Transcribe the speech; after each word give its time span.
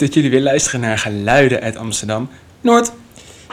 dat 0.00 0.14
jullie 0.14 0.30
weer 0.30 0.40
luisteren 0.40 0.80
naar 0.80 0.98
Geluiden 0.98 1.60
uit 1.60 1.76
Amsterdam 1.76 2.28
Noord. 2.60 2.92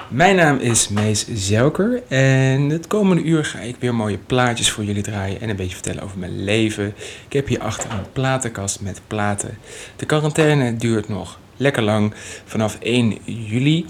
Mijn 0.09 0.35
naam 0.35 0.57
is 0.57 0.87
Mees 0.87 1.25
Zelker 1.33 2.03
en 2.07 2.69
het 2.69 2.87
komende 2.87 3.23
uur 3.23 3.45
ga 3.45 3.59
ik 3.59 3.75
weer 3.79 3.95
mooie 3.95 4.17
plaatjes 4.17 4.71
voor 4.71 4.83
jullie 4.83 5.03
draaien 5.03 5.41
en 5.41 5.49
een 5.49 5.55
beetje 5.55 5.73
vertellen 5.73 6.03
over 6.03 6.17
mijn 6.17 6.43
leven. 6.43 6.93
Ik 7.27 7.33
heb 7.33 7.47
hier 7.47 7.59
achter 7.59 7.91
een 7.91 8.11
platenkast 8.13 8.81
met 8.81 9.01
platen. 9.07 9.57
De 9.95 10.05
quarantaine 10.05 10.75
duurt 10.75 11.09
nog 11.09 11.39
lekker 11.57 11.83
lang. 11.83 12.13
Vanaf 12.45 12.77
1 12.79 13.17
juli 13.25 13.85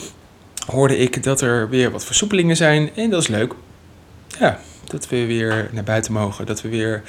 hoorde 0.67 0.97
ik 0.97 1.23
dat 1.23 1.41
er 1.41 1.69
weer 1.69 1.91
wat 1.91 2.05
versoepelingen 2.05 2.55
zijn 2.55 2.89
en 2.95 3.09
dat 3.09 3.21
is 3.21 3.27
leuk. 3.27 3.53
Ja, 4.39 4.59
dat 4.83 5.09
we 5.09 5.25
weer 5.25 5.69
naar 5.71 5.83
buiten 5.83 6.13
mogen, 6.13 6.45
dat 6.45 6.61
we 6.61 6.69
weer 6.69 7.03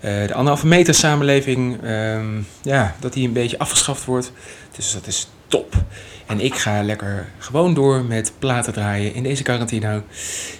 de 0.00 0.34
anderhalve 0.34 0.66
meter 0.66 0.94
samenleving, 0.94 1.84
um, 1.84 2.46
ja, 2.62 2.94
dat 3.00 3.12
die 3.12 3.26
een 3.26 3.32
beetje 3.32 3.58
afgeschaft 3.58 4.04
wordt. 4.04 4.32
Dus 4.76 4.92
dat 4.92 5.06
is 5.06 5.28
top. 5.48 5.74
En 6.26 6.40
ik 6.40 6.54
ga 6.54 6.82
lekker 6.82 7.28
gewoon 7.38 7.74
door 7.74 8.04
met 8.04 8.32
platen 8.38 8.72
draaien 8.72 9.14
in 9.14 9.22
deze 9.22 9.42
quarantine. 9.42 10.02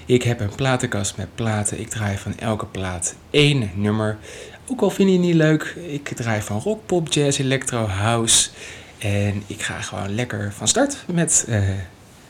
Ik 0.07 0.23
heb 0.23 0.41
een 0.41 0.55
platenkast 0.55 1.17
met 1.17 1.35
platen. 1.35 1.81
Ik 1.81 1.89
draai 1.89 2.17
van 2.17 2.39
elke 2.39 2.67
plaat 2.67 3.15
één 3.31 3.71
nummer. 3.75 4.19
Ook 4.67 4.81
al 4.81 4.91
vind 4.91 5.09
je 5.09 5.15
het 5.15 5.25
niet 5.25 5.35
leuk, 5.35 5.77
ik 5.89 6.09
draai 6.09 6.43
van 6.43 6.61
rock, 6.61 6.87
pop, 6.87 7.13
jazz, 7.13 7.39
electro, 7.39 7.87
house. 7.87 8.51
En 8.99 9.43
ik 9.47 9.63
ga 9.63 9.81
gewoon 9.81 10.15
lekker 10.15 10.53
van 10.53 10.69
start 10.69 11.05
met, 11.13 11.45
uh, 11.49 11.69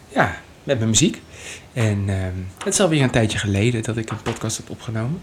ja, 0.08 0.36
met 0.64 0.78
mijn 0.78 0.90
muziek. 0.90 1.20
En 1.72 2.08
uh, 2.08 2.14
het 2.64 2.74
is 2.74 2.80
alweer 2.80 3.02
een 3.02 3.10
tijdje 3.10 3.38
geleden 3.38 3.82
dat 3.82 3.96
ik 3.96 4.10
een 4.10 4.22
podcast 4.22 4.56
heb 4.56 4.70
opgenomen. 4.70 5.20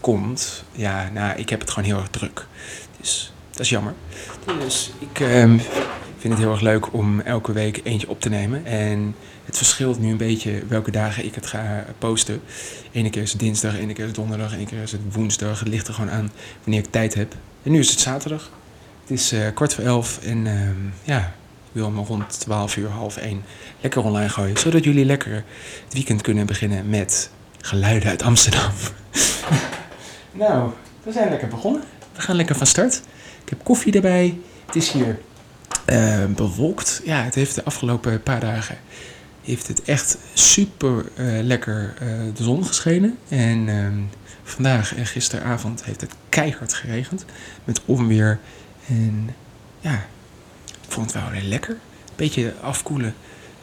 Komt, 0.00 0.64
ja, 0.72 1.10
nou, 1.12 1.38
ik 1.38 1.48
heb 1.48 1.60
het 1.60 1.70
gewoon 1.70 1.88
heel 1.88 1.98
erg 1.98 2.08
druk. 2.08 2.46
Dus 3.00 3.32
dat 3.50 3.60
is 3.60 3.68
jammer. 3.68 3.94
Dus 4.60 4.92
ik 4.98 5.20
um, 5.20 5.60
vind 6.18 6.32
het 6.32 6.42
heel 6.42 6.50
erg 6.50 6.60
leuk 6.60 6.92
om 6.92 7.20
elke 7.20 7.52
week 7.52 7.80
eentje 7.84 8.08
op 8.08 8.20
te 8.20 8.28
nemen. 8.28 8.66
En 8.66 9.14
het 9.44 9.56
verschilt 9.56 9.98
nu 9.98 10.10
een 10.10 10.16
beetje 10.16 10.62
welke 10.68 10.90
dagen 10.90 11.24
ik 11.24 11.34
het 11.34 11.46
ga 11.46 11.84
posten. 11.98 12.42
Ene 12.92 13.10
keer 13.10 13.22
is 13.22 13.30
het 13.30 13.40
dinsdag, 13.40 13.78
ene 13.78 13.92
keer 13.92 14.02
is 14.02 14.10
het 14.10 14.14
donderdag, 14.14 14.54
ene 14.54 14.66
keer 14.66 14.82
is 14.82 14.92
het 14.92 15.00
woensdag. 15.12 15.58
Het 15.58 15.68
ligt 15.68 15.88
er 15.88 15.94
gewoon 15.94 16.10
aan 16.10 16.30
wanneer 16.62 16.80
ik 16.80 16.90
tijd 16.90 17.14
heb. 17.14 17.34
En 17.62 17.70
nu 17.70 17.78
is 17.78 17.90
het 17.90 18.00
zaterdag. 18.00 18.50
Het 19.00 19.10
is 19.10 19.32
uh, 19.32 19.46
kwart 19.54 19.74
voor 19.74 19.84
elf 19.84 20.18
en 20.22 20.46
uh, 20.46 20.68
ja, 21.04 21.18
ik 21.18 21.72
wil 21.72 21.90
me 21.90 22.02
rond 22.02 22.40
12 22.40 22.76
uur, 22.76 22.88
half 22.88 23.16
1 23.16 23.44
lekker 23.80 24.02
online 24.02 24.28
gooien. 24.28 24.56
Zodat 24.56 24.84
jullie 24.84 25.04
lekker 25.04 25.44
het 25.84 25.92
weekend 25.92 26.22
kunnen 26.22 26.46
beginnen 26.46 26.88
met 26.88 27.30
geluiden 27.60 28.08
uit 28.08 28.22
Amsterdam. 28.22 28.72
nou, 30.38 30.70
we 31.02 31.12
zijn 31.12 31.30
lekker 31.30 31.48
begonnen. 31.48 31.82
We 32.14 32.20
gaan 32.20 32.36
lekker 32.36 32.56
van 32.56 32.66
start. 32.66 33.02
Ik 33.42 33.48
heb 33.48 33.64
koffie 33.64 33.92
erbij. 33.92 34.38
Het 34.66 34.76
is 34.76 34.92
hier 34.92 35.18
uh, 35.86 36.24
bewolkt. 36.24 37.00
Ja, 37.04 37.22
het 37.22 37.34
heeft 37.34 37.54
de 37.54 37.64
afgelopen 37.64 38.22
paar 38.22 38.40
dagen 38.40 38.78
heeft 39.46 39.68
het 39.68 39.82
echt 39.82 40.18
super 40.34 41.04
uh, 41.14 41.42
lekker 41.42 41.94
uh, 42.02 42.08
de 42.34 42.42
zon 42.42 42.64
geschenen. 42.64 43.18
En 43.28 43.68
ehm, 43.68 44.00
vandaag 44.42 44.94
en 44.96 45.06
gisteravond 45.06 45.84
heeft 45.84 46.00
het 46.00 46.14
keihard 46.28 46.74
geregend. 46.74 47.24
Met 47.64 47.80
onweer. 47.84 48.38
En 48.88 49.34
ja, 49.80 50.06
ik 50.64 50.88
vond 50.88 51.12
het 51.12 51.22
wel 51.22 51.30
weer 51.30 51.42
lekker. 51.42 51.76
Beetje 52.16 52.54
afkoelen. 52.60 53.14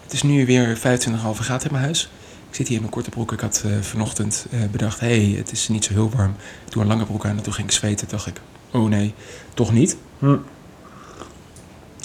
Het 0.04 0.14
is 0.14 0.24
nu 0.24 0.46
weer 0.46 0.78
25,5 0.78 0.82
graden 0.82 1.66
in 1.66 1.72
mijn 1.72 1.84
huis. 1.84 2.10
Ik 2.54 2.60
zit 2.60 2.68
hier 2.68 2.78
in 2.78 2.84
mijn 2.84 2.96
korte 2.96 3.10
broek. 3.10 3.32
Ik 3.32 3.40
had 3.40 3.64
uh, 3.66 3.82
vanochtend 3.82 4.46
uh, 4.52 4.60
bedacht, 4.72 5.00
hé, 5.00 5.26
hey, 5.28 5.38
het 5.38 5.52
is 5.52 5.68
niet 5.68 5.86
zo 5.86 5.94
heel 5.94 6.10
warm. 6.10 6.36
Toen 6.70 6.82
een 6.82 6.88
lange 6.88 7.06
broek 7.06 7.26
aan 7.26 7.38
en 7.38 7.44
toen 7.44 7.54
ging 7.54 7.68
ik 7.68 7.74
zweten. 7.74 8.08
dacht 8.08 8.28
ik, 8.28 8.42
oh 8.72 8.90
nee, 8.90 9.14
toch 9.54 9.72
niet. 9.72 9.98
Hm. 10.20 10.36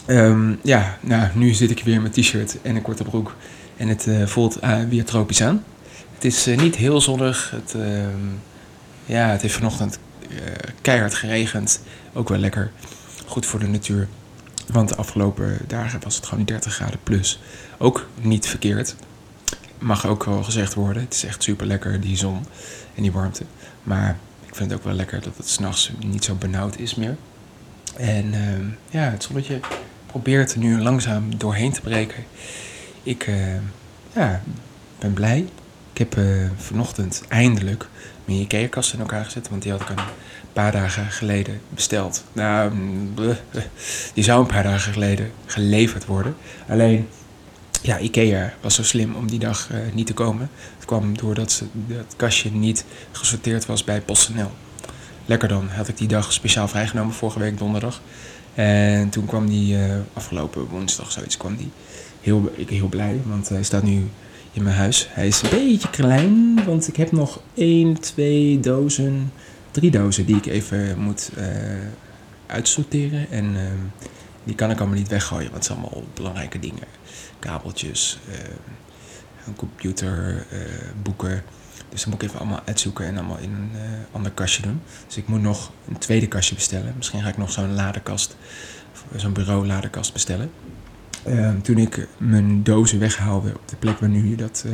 Um, 0.06 0.58
ja, 0.62 0.98
nou, 1.00 1.28
nu 1.34 1.52
zit 1.52 1.70
ik 1.70 1.84
weer 1.84 2.00
met 2.02 2.12
t-shirt 2.12 2.56
en 2.62 2.76
een 2.76 2.82
korte 2.82 3.04
broek. 3.04 3.34
En 3.76 3.88
het 3.88 4.06
uh, 4.06 4.26
voelt 4.26 4.58
weer 4.88 5.04
tropisch 5.04 5.42
aan. 5.42 5.64
Het 6.14 6.24
is 6.24 6.46
niet 6.46 6.76
heel 6.76 7.00
zonnig. 7.00 7.50
Het, 7.50 7.74
ja, 9.06 9.28
het 9.28 9.42
heeft 9.42 9.54
vanochtend 9.54 9.98
keihard 10.80 11.14
geregend. 11.14 11.80
Ook 12.12 12.28
wel 12.28 12.38
lekker. 12.38 12.70
Goed 13.26 13.46
voor 13.46 13.60
de 13.60 13.68
natuur. 13.68 14.08
Want 14.72 14.88
de 14.88 14.96
afgelopen 14.96 15.58
dagen 15.66 16.00
was 16.02 16.16
het 16.16 16.26
gewoon 16.26 16.44
30 16.44 16.74
graden 16.74 16.98
plus. 17.02 17.40
Ook 17.78 18.06
niet 18.20 18.46
verkeerd 18.46 18.94
mag 19.78 20.06
ook 20.06 20.24
wel 20.24 20.42
gezegd 20.42 20.74
worden. 20.74 21.02
Het 21.02 21.14
is 21.14 21.24
echt 21.24 21.42
super 21.42 21.66
lekker, 21.66 22.00
die 22.00 22.16
zon 22.16 22.46
en 22.94 23.02
die 23.02 23.12
warmte. 23.12 23.44
Maar 23.82 24.16
ik 24.46 24.54
vind 24.54 24.70
het 24.70 24.78
ook 24.78 24.84
wel 24.84 24.94
lekker 24.94 25.20
dat 25.20 25.36
het 25.36 25.48
s'nachts 25.48 25.92
niet 26.04 26.24
zo 26.24 26.34
benauwd 26.34 26.78
is 26.78 26.94
meer. 26.94 27.16
En 27.96 28.26
uh, 28.34 28.40
ja, 28.90 29.10
het 29.10 29.22
zonnetje 29.22 29.60
probeert 30.06 30.52
er 30.52 30.58
nu 30.58 30.80
langzaam 30.80 31.38
doorheen 31.38 31.72
te 31.72 31.80
breken. 31.80 32.24
Ik 33.02 33.26
uh, 33.26 33.36
ja, 34.12 34.42
ben 34.98 35.12
blij. 35.12 35.48
Ik 35.92 35.98
heb 35.98 36.16
uh, 36.16 36.50
vanochtend 36.56 37.22
eindelijk 37.28 37.88
mijn 38.24 38.38
Ikea-kast 38.38 38.92
in 38.92 39.00
elkaar 39.00 39.24
gezet. 39.24 39.48
Want 39.48 39.62
die 39.62 39.72
had 39.72 39.80
ik 39.80 39.88
een 39.88 40.04
paar 40.52 40.72
dagen 40.72 41.10
geleden 41.10 41.60
besteld. 41.68 42.24
Nou, 42.32 42.72
die 44.14 44.24
zou 44.24 44.40
een 44.40 44.46
paar 44.46 44.62
dagen 44.62 44.92
geleden 44.92 45.30
geleverd 45.46 46.06
worden. 46.06 46.36
Alleen 46.68 47.08
ja, 47.82 47.98
Ikea 47.98 48.54
was 48.60 48.74
zo 48.74 48.82
slim 48.82 49.14
om 49.14 49.28
die 49.28 49.38
dag 49.38 49.68
uh, 49.72 49.78
niet 49.92 50.06
te 50.06 50.14
komen. 50.14 50.50
Het 50.76 50.84
kwam 50.84 51.16
doordat 51.16 51.52
ze, 51.52 51.64
dat 51.72 52.14
kastje 52.16 52.50
niet 52.50 52.84
gesorteerd 53.12 53.66
was 53.66 53.84
bij 53.84 54.00
PostNL. 54.00 54.50
Lekker 55.26 55.48
dan, 55.48 55.68
had 55.68 55.88
ik 55.88 55.96
die 55.96 56.08
dag 56.08 56.32
speciaal 56.32 56.68
vrijgenomen, 56.68 57.14
vorige 57.14 57.38
week 57.38 57.58
donderdag. 57.58 58.00
En 58.54 59.08
toen 59.08 59.26
kwam 59.26 59.48
die 59.48 59.76
uh, 59.76 59.94
afgelopen 60.12 60.66
woensdag, 60.68 61.12
zoiets, 61.12 61.36
kwam 61.36 61.56
die. 61.56 61.70
Heel, 62.20 62.52
ik 62.54 62.68
heel 62.68 62.88
blij, 62.88 63.20
want 63.24 63.48
hij 63.48 63.62
staat 63.62 63.82
nu 63.82 64.08
in 64.52 64.62
mijn 64.62 64.76
huis. 64.76 65.08
Hij 65.10 65.26
is 65.26 65.42
een 65.42 65.50
beetje 65.50 65.90
klein, 65.90 66.64
want 66.64 66.88
ik 66.88 66.96
heb 66.96 67.12
nog 67.12 67.40
één, 67.54 68.00
twee 68.00 68.60
dozen, 68.60 69.32
drie 69.70 69.90
dozen 69.90 70.26
die 70.26 70.36
ik 70.36 70.46
even 70.46 70.98
moet 70.98 71.30
uh, 71.38 71.44
uitsorteren. 72.46 73.30
En 73.30 73.56
die 74.44 74.54
kan 74.54 74.70
ik 74.70 74.78
allemaal 74.78 74.96
niet 74.96 75.08
weggooien, 75.08 75.50
want 75.50 75.54
het 75.54 75.64
zijn 75.64 75.78
allemaal 75.78 76.04
belangrijke 76.14 76.58
dingen 76.58 76.97
kabeltjes, 77.38 78.18
uh, 78.28 78.34
een 79.46 79.56
computer, 79.56 80.46
uh, 80.52 80.60
boeken. 81.02 81.42
Dus 81.88 82.02
dan 82.02 82.10
moet 82.12 82.22
ik 82.22 82.28
even 82.28 82.40
allemaal 82.40 82.62
uitzoeken 82.64 83.06
en 83.06 83.16
allemaal 83.16 83.38
in 83.38 83.52
een 83.52 83.70
uh, 83.74 83.80
ander 84.12 84.32
kastje 84.32 84.62
doen. 84.62 84.80
Dus 85.06 85.16
ik 85.16 85.28
moet 85.28 85.42
nog 85.42 85.70
een 85.88 85.98
tweede 85.98 86.28
kastje 86.28 86.54
bestellen. 86.54 86.94
Misschien 86.96 87.22
ga 87.22 87.28
ik 87.28 87.36
nog 87.36 87.52
zo'n 87.52 87.74
ladekast, 87.74 88.36
zo'n 89.16 89.32
bureau 89.32 89.66
ladekast 89.66 90.12
bestellen. 90.12 90.50
Ehm, 91.24 91.60
toen 91.60 91.78
ik 91.78 92.08
mijn 92.18 92.62
dozen 92.62 92.98
weghaalde 92.98 93.48
op 93.54 93.68
de 93.68 93.76
plek 93.76 93.98
waar 93.98 94.08
nu 94.08 94.34
dat 94.34 94.64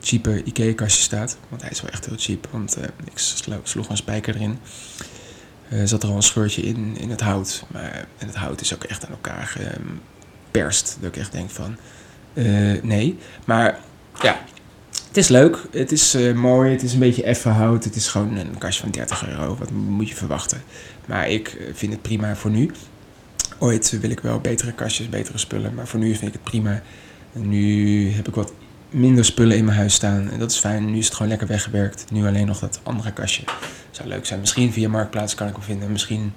cheape 0.00 0.42
Ikea-kastje 0.44 1.02
staat. 1.02 1.36
Want 1.48 1.62
hij 1.62 1.70
is 1.70 1.80
wel 1.80 1.90
echt 1.90 2.06
heel 2.06 2.18
cheap, 2.18 2.48
want 2.50 2.76
ik 3.04 3.18
sloeg 3.62 3.88
een 3.88 3.96
spijker 3.96 4.34
erin. 4.34 4.58
Er 5.68 5.88
zat 5.88 6.02
er 6.02 6.08
al 6.08 6.16
een 6.16 6.22
scheurtje 6.22 6.62
in, 6.62 6.96
in 6.96 7.10
het 7.10 7.20
hout. 7.20 7.64
Maar, 7.72 8.06
en 8.18 8.26
het 8.26 8.36
hout 8.36 8.60
is 8.60 8.74
ook 8.74 8.84
echt 8.84 9.04
aan 9.04 9.10
elkaar 9.10 9.56
perst. 10.60 10.96
Dat 11.00 11.08
ik 11.08 11.16
echt 11.16 11.32
denk 11.32 11.50
van, 11.50 11.76
uh, 12.34 12.82
nee. 12.82 13.18
Maar 13.44 13.78
ja, 14.22 14.38
het 15.08 15.16
is 15.16 15.28
leuk. 15.28 15.58
Het 15.70 15.92
is 15.92 16.14
uh, 16.14 16.34
mooi. 16.34 16.70
Het 16.70 16.82
is 16.82 16.92
een 16.92 16.98
beetje 16.98 17.22
effen 17.22 17.52
hout. 17.52 17.84
Het 17.84 17.96
is 17.96 18.08
gewoon 18.08 18.36
een 18.36 18.58
kastje 18.58 18.82
van 18.82 18.90
30 18.90 19.28
euro. 19.28 19.56
Wat 19.58 19.70
moet 19.70 20.08
je 20.08 20.14
verwachten? 20.14 20.62
Maar 21.06 21.28
ik 21.28 21.48
eh, 21.48 21.66
vind 21.74 21.92
het 21.92 22.02
prima 22.02 22.36
voor 22.36 22.50
nu. 22.50 22.70
Ooit 23.58 24.00
wil 24.00 24.10
ik 24.10 24.20
wel 24.20 24.40
betere 24.40 24.72
kastjes, 24.72 25.08
betere 25.08 25.38
spullen. 25.38 25.74
Maar 25.74 25.86
voor 25.86 26.00
nu 26.00 26.14
vind 26.14 26.26
ik 26.26 26.32
het 26.32 26.42
prima. 26.42 26.82
Nu 27.32 28.10
heb 28.10 28.28
ik 28.28 28.34
wat 28.34 28.52
minder 28.90 29.24
spullen 29.24 29.56
in 29.56 29.64
mijn 29.64 29.76
huis 29.76 29.94
staan. 29.94 30.30
En 30.30 30.38
dat 30.38 30.50
is 30.50 30.58
fijn. 30.58 30.90
Nu 30.90 30.98
is 30.98 31.04
het 31.04 31.14
gewoon 31.14 31.28
lekker 31.28 31.48
weggewerkt. 31.48 32.04
Nu 32.10 32.26
alleen 32.26 32.46
nog 32.46 32.58
dat 32.58 32.80
andere 32.82 33.12
kastje. 33.12 33.42
Zou 33.90 34.08
leuk 34.08 34.26
zijn. 34.26 34.40
Misschien 34.40 34.72
via 34.72 34.88
Marktplaats 34.88 35.34
kan 35.34 35.48
ik 35.48 35.54
hem 35.54 35.62
vinden. 35.62 35.92
Misschien 35.92 36.32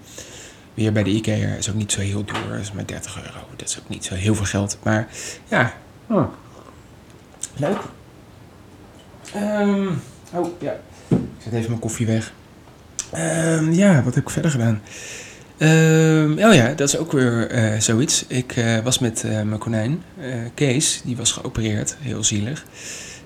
weer 0.77 0.91
bij 0.91 1.03
de 1.03 1.09
IKEA 1.09 1.55
is 1.55 1.69
ook 1.69 1.75
niet 1.75 1.91
zo 1.91 1.99
heel 1.99 2.25
duur. 2.25 2.49
Dat 2.49 2.59
is 2.59 2.71
maar 2.71 2.85
30 2.85 3.17
euro. 3.17 3.39
Dat 3.55 3.67
is 3.67 3.79
ook 3.79 3.89
niet 3.89 4.05
zo 4.05 4.15
heel 4.15 4.35
veel 4.35 4.45
geld. 4.45 4.77
Maar 4.83 5.07
ja, 5.47 5.73
oh. 6.07 6.25
leuk. 7.55 7.79
Um, 9.35 10.01
oh 10.33 10.47
ja, 10.61 10.71
ik 11.07 11.17
zet 11.43 11.53
even 11.53 11.69
mijn 11.69 11.79
koffie 11.79 12.05
weg. 12.05 12.33
Um, 13.15 13.73
ja, 13.73 14.03
wat 14.03 14.15
heb 14.15 14.23
ik 14.23 14.29
verder 14.29 14.51
gedaan? 14.51 14.81
Um, 15.57 16.31
oh 16.31 16.53
ja, 16.53 16.73
dat 16.73 16.87
is 16.87 16.97
ook 16.97 17.11
weer 17.11 17.51
uh, 17.73 17.79
zoiets. 17.79 18.25
Ik 18.27 18.55
uh, 18.55 18.79
was 18.79 18.99
met 18.99 19.23
uh, 19.23 19.31
mijn 19.31 19.59
konijn, 19.59 20.03
Kees, 20.53 21.01
die 21.05 21.17
was 21.17 21.31
geopereerd, 21.31 21.97
heel 21.99 22.23
zielig. 22.23 22.65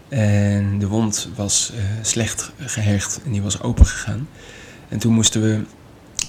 En 0.09 0.79
de 0.79 0.87
wond 0.87 1.29
was 1.35 1.73
slecht 2.01 2.51
gehecht 2.57 3.21
en 3.25 3.31
die 3.31 3.41
was 3.41 3.61
open 3.61 3.85
gegaan. 3.85 4.27
En 4.89 4.97
toen 4.97 5.13
moesten 5.13 5.41
we 5.41 5.63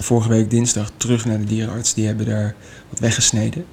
vorige 0.02 0.28
week 0.28 0.50
dinsdag 0.50 0.90
terug 0.96 1.24
naar 1.24 1.38
de 1.38 1.44
dierenarts. 1.44 1.94
Die 1.94 2.06
hebben 2.06 2.26
daar 2.26 2.54
wat 2.88 2.98
weggesneden. 2.98 3.64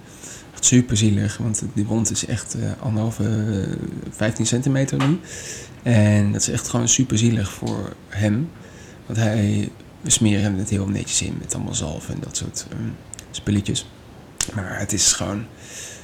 Echt 0.53 0.65
super 0.65 0.97
zielig, 0.97 1.37
want 1.37 1.63
die 1.73 1.85
wond 1.85 2.11
is 2.11 2.25
echt 2.25 2.55
uh, 2.55 2.63
anderhalve, 2.79 3.23
uh, 3.23 3.75
15 4.09 4.45
centimeter 4.45 5.07
nu. 5.07 5.19
En 5.83 6.31
dat 6.31 6.41
is 6.41 6.49
echt 6.49 6.67
gewoon 6.67 6.87
super 6.87 7.17
zielig 7.17 7.51
voor 7.51 7.93
hem. 8.07 8.49
Want 9.05 9.19
hij, 9.19 9.69
we 10.01 10.09
smeren 10.09 10.55
het 10.55 10.69
heel 10.69 10.87
netjes 10.87 11.21
in 11.21 11.37
met 11.39 11.55
allemaal 11.55 11.75
zalf 11.75 12.09
en 12.09 12.17
dat 12.19 12.37
soort 12.37 12.65
um, 12.73 12.95
spulletjes. 13.31 13.85
Maar 14.53 14.79
het 14.79 14.93
is 14.93 15.13
gewoon 15.13 15.45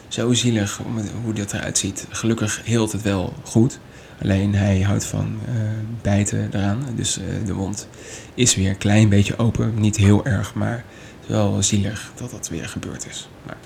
zo 0.08 0.34
zielig 0.34 0.82
hoe 1.24 1.34
dat 1.34 1.54
eruit 1.54 1.78
ziet. 1.78 2.08
Gelukkig 2.10 2.62
heelt 2.64 2.92
het 2.92 3.02
wel 3.02 3.34
goed. 3.44 3.80
Alleen 4.22 4.56
hij 4.56 4.82
houdt 4.82 5.06
van 5.06 5.40
eh, 5.46 5.54
bijten 6.02 6.50
eraan. 6.54 6.86
Dus 6.96 7.18
eh, 7.18 7.26
de 7.46 7.54
wond 7.54 7.88
is 8.34 8.56
weer 8.56 8.70
een 8.70 8.78
klein 8.78 9.10
beetje 9.10 9.38
open. 9.38 9.74
Niet 9.80 9.98
heel 9.98 10.26
erg, 10.26 10.54
maar 10.54 10.76
het 10.76 10.84
is 11.22 11.28
wel 11.28 11.64
zielig 11.64 12.12
dat 12.16 12.32
dat 12.32 12.50
weer 12.50 12.68
gebeurd 12.68 13.08
is. 13.10 13.30
Maar 13.46 13.58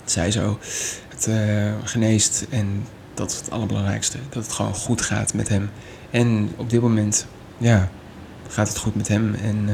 het 0.00 0.10
zij 0.10 0.30
zo. 0.30 0.58
Het 1.08 1.26
eh, 1.26 1.72
geneest 1.84 2.46
en 2.50 2.86
dat 3.14 3.30
is 3.30 3.36
het 3.36 3.50
allerbelangrijkste. 3.50 4.18
Dat 4.28 4.42
het 4.42 4.52
gewoon 4.52 4.74
goed 4.74 5.02
gaat 5.02 5.34
met 5.34 5.48
hem. 5.48 5.70
En 6.10 6.50
op 6.56 6.70
dit 6.70 6.80
moment, 6.80 7.26
ja, 7.58 7.90
gaat 8.48 8.68
het 8.68 8.78
goed 8.78 8.94
met 8.94 9.08
hem. 9.08 9.34
En 9.34 9.68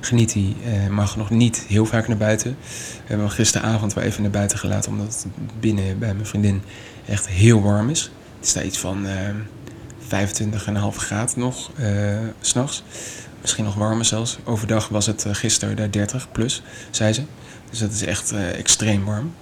geniet 0.00 0.34
hij. 0.34 0.54
Mag 0.90 1.16
nog 1.16 1.30
niet 1.30 1.64
heel 1.68 1.86
vaak 1.86 2.08
naar 2.08 2.16
buiten. 2.16 2.56
We 2.60 2.98
hebben 3.06 3.26
hem 3.26 3.34
gisteravond 3.34 3.92
wel 3.94 4.04
even 4.04 4.22
naar 4.22 4.30
buiten 4.30 4.58
gelaten. 4.58 4.90
Omdat 4.92 5.06
het 5.06 5.26
binnen 5.60 5.98
bij 5.98 6.14
mijn 6.14 6.26
vriendin 6.26 6.62
echt 7.06 7.28
heel 7.28 7.62
warm 7.62 7.90
is. 7.90 8.10
Is 8.42 8.52
daar 8.52 8.64
iets 8.64 8.78
van 8.78 9.06
eh 9.06 9.14
25,5 10.12 10.96
graden 10.96 11.38
nog, 11.38 11.70
eh, 11.76 12.18
s'nachts. 12.40 12.82
Misschien 13.40 13.64
nog 13.64 13.74
warmer 13.74 14.04
zelfs. 14.04 14.38
Overdag 14.44 14.88
was 14.88 15.06
het 15.06 15.24
eh, 15.24 15.34
gisteren 15.34 15.76
daar 15.76 15.90
30 15.90 16.32
plus, 16.32 16.62
zei 16.90 17.12
ze. 17.12 17.22
Dus 17.70 17.78
dat 17.78 17.92
is 17.92 18.02
echt 18.02 18.32
eh, 18.32 18.58
extreem 18.58 19.04
warm. 19.04 19.34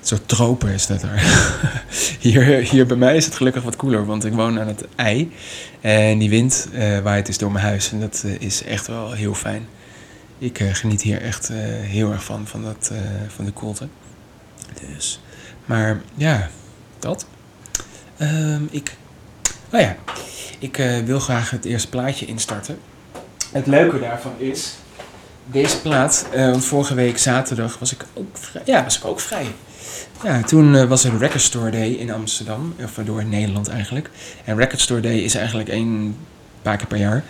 Zo 0.00 0.16
tropen 0.26 0.68
is 0.68 0.86
dat 0.86 1.00
daar. 1.00 1.22
hier, 2.20 2.42
hier 2.42 2.86
bij 2.86 2.96
mij 2.96 3.16
is 3.16 3.24
het 3.24 3.34
gelukkig 3.34 3.62
wat 3.62 3.76
koeler, 3.76 4.06
want 4.06 4.24
ik 4.24 4.32
woon 4.32 4.60
aan 4.60 4.66
het 4.66 4.84
ei. 4.96 5.32
En 5.80 6.18
die 6.18 6.30
wind 6.30 6.68
waait 7.02 7.26
dus 7.26 7.38
door 7.38 7.52
mijn 7.52 7.64
huis. 7.64 7.92
En 7.92 8.00
dat 8.00 8.24
is 8.38 8.62
echt 8.62 8.86
wel 8.86 9.12
heel 9.12 9.34
fijn. 9.34 9.66
Ik 10.38 10.58
geniet 10.72 11.02
hier 11.02 11.22
echt 11.22 11.48
heel 11.82 12.12
erg 12.12 12.24
van, 12.24 12.46
van, 12.46 12.62
dat, 12.62 12.92
van 13.28 13.44
de 13.44 13.50
koelte. 13.50 13.88
Dus, 14.94 15.20
maar 15.64 16.00
ja, 16.14 16.50
dat. 16.98 17.26
Ehm, 18.20 18.62
ik, 18.70 18.96
oh 19.72 19.80
ja, 19.80 19.96
ik 20.58 20.78
eh, 20.78 20.98
wil 20.98 21.20
graag 21.20 21.50
het 21.50 21.64
eerste 21.64 21.88
plaatje 21.88 22.26
instarten. 22.26 22.78
Het 23.52 23.66
leuke 23.66 23.98
daarvan 23.98 24.32
is, 24.38 24.74
deze 25.50 25.80
plaat, 25.80 26.26
eh, 26.32 26.50
want 26.50 26.64
vorige 26.64 26.94
week 26.94 27.18
zaterdag 27.18 27.78
was 27.78 27.92
ik 27.92 28.04
ook 28.14 28.36
vrij. 28.38 28.62
Ja, 28.64 28.84
was 28.84 28.98
ik 28.98 29.04
ook 29.04 29.20
vrij. 29.20 29.46
Ja, 30.24 30.42
toen 30.42 30.76
eh, 30.76 30.84
was 30.84 31.04
er 31.04 31.18
Record 31.18 31.42
Store 31.42 31.70
Day 31.70 31.88
in 31.88 32.12
Amsterdam, 32.12 32.74
of 32.84 33.04
door 33.04 33.24
Nederland 33.24 33.68
eigenlijk. 33.68 34.10
En 34.44 34.56
Record 34.56 34.80
Store 34.80 35.00
Day 35.00 35.18
is 35.18 35.34
eigenlijk 35.34 35.68
één 35.68 36.16
paar 36.62 36.76
keer 36.76 36.86
per 36.86 36.98
jaar. 36.98 37.24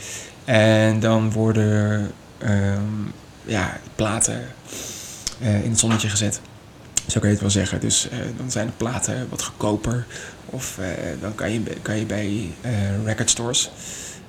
En 0.45 1.01
dan 1.01 1.33
worden 1.33 2.13
ehm, 2.39 2.83
ja, 3.45 3.79
platen 3.95 4.49
eh, 5.41 5.65
in 5.65 5.71
het 5.71 5.79
zonnetje 5.79 6.09
gezet. 6.09 6.41
Zo 7.07 7.21
kan 7.21 7.29
je 7.29 7.35
het 7.35 7.41
wel 7.41 7.51
zeggen. 7.51 7.81
Dus 7.81 8.09
dan 8.37 8.51
zijn 8.51 8.67
de 8.67 8.73
platen 8.77 9.27
wat 9.31 9.43
goedkoper. 9.43 10.07
Of 10.51 10.79
eh, 10.79 10.87
dan 11.21 11.35
kan 11.35 11.53
je, 11.53 11.63
kan 11.83 11.99
je 11.99 12.07
bij 12.07 12.51
eh, 12.61 12.73
record 13.05 13.31
stores 13.31 13.71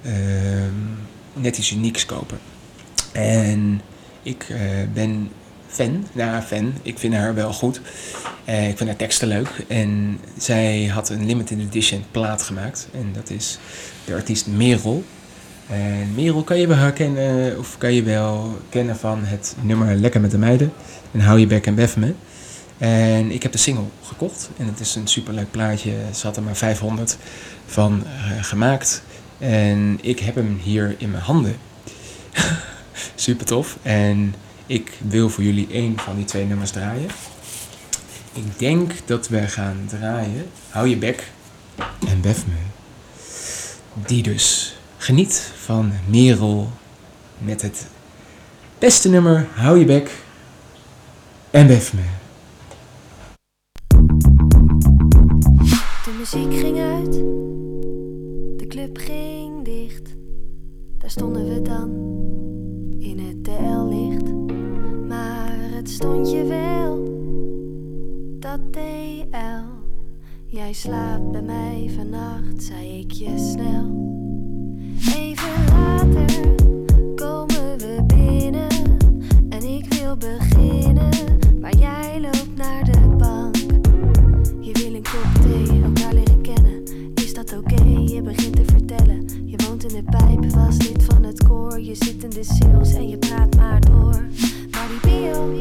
ehm, 0.04 0.74
net 1.34 1.58
iets 1.58 1.72
unieks 1.72 2.06
kopen. 2.06 2.38
En 3.12 3.82
ik 4.24 4.46
eh, 4.50 4.60
ben 4.94 5.30
fan, 5.68 6.08
nou 6.12 6.42
fan, 6.42 6.74
ik 6.82 7.00
vind 7.00 7.14
haar 7.14 7.34
wel 7.34 7.54
goed. 7.54 7.82
Ik 8.46 8.78
vind 8.78 8.90
haar 8.90 8.96
teksten 8.96 9.28
leuk. 9.28 9.66
En 9.68 10.20
zij 10.38 10.86
had 10.86 11.10
een 11.10 11.26
limited 11.26 11.60
edition 11.60 12.04
plaat 12.12 12.42
gemaakt. 12.42 12.88
En 12.94 13.10
dat 13.14 13.30
is 13.30 13.60
de 14.06 14.14
artiest 14.14 14.48
Merel. 14.48 15.04
En 15.68 16.14
Merel 16.16 16.44
kan 16.44 16.58
je 16.58 16.68
wel 16.68 16.78
herkennen, 16.78 17.58
of 17.60 17.78
kan 17.78 17.94
je 17.94 18.04
wel 18.04 18.58
kennen 18.70 18.98
van 18.98 19.24
het 19.24 19.56
nummer 19.62 19.96
Lekker 19.96 20.22
met 20.22 20.32
de 20.32 20.38
meiden. 20.38 20.74
En 21.12 21.20
Hou 21.20 21.40
je 21.40 21.48
bek 21.48 21.66
en 21.66 21.76
bef 21.76 21.98
me. 21.98 22.14
En 22.82 23.32
ik 23.32 23.44
heb 23.44 23.52
de 23.52 23.58
single 23.58 23.86
gekocht. 24.04 24.50
En 24.58 24.66
het 24.66 24.80
is 24.80 24.96
een 24.96 25.08
superleuk 25.08 25.52
plaatje. 25.52 25.94
Ze 26.14 26.26
had 26.26 26.38
er 26.38 26.44
maar 26.44 26.56
500 26.56 27.18
van 27.66 28.04
eh, 28.06 28.44
gemaakt. 28.44 29.04
En 29.38 30.00
ik 30.02 30.20
heb 30.20 30.36
hem 30.36 30.60
hier 30.64 30.96
in 30.98 31.12
mijn 31.12 31.24
handen. 31.24 31.56
Super 33.16 33.46
tof. 33.46 33.78
En 33.82 34.36
ik 34.66 34.92
wil 35.08 35.30
voor 35.30 35.44
jullie 35.44 35.68
één 35.72 36.00
van 36.00 36.16
die 36.16 36.26
twee 36.26 36.46
nummers 36.46 36.72
draaien. 36.72 37.10
Ik 38.34 38.60
denk 38.60 38.92
dat 39.06 39.28
we 39.28 39.48
gaan 39.48 39.84
draaien. 39.88 40.46
Hou 40.70 40.88
je 40.88 40.98
bek 40.98 41.32
en 42.08 42.22
bef 42.22 42.46
me. 42.48 42.54
Die 44.06 44.24
dus. 44.24 44.76
Geniet 44.98 45.52
van 45.64 45.92
Merel 46.06 46.72
met 47.38 47.62
het 47.62 47.86
beste 48.80 49.10
nummer. 49.10 49.48
Hou 49.54 49.80
je 49.80 49.86
bek 49.86 50.12
en 51.52 51.68
bef 51.68 51.94
me. 51.94 52.20
Muziek 56.22 56.54
ging 56.54 56.80
uit, 56.80 57.14
de 58.60 58.66
club 58.68 58.98
ging 58.98 59.66
dicht. 59.66 60.16
Daar 60.98 61.10
stonden 61.10 61.54
we 61.54 61.62
dan 61.62 61.90
in 63.00 63.20
het 63.20 63.44
TL-licht. 63.44 64.34
Maar 65.08 65.58
het 65.58 65.90
stond 65.90 66.32
je 66.32 66.44
wel, 66.44 67.04
dat 68.40 68.74
TL. 68.74 69.66
Jij 70.46 70.74
slaapt 70.74 71.32
bij 71.32 71.42
mij 71.42 71.92
vannacht, 71.96 72.64
zei 72.64 73.00
ik 73.00 73.12
je 73.12 73.38
snel. 73.38 74.20
En 92.24 93.10
je 93.10 93.18
praat 93.18 93.56
maar 93.56 93.82
door. 93.82 94.26
Maar 94.72 94.88
die 94.88 95.00
bio, 95.02 95.54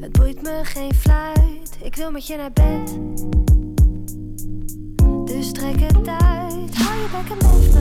het 0.00 0.12
boeit 0.12 0.42
me 0.42 0.60
geen 0.62 0.94
fluit. 0.94 1.78
Ik 1.82 1.96
wil 1.96 2.10
met 2.10 2.26
je 2.26 2.36
naar 2.36 2.52
bed. 2.52 2.98
Dus 5.24 5.52
trek 5.52 5.80
het 5.80 6.08
uit. 6.08 6.74
Hou 6.74 6.98
je 7.00 7.08
bek 7.12 7.30
en 7.30 7.46
me. 7.46 7.80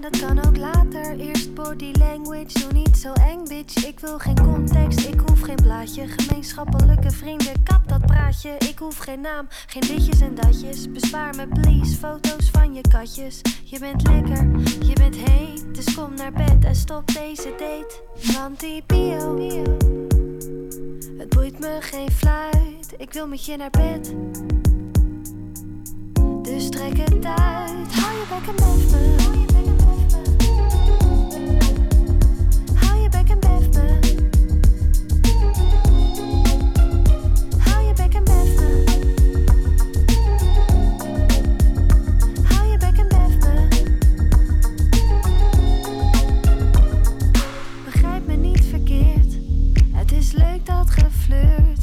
Dat 0.00 0.18
kan 0.20 0.46
ook 0.46 0.56
later. 0.56 1.18
Eerst 1.18 1.54
body 1.54 1.92
language, 1.98 2.58
doe 2.58 2.72
niet 2.72 2.96
zo 2.96 3.12
eng, 3.12 3.44
bitch. 3.48 3.86
Ik 3.86 4.00
wil 4.00 4.18
geen 4.18 4.40
context, 4.42 5.06
ik 5.06 5.20
hoef 5.26 5.40
geen 5.40 5.56
plaatje. 5.62 6.06
Gemeenschappelijke 6.06 7.10
vrienden, 7.10 7.62
kap 7.62 7.88
dat 7.88 8.06
praatje. 8.06 8.50
Ik 8.58 8.78
hoef 8.78 8.98
geen 8.98 9.20
naam, 9.20 9.46
geen 9.66 9.82
ditjes 9.96 10.20
en 10.20 10.34
datjes. 10.34 10.92
Bespaar 10.92 11.34
me, 11.36 11.46
please, 11.48 11.96
foto's 11.96 12.50
van 12.50 12.74
je 12.74 12.80
katjes. 12.80 13.40
Je 13.64 13.78
bent 13.78 14.08
lekker, 14.08 14.48
je 14.86 14.92
bent 14.92 15.16
heet. 15.16 15.74
Dus 15.74 15.94
kom 15.94 16.14
naar 16.14 16.32
bed 16.32 16.64
en 16.64 16.74
stop 16.74 17.06
deze 17.06 17.54
date. 17.58 18.02
Want 18.38 18.60
die 18.60 18.82
bio, 18.86 19.38
het 21.18 21.28
boeit 21.28 21.58
me 21.58 21.78
geen 21.80 22.10
fluit. 22.10 22.94
Ik 22.98 23.12
wil 23.12 23.26
met 23.26 23.44
je 23.44 23.56
naar 23.56 23.70
bed. 23.70 24.14
Dus 26.42 26.68
trek 26.68 26.96
het 26.96 27.24
uit. 27.24 27.94
Hou 27.94 28.16
je 28.16 28.24
bek 28.28 28.48
en 28.48 28.54
me. 28.54 29.55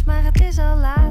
Maar 0.06 0.24
het 0.24 0.42
is 0.42 0.60
al 0.60 0.78
laat. 0.78 1.03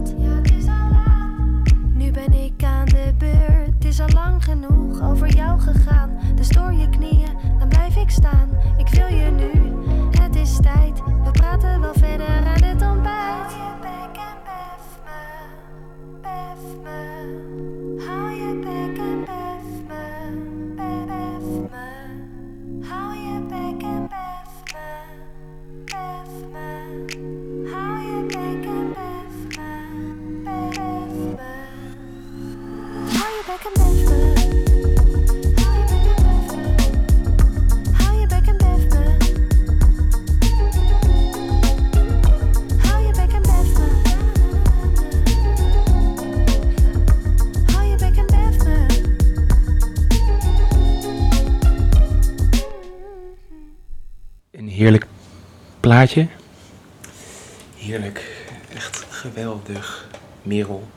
Heerlijk. 57.77 58.47
Echt 58.75 59.05
geweldig. 59.09 60.09
Merel. 60.43 60.89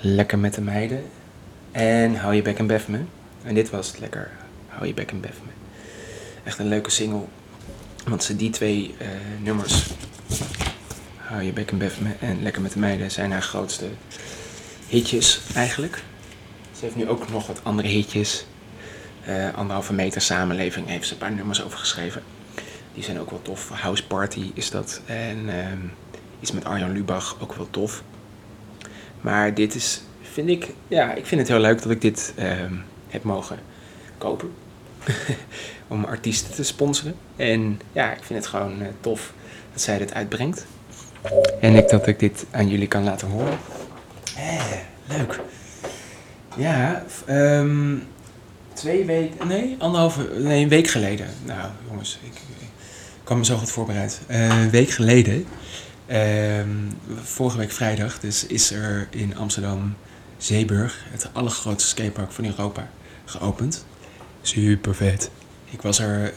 Lekker 0.00 0.38
met 0.38 0.54
de 0.54 0.60
meiden. 0.60 1.04
En 1.72 2.16
hou 2.16 2.34
je 2.34 2.42
bek 2.42 2.58
en 2.58 2.66
bef 2.66 2.88
me. 2.88 3.00
En 3.42 3.54
dit 3.54 3.70
was 3.70 3.86
het 3.86 3.98
lekker. 3.98 4.30
Hou 4.68 4.86
je 4.86 4.94
bek 4.94 5.10
en 5.10 5.20
bef 5.20 5.40
me. 5.42 5.50
Echt 6.44 6.58
een 6.58 6.68
leuke 6.68 6.90
single. 6.90 7.24
Want 8.04 8.22
ze 8.22 8.36
die 8.36 8.50
twee 8.50 8.94
eh, 8.98 9.08
nummers. 9.42 9.86
Hou 11.16 11.42
je 11.42 11.52
bek 11.52 11.70
en 11.70 11.78
bef 11.78 12.00
me 12.00 12.10
en 12.20 12.42
lekker 12.42 12.62
met 12.62 12.72
de 12.72 12.78
meiden 12.78 13.10
zijn 13.10 13.32
haar 13.32 13.42
grootste 13.42 13.86
hitjes 14.88 15.40
eigenlijk. 15.54 16.02
Ze 16.78 16.84
heeft 16.84 16.96
nu 16.96 17.08
ook 17.08 17.30
nog 17.30 17.46
wat 17.46 17.60
andere 17.62 17.88
hitjes. 17.88 18.46
Eh, 19.24 19.54
anderhalve 19.54 19.92
meter 19.92 20.20
samenleving 20.20 20.86
heeft 20.88 21.06
ze 21.06 21.12
een 21.12 21.18
paar 21.18 21.32
nummers 21.32 21.62
over 21.62 21.78
geschreven. 21.78 22.22
Die 22.94 23.02
zijn 23.02 23.20
ook 23.20 23.30
wel 23.30 23.42
tof. 23.42 23.68
House 23.68 24.06
Party 24.06 24.50
is 24.54 24.70
dat. 24.70 25.00
En 25.06 25.48
ehm, 25.48 25.78
iets 26.40 26.52
met 26.52 26.64
Arjan 26.64 26.92
Lubach, 26.92 27.36
ook 27.40 27.54
wel 27.54 27.68
tof. 27.70 28.02
Maar 29.20 29.54
dit 29.54 29.74
is, 29.74 30.02
vind 30.22 30.48
ik, 30.48 30.68
ja, 30.88 31.14
ik 31.14 31.26
vind 31.26 31.40
het 31.40 31.50
heel 31.50 31.60
leuk 31.60 31.82
dat 31.82 31.90
ik 31.90 32.00
dit 32.00 32.32
ehm, 32.36 32.74
heb 33.08 33.22
mogen 33.22 33.58
kopen. 34.18 34.52
Om 35.88 36.04
artiesten 36.04 36.54
te 36.54 36.62
sponsoren. 36.62 37.14
En 37.36 37.80
ja, 37.92 38.12
ik 38.12 38.22
vind 38.22 38.38
het 38.38 38.48
gewoon 38.48 38.82
eh, 38.82 38.88
tof 39.00 39.32
dat 39.72 39.80
zij 39.80 39.98
dit 39.98 40.14
uitbrengt. 40.14 40.66
En 41.60 41.74
ik 41.74 41.88
dat 41.88 42.06
ik 42.06 42.18
dit 42.18 42.46
aan 42.50 42.68
jullie 42.68 42.88
kan 42.88 43.04
laten 43.04 43.28
horen. 43.28 43.58
Eh, 44.36 44.72
leuk. 45.08 45.40
Ja, 46.56 47.04
ehm, 47.26 47.96
twee 48.72 49.04
weken, 49.04 49.48
nee, 49.48 49.76
anderhalve, 49.78 50.28
nee, 50.38 50.62
een 50.62 50.68
week 50.68 50.86
geleden. 50.86 51.26
Nou, 51.44 51.70
jongens, 51.88 52.18
ik 52.22 52.40
kwam 53.24 53.38
me 53.38 53.44
zo 53.44 53.56
goed 53.56 53.70
voorbereid. 53.70 54.20
Eh, 54.26 54.62
een 54.62 54.70
week 54.70 54.90
geleden, 54.90 55.46
ehm, 56.06 56.68
vorige 57.22 57.58
week 57.58 57.72
vrijdag, 57.72 58.20
dus 58.20 58.46
is 58.46 58.70
er 58.70 59.08
in 59.10 59.36
Amsterdam 59.36 59.94
Zeeburg, 60.36 61.04
het 61.10 61.28
allergrootste 61.32 61.88
skatepark 61.88 62.32
van 62.32 62.44
Europa, 62.44 62.88
geopend. 63.24 63.84
Super 64.42 64.94
vet. 64.94 65.30
Ik 65.70 65.82
was 65.82 65.98
er 65.98 66.32
eh, 66.32 66.34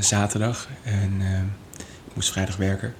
zaterdag 0.00 0.68
en 0.82 1.16
ehm, 1.20 1.44
ik 2.08 2.14
moest 2.14 2.30
vrijdag 2.32 2.56
werken. 2.56 2.94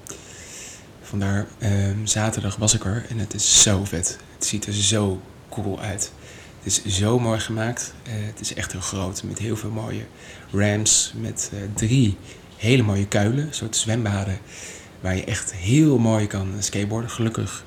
Vandaar, 1.03 1.47
ehm, 1.59 2.07
zaterdag 2.07 2.57
was 2.57 2.75
ik 2.75 2.85
er 2.85 3.05
en 3.09 3.19
het 3.19 3.35
is 3.35 3.63
zo 3.63 3.85
vet. 3.85 4.19
Het 4.35 4.47
ziet 4.47 4.67
er 4.67 4.75
zo 4.75 5.21
cool 5.49 5.81
uit. 5.81 6.13
Het 6.63 6.83
is 6.85 6.97
zo 6.97 7.19
mooi 7.19 7.41
gemaakt. 7.41 7.95
Eh, 8.03 8.13
het 8.13 8.41
is 8.41 8.55
echt 8.55 8.73
heel 8.73 8.81
groot 8.81 9.23
met 9.23 9.39
heel 9.39 9.57
veel 9.57 9.71
mooie 9.71 10.05
ramps. 10.51 11.13
Met 11.17 11.51
eh, 11.53 11.59
drie 11.75 12.17
hele 12.61 12.83
mooie 12.83 13.07
kuilen, 13.07 13.49
soort 13.51 13.77
zwembaden. 13.77 14.39
Waar 15.01 15.17
je 15.17 15.25
echt 15.25 15.55
heel 15.55 15.99
mooi 15.99 16.27
kan 16.27 16.55
skateboarden. 16.59 17.11
Gelukkig, 17.11 17.65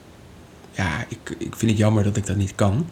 ja, 0.72 1.06
ik, 1.08 1.36
ik 1.38 1.56
vind 1.56 1.72
het 1.72 1.80
jammer 1.80 2.04
dat 2.04 2.18
ik 2.18 2.26
dat 2.26 2.36
niet 2.36 2.56
kan. 2.56 2.90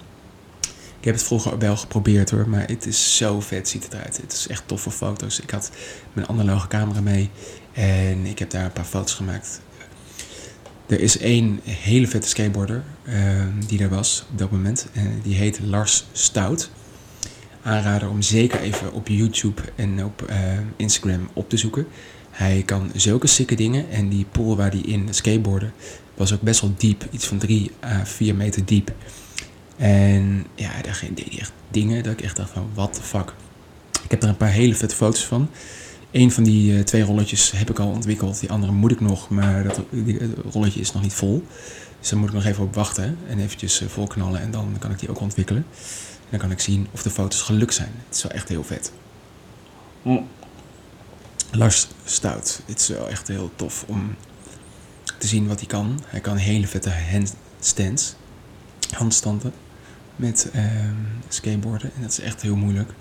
Ik 0.99 1.07
heb 1.07 1.15
het 1.15 1.23
vroeger 1.23 1.57
wel 1.57 1.77
geprobeerd 1.77 2.29
hoor, 2.29 2.49
maar 2.49 2.67
het 2.67 2.85
is 2.85 3.17
zo 3.17 3.41
vet 3.41 3.69
ziet 3.69 3.83
het 3.83 3.93
eruit. 3.93 4.17
Het 4.17 4.33
is 4.33 4.47
echt 4.47 4.63
toffe 4.65 4.91
foto's. 4.91 5.39
Ik 5.39 5.49
had 5.49 5.71
mijn 6.13 6.27
analoge 6.27 6.67
camera 6.67 7.01
mee 7.01 7.29
en 7.73 8.25
ik 8.25 8.39
heb 8.39 8.49
daar 8.49 8.65
een 8.65 8.71
paar 8.71 8.85
foto's 8.85 9.13
gemaakt. 9.13 9.61
Er 10.87 10.99
is 10.99 11.17
één 11.17 11.59
hele 11.63 12.07
vette 12.07 12.27
skateboarder 12.27 12.83
ehm, 13.05 13.59
die 13.67 13.83
er 13.83 13.89
was 13.89 14.25
op 14.31 14.37
dat 14.37 14.51
moment. 14.51 14.87
En 14.93 15.19
die 15.23 15.35
heet 15.35 15.59
Lars 15.59 16.05
Stout. 16.11 16.69
Aanrader 17.63 18.09
om 18.09 18.21
zeker 18.21 18.59
even 18.59 18.93
op 18.93 19.07
YouTube 19.07 19.61
en 19.75 20.05
op 20.05 20.21
ehm, 20.21 20.63
Instagram 20.75 21.29
op 21.33 21.49
te 21.49 21.57
zoeken. 21.57 21.87
Hij 22.29 22.63
kan 22.65 22.91
zulke 22.95 23.27
sikke 23.27 23.55
dingen. 23.55 23.89
En 23.89 24.09
die 24.09 24.25
pool 24.31 24.55
waar 24.55 24.71
hij 24.71 24.81
in 24.81 25.07
skateboarden 25.11 25.73
was 26.15 26.33
ook 26.33 26.41
best 26.41 26.61
wel 26.61 26.73
diep. 26.77 27.07
Iets 27.11 27.25
van 27.25 27.37
3 27.37 27.71
à 27.83 28.05
4 28.05 28.35
meter 28.35 28.65
diep. 28.65 28.91
En 29.77 30.45
ja, 30.55 30.71
daar 30.81 31.03
deed 31.13 31.29
hij 31.29 31.39
echt 31.39 31.51
dingen 31.69 32.03
dat 32.03 32.13
ik 32.13 32.21
echt 32.21 32.35
dacht 32.35 32.49
van, 32.49 32.69
what 32.73 32.93
the 32.93 33.01
fuck. 33.01 33.33
Ik 34.03 34.11
heb 34.11 34.23
er 34.23 34.29
een 34.29 34.37
paar 34.37 34.51
hele 34.51 34.75
vette 34.75 34.95
foto's 34.95 35.25
van. 35.25 35.49
Eén 36.11 36.31
van 36.31 36.43
die 36.43 36.77
eh, 36.77 36.83
twee 36.83 37.03
rolletjes 37.03 37.51
heb 37.51 37.69
ik 37.69 37.79
al 37.79 37.87
ontwikkeld. 37.87 38.39
Die 38.39 38.51
andere 38.51 38.71
moet 38.71 38.91
ik 38.91 38.99
nog, 38.99 39.29
maar 39.29 39.63
dat 39.63 39.81
die, 39.89 40.19
eh, 40.19 40.27
rolletje 40.51 40.79
is 40.79 40.91
nog 40.91 41.01
niet 41.01 41.13
vol. 41.13 41.43
Dus 41.99 42.09
daar 42.09 42.19
moet 42.19 42.27
ik 42.27 42.35
nog 42.35 42.45
even 42.45 42.63
op 42.63 42.75
wachten 42.75 43.17
en 43.27 43.39
eventjes 43.39 43.81
eh, 43.81 43.87
volknallen. 43.87 44.41
En 44.41 44.51
dan 44.51 44.75
kan 44.79 44.91
ik 44.91 44.99
die 44.99 45.09
ook 45.09 45.19
ontwikkelen. 45.19 45.65
Dan 46.31 46.39
kan 46.39 46.51
ik 46.51 46.59
zien 46.59 46.87
of 46.91 47.01
de 47.03 47.09
foto's 47.09 47.41
gelukt 47.41 47.73
zijn. 47.73 47.91
Het 48.07 48.15
is 48.15 48.23
wel 48.23 48.31
echt 48.31 48.49
heel 48.49 48.63
vet. 48.63 48.91
Lars 51.51 51.87
Stout. 52.05 52.61
Het 52.65 52.79
is 52.79 52.87
wel 52.87 53.09
echt 53.09 53.27
heel 53.27 53.51
tof 53.55 53.83
om 53.87 54.15
te 55.17 55.27
zien 55.27 55.47
wat 55.47 55.59
hij 55.59 55.67
kan. 55.67 55.99
Hij 56.05 56.19
kan 56.19 56.37
hele 56.37 56.67
vette 56.67 56.91
handstands, 57.11 58.15
handstanden 58.91 59.53
met 60.15 60.49
ehm, 60.53 60.95
skateboarden. 61.27 61.91
En 61.95 62.01
dat 62.01 62.11
is 62.11 62.19
echt 62.19 62.41
heel 62.41 62.55
moeilijk. 62.55 62.91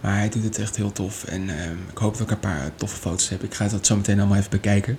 Maar 0.00 0.16
hij 0.16 0.28
doet 0.28 0.44
het 0.44 0.58
echt 0.58 0.76
heel 0.76 0.92
tof. 0.92 1.24
En 1.24 1.48
ehm, 1.48 1.76
ik 1.90 1.98
hoop 1.98 2.12
dat 2.12 2.22
ik 2.26 2.30
een 2.30 2.40
paar 2.40 2.70
toffe 2.74 2.96
foto's 2.96 3.28
heb. 3.28 3.42
Ik 3.42 3.54
ga 3.54 3.68
dat 3.68 3.86
zo 3.86 3.96
meteen 3.96 4.18
allemaal 4.18 4.38
even 4.38 4.50
bekijken. 4.50 4.98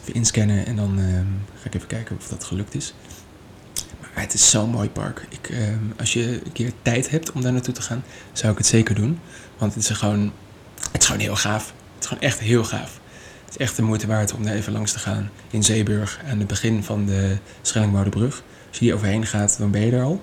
Even 0.00 0.14
inscannen 0.14 0.66
en 0.66 0.76
dan 0.76 0.98
ehm, 0.98 1.26
ga 1.60 1.66
ik 1.66 1.74
even 1.74 1.88
kijken 1.88 2.16
of 2.16 2.28
dat 2.28 2.44
gelukt 2.44 2.74
is. 2.74 2.94
Het 4.12 4.34
is 4.34 4.50
zo'n 4.50 4.70
mooi 4.70 4.90
park. 4.90 5.26
Ik, 5.28 5.48
ehm, 5.48 5.78
als 5.98 6.12
je 6.12 6.40
een 6.44 6.52
keer 6.52 6.72
tijd 6.82 7.10
hebt 7.10 7.32
om 7.32 7.42
daar 7.42 7.52
naartoe 7.52 7.74
te 7.74 7.82
gaan, 7.82 8.04
zou 8.32 8.52
ik 8.52 8.58
het 8.58 8.66
zeker 8.66 8.94
doen. 8.94 9.18
Want 9.58 9.74
het 9.74 9.82
is 9.82 9.96
gewoon, 9.96 10.32
het 10.92 11.00
is 11.00 11.06
gewoon 11.06 11.20
heel 11.20 11.36
gaaf. 11.36 11.66
Het 11.94 12.02
is 12.02 12.06
gewoon 12.06 12.22
echt 12.22 12.38
heel 12.38 12.64
gaaf. 12.64 13.00
Het 13.44 13.50
is 13.50 13.56
echt 13.56 13.76
de 13.76 13.82
moeite 13.82 14.06
waard 14.06 14.34
om 14.34 14.44
daar 14.44 14.54
even 14.54 14.72
langs 14.72 14.92
te 14.92 14.98
gaan. 14.98 15.30
In 15.50 15.62
Zeeburg, 15.62 16.20
aan 16.30 16.38
het 16.38 16.46
begin 16.46 16.84
van 16.84 17.06
de 17.06 17.36
Schellingwoudebrug. 17.62 18.42
Als 18.68 18.78
je 18.78 18.84
die 18.84 18.94
overheen 18.94 19.26
gaat, 19.26 19.58
dan 19.58 19.70
ben 19.70 19.80
je 19.80 19.92
er 19.92 20.02
al. 20.02 20.22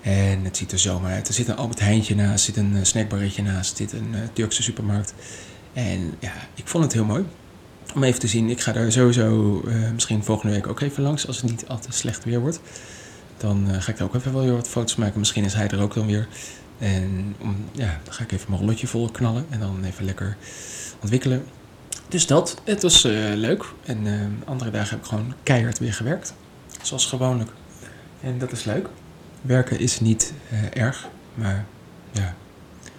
En 0.00 0.44
het 0.44 0.56
ziet 0.56 0.72
er 0.72 0.78
zomaar 0.78 1.12
uit. 1.12 1.28
Er 1.28 1.34
zit 1.34 1.48
een 1.48 1.56
Albert 1.56 1.80
Heijntje 1.80 2.14
naast, 2.14 2.48
er 2.48 2.54
zit 2.54 2.64
een 2.64 2.76
eh, 2.76 2.84
snackbarretje 2.84 3.42
naast, 3.42 3.70
er 3.70 3.76
zit 3.76 3.92
een 3.92 4.14
eh, 4.14 4.20
Turkse 4.32 4.62
supermarkt. 4.62 5.14
En 5.72 6.14
ja, 6.18 6.32
ik 6.54 6.68
vond 6.68 6.84
het 6.84 6.92
heel 6.92 7.04
mooi 7.04 7.24
om 7.94 8.04
even 8.04 8.20
te 8.20 8.26
zien. 8.26 8.50
Ik 8.50 8.60
ga 8.60 8.72
daar 8.72 8.92
sowieso 8.92 9.60
eh, 9.66 9.90
misschien 9.92 10.24
volgende 10.24 10.54
week 10.54 10.66
ook 10.66 10.80
even 10.80 11.02
langs, 11.02 11.26
als 11.26 11.36
het 11.36 11.50
niet 11.50 11.64
al 11.68 11.78
te 11.78 11.92
slecht 11.92 12.24
weer 12.24 12.40
wordt. 12.40 12.60
Dan 13.44 13.70
eh, 13.70 13.80
ga 13.80 13.90
ik 13.90 13.98
daar 13.98 14.06
ook 14.06 14.14
even 14.14 14.32
wel 14.32 14.42
weer 14.42 14.52
wat 14.52 14.68
foto's 14.68 14.96
maken. 14.96 15.18
Misschien 15.18 15.44
is 15.44 15.54
hij 15.54 15.68
er 15.68 15.80
ook 15.80 15.94
dan 15.94 16.06
weer. 16.06 16.28
En 16.78 17.36
om, 17.40 17.56
ja, 17.72 18.00
dan 18.04 18.12
ga 18.14 18.22
ik 18.22 18.32
even 18.32 18.46
mijn 18.48 18.60
rolletje 18.60 18.86
vol 18.86 19.10
knallen 19.10 19.46
en 19.50 19.60
dan 19.60 19.84
even 19.84 20.04
lekker 20.04 20.36
ontwikkelen. 21.00 21.44
Dus 22.08 22.26
dat, 22.26 22.60
het 22.64 22.82
was 22.82 23.04
eh, 23.04 23.12
leuk. 23.34 23.64
En 23.84 24.06
eh, 24.06 24.48
andere 24.48 24.70
dagen 24.70 24.90
heb 24.90 24.98
ik 24.98 25.04
gewoon 25.04 25.34
keihard 25.42 25.78
weer 25.78 25.92
gewerkt. 25.92 26.34
Zoals 26.82 27.06
gewoonlijk. 27.06 27.50
En 28.20 28.38
dat 28.38 28.52
is 28.52 28.64
leuk. 28.64 28.88
Werken 29.40 29.78
is 29.78 30.00
niet 30.00 30.32
erg, 30.72 31.08
maar 31.34 31.64
ja, 32.12 32.34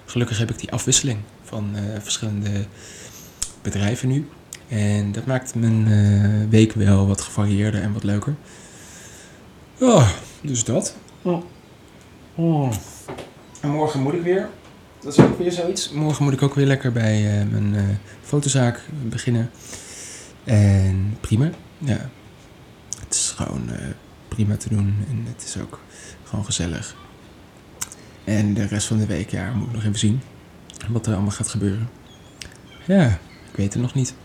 gelukkig 0.05 0.37
heb 0.37 0.49
ik 0.49 0.59
die 0.59 0.71
afwisseling 0.71 1.19
van 1.43 1.75
verschillende 2.01 2.65
bedrijven 3.61 4.07
nu. 4.07 4.29
En 4.67 5.11
dat 5.11 5.25
maakt 5.25 5.55
mijn 5.55 6.49
week 6.49 6.73
wel 6.73 7.07
wat 7.07 7.21
gevarieerder 7.21 7.81
en 7.81 7.93
wat 7.93 8.03
leuker. 8.03 8.35
Ja, 9.77 10.07
dus 10.45 10.63
dat. 10.63 10.95
En 13.61 13.69
morgen 13.69 14.01
moet 14.01 14.13
ik 14.13 14.21
weer. 14.21 14.49
Dat 14.99 15.17
is 15.17 15.23
ook 15.23 15.37
weer 15.37 15.51
zoiets. 15.51 15.91
Morgen 15.91 16.23
moet 16.23 16.33
ik 16.33 16.41
ook 16.41 16.55
weer 16.55 16.65
lekker 16.65 16.91
bij 16.91 17.39
eh, 17.39 17.47
mijn 17.47 17.75
eh, 17.75 17.83
fotozaak 18.21 18.81
beginnen. 19.09 19.49
En 20.43 21.17
prima. 21.21 21.49
Ja. 21.77 22.09
Het 22.99 23.13
is 23.13 23.33
gewoon 23.35 23.69
eh, 23.69 23.87
prima 24.27 24.57
te 24.57 24.69
doen. 24.69 24.95
En 25.09 25.25
het 25.27 25.43
is 25.43 25.61
ook 25.61 25.79
gewoon 26.23 26.45
gezellig. 26.45 26.95
En 28.23 28.53
de 28.53 28.65
rest 28.65 28.87
van 28.87 28.97
de 28.97 29.05
week, 29.05 29.29
ja, 29.29 29.51
moet 29.53 29.67
ik 29.67 29.73
nog 29.73 29.83
even 29.83 29.99
zien. 29.99 30.21
Wat 30.89 31.07
er 31.07 31.13
allemaal 31.13 31.31
gaat 31.31 31.47
gebeuren. 31.49 31.89
Ja, 32.85 33.05
ik 33.51 33.55
weet 33.55 33.73
het 33.73 33.81
nog 33.81 33.93
niet. 33.93 34.15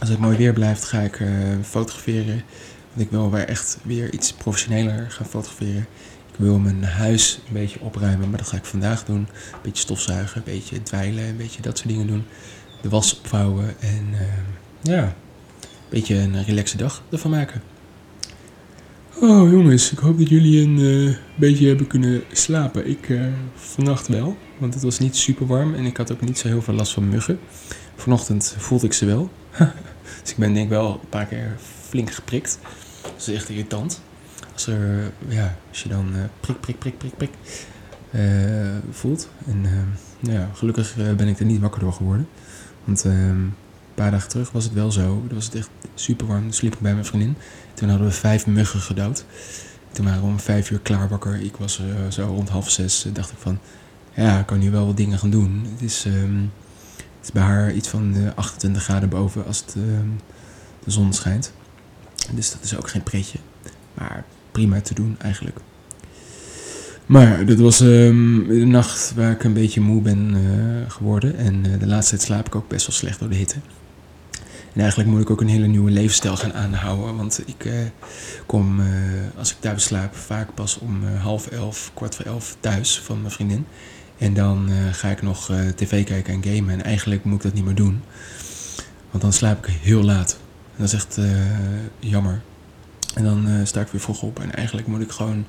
Als 0.00 0.08
het 0.08 0.18
mooi 0.18 0.36
weer 0.36 0.52
blijft, 0.52 0.84
ga 0.84 1.00
ik 1.00 1.20
eh, 1.20 1.28
fotograferen. 1.62 2.42
Want 2.92 3.06
ik 3.06 3.10
wil 3.10 3.30
weer 3.30 3.48
echt 3.48 3.78
weer 3.82 4.12
iets 4.12 4.32
professioneler 4.32 5.10
gaan 5.10 5.26
fotograferen. 5.26 5.86
Ik 6.32 6.36
wil 6.36 6.58
mijn 6.58 6.84
huis 6.84 7.40
een 7.46 7.52
beetje 7.52 7.80
opruimen, 7.80 8.28
maar 8.30 8.38
dat 8.38 8.48
ga 8.48 8.56
ik 8.56 8.64
vandaag 8.64 9.04
doen. 9.04 9.16
Een 9.16 9.58
beetje 9.62 9.82
stofzuigen, 9.82 10.36
een 10.36 10.52
beetje 10.52 10.82
dweilen, 10.82 11.24
een 11.24 11.36
beetje 11.36 11.62
dat 11.62 11.78
soort 11.78 11.88
dingen 11.88 12.06
doen. 12.06 12.24
De 12.82 12.88
was 12.88 13.18
opvouwen 13.18 13.80
en 13.80 14.08
eh, 14.12 14.26
ja, 14.80 15.02
een 15.02 15.88
beetje 15.88 16.14
een 16.14 16.44
relaxe 16.44 16.76
dag 16.76 17.02
ervan 17.10 17.30
maken. 17.30 17.62
Oh 19.20 19.50
jongens, 19.50 19.92
ik 19.92 19.98
hoop 19.98 20.18
dat 20.18 20.28
jullie 20.28 20.62
een 20.62 21.08
eh, 21.08 21.16
beetje 21.34 21.66
hebben 21.66 21.86
kunnen 21.86 22.22
slapen. 22.32 22.88
Ik 22.88 23.08
uh, 23.08 23.26
vannacht 23.54 24.08
wel, 24.08 24.36
want 24.58 24.74
het 24.74 24.82
was 24.82 24.98
niet 24.98 25.16
super 25.16 25.46
warm 25.46 25.74
en 25.74 25.84
ik 25.84 25.96
had 25.96 26.12
ook 26.12 26.20
niet 26.20 26.38
zo 26.38 26.48
heel 26.48 26.62
veel 26.62 26.74
last 26.74 26.92
van 26.92 27.08
muggen. 27.08 27.38
Vanochtend 27.96 28.54
voelde 28.58 28.86
ik 28.86 28.92
ze 28.92 29.06
wel. 29.06 29.30
dus 30.22 30.30
ik 30.30 30.36
ben 30.36 30.52
denk 30.52 30.64
ik 30.64 30.70
wel 30.70 30.92
een 30.92 31.08
paar 31.08 31.26
keer 31.26 31.56
flink 31.90 32.10
geprikt. 32.10 32.58
Dat 33.02 33.12
is 33.16 33.34
echt 33.34 33.48
irritant. 33.48 34.00
Als, 34.52 34.66
er, 34.66 35.12
ja, 35.28 35.56
als 35.68 35.82
je 35.82 35.88
dan 35.88 36.06
uh, 36.14 36.22
prik, 36.40 36.60
prik, 36.60 36.78
prik, 36.78 36.98
prik, 36.98 37.16
prik 37.16 37.30
voelt. 38.90 39.28
En 39.46 39.66
ja, 40.20 40.50
gelukkig 40.54 40.94
ben 41.16 41.28
ik 41.28 41.38
er 41.38 41.44
niet 41.44 41.60
wakker 41.60 41.80
door 41.80 41.92
geworden. 41.92 42.28
Want 42.84 43.04
ehm, 43.04 43.14
een 43.14 43.54
paar 43.94 44.10
dagen 44.10 44.28
terug 44.28 44.50
was 44.50 44.64
het 44.64 44.72
wel 44.72 44.92
zo. 44.92 45.22
Dan 45.26 45.34
was 45.34 45.44
het 45.44 45.54
echt 45.54 45.68
super 45.94 46.26
warm. 46.26 46.42
Dan 46.42 46.52
sliep 46.52 46.74
ik 46.74 46.80
bij 46.80 46.92
mijn 46.92 47.04
vriendin. 47.04 47.36
Toen 47.74 47.88
hadden 47.88 48.06
we 48.06 48.12
vijf 48.12 48.46
muggen 48.46 48.80
gedood. 48.80 49.24
Toen 49.92 50.04
waren 50.04 50.20
we 50.20 50.26
om 50.26 50.40
vijf 50.40 50.70
uur 50.70 50.80
klaar 50.80 51.08
wakker. 51.08 51.40
Ik 51.40 51.56
was 51.56 51.80
uh, 51.80 52.10
zo 52.10 52.26
rond 52.26 52.48
half 52.48 52.70
zes. 52.70 53.06
Uh, 53.06 53.14
dacht 53.14 53.30
ik 53.30 53.38
van, 53.38 53.58
ja, 54.14 54.38
ik 54.38 54.46
kan 54.46 54.58
nu 54.58 54.70
wel 54.70 54.86
wat 54.86 54.96
dingen 54.96 55.18
gaan 55.18 55.30
doen. 55.30 55.66
Het 55.72 55.82
is, 55.82 56.04
um, 56.04 56.52
het 56.96 57.24
is 57.24 57.32
bij 57.32 57.42
haar 57.42 57.72
iets 57.72 57.88
van 57.88 58.16
uh, 58.16 58.30
28 58.34 58.82
graden 58.82 59.08
boven 59.08 59.46
als 59.46 59.58
het, 59.58 59.72
de 60.84 60.90
zon 60.90 61.12
schijnt. 61.12 61.52
Dus 62.34 62.50
dat 62.50 62.62
is 62.62 62.76
ook 62.76 62.88
geen 62.88 63.02
pretje. 63.02 63.38
Maar 63.94 64.24
prima 64.52 64.80
te 64.80 64.94
doen 64.94 65.16
eigenlijk. 65.18 65.56
Maar 67.06 67.46
dat 67.46 67.58
was 67.58 67.80
um, 67.80 68.48
de 68.48 68.54
nacht 68.54 69.12
waar 69.14 69.30
ik 69.30 69.44
een 69.44 69.52
beetje 69.52 69.80
moe 69.80 70.02
ben 70.02 70.34
uh, 70.34 70.90
geworden. 70.90 71.36
En 71.36 71.64
uh, 71.66 71.78
de 71.78 71.86
laatste 71.86 72.16
tijd 72.16 72.26
slaap 72.26 72.46
ik 72.46 72.54
ook 72.54 72.68
best 72.68 72.86
wel 72.86 72.96
slecht 72.96 73.18
door 73.18 73.28
de 73.28 73.34
hitte. 73.34 73.56
En 74.72 74.80
eigenlijk 74.80 75.10
moet 75.10 75.20
ik 75.20 75.30
ook 75.30 75.40
een 75.40 75.48
hele 75.48 75.66
nieuwe 75.66 75.90
levensstijl 75.90 76.36
gaan 76.36 76.52
aanhouden. 76.52 77.16
Want 77.16 77.42
ik 77.46 77.64
uh, 77.64 77.72
kom, 78.46 78.80
als 79.36 79.50
ik 79.50 79.56
thuis 79.60 79.84
slaap, 79.84 80.14
vaak 80.14 80.54
pas 80.54 80.78
om 80.78 81.04
half 81.04 81.46
elf, 81.46 81.90
kwart 81.94 82.14
voor 82.14 82.24
elf 82.24 82.56
thuis 82.60 83.00
van 83.00 83.20
mijn 83.20 83.32
vriendin. 83.32 83.66
En 84.18 84.34
dan 84.34 84.68
ga 84.92 85.08
ik 85.08 85.22
nog 85.22 85.52
tv 85.74 86.04
kijken 86.04 86.34
en 86.34 86.54
gamen. 86.54 86.74
En 86.74 86.84
eigenlijk 86.84 87.24
moet 87.24 87.36
ik 87.36 87.42
dat 87.42 87.54
niet 87.54 87.64
meer 87.64 87.74
doen. 87.74 88.02
Want 89.10 89.22
dan 89.22 89.32
slaap 89.32 89.66
ik 89.66 89.74
heel 89.82 90.02
laat. 90.02 90.39
Dat 90.80 90.88
is 90.88 90.94
echt 90.94 91.18
jammer. 91.98 92.40
En 93.14 93.24
dan 93.24 93.48
sta 93.64 93.80
ik 93.80 93.88
weer 93.88 94.00
vroeg 94.00 94.22
op. 94.22 94.40
En 94.40 94.54
eigenlijk 94.54 94.86
moet 94.86 95.00
ik 95.00 95.10
gewoon 95.10 95.44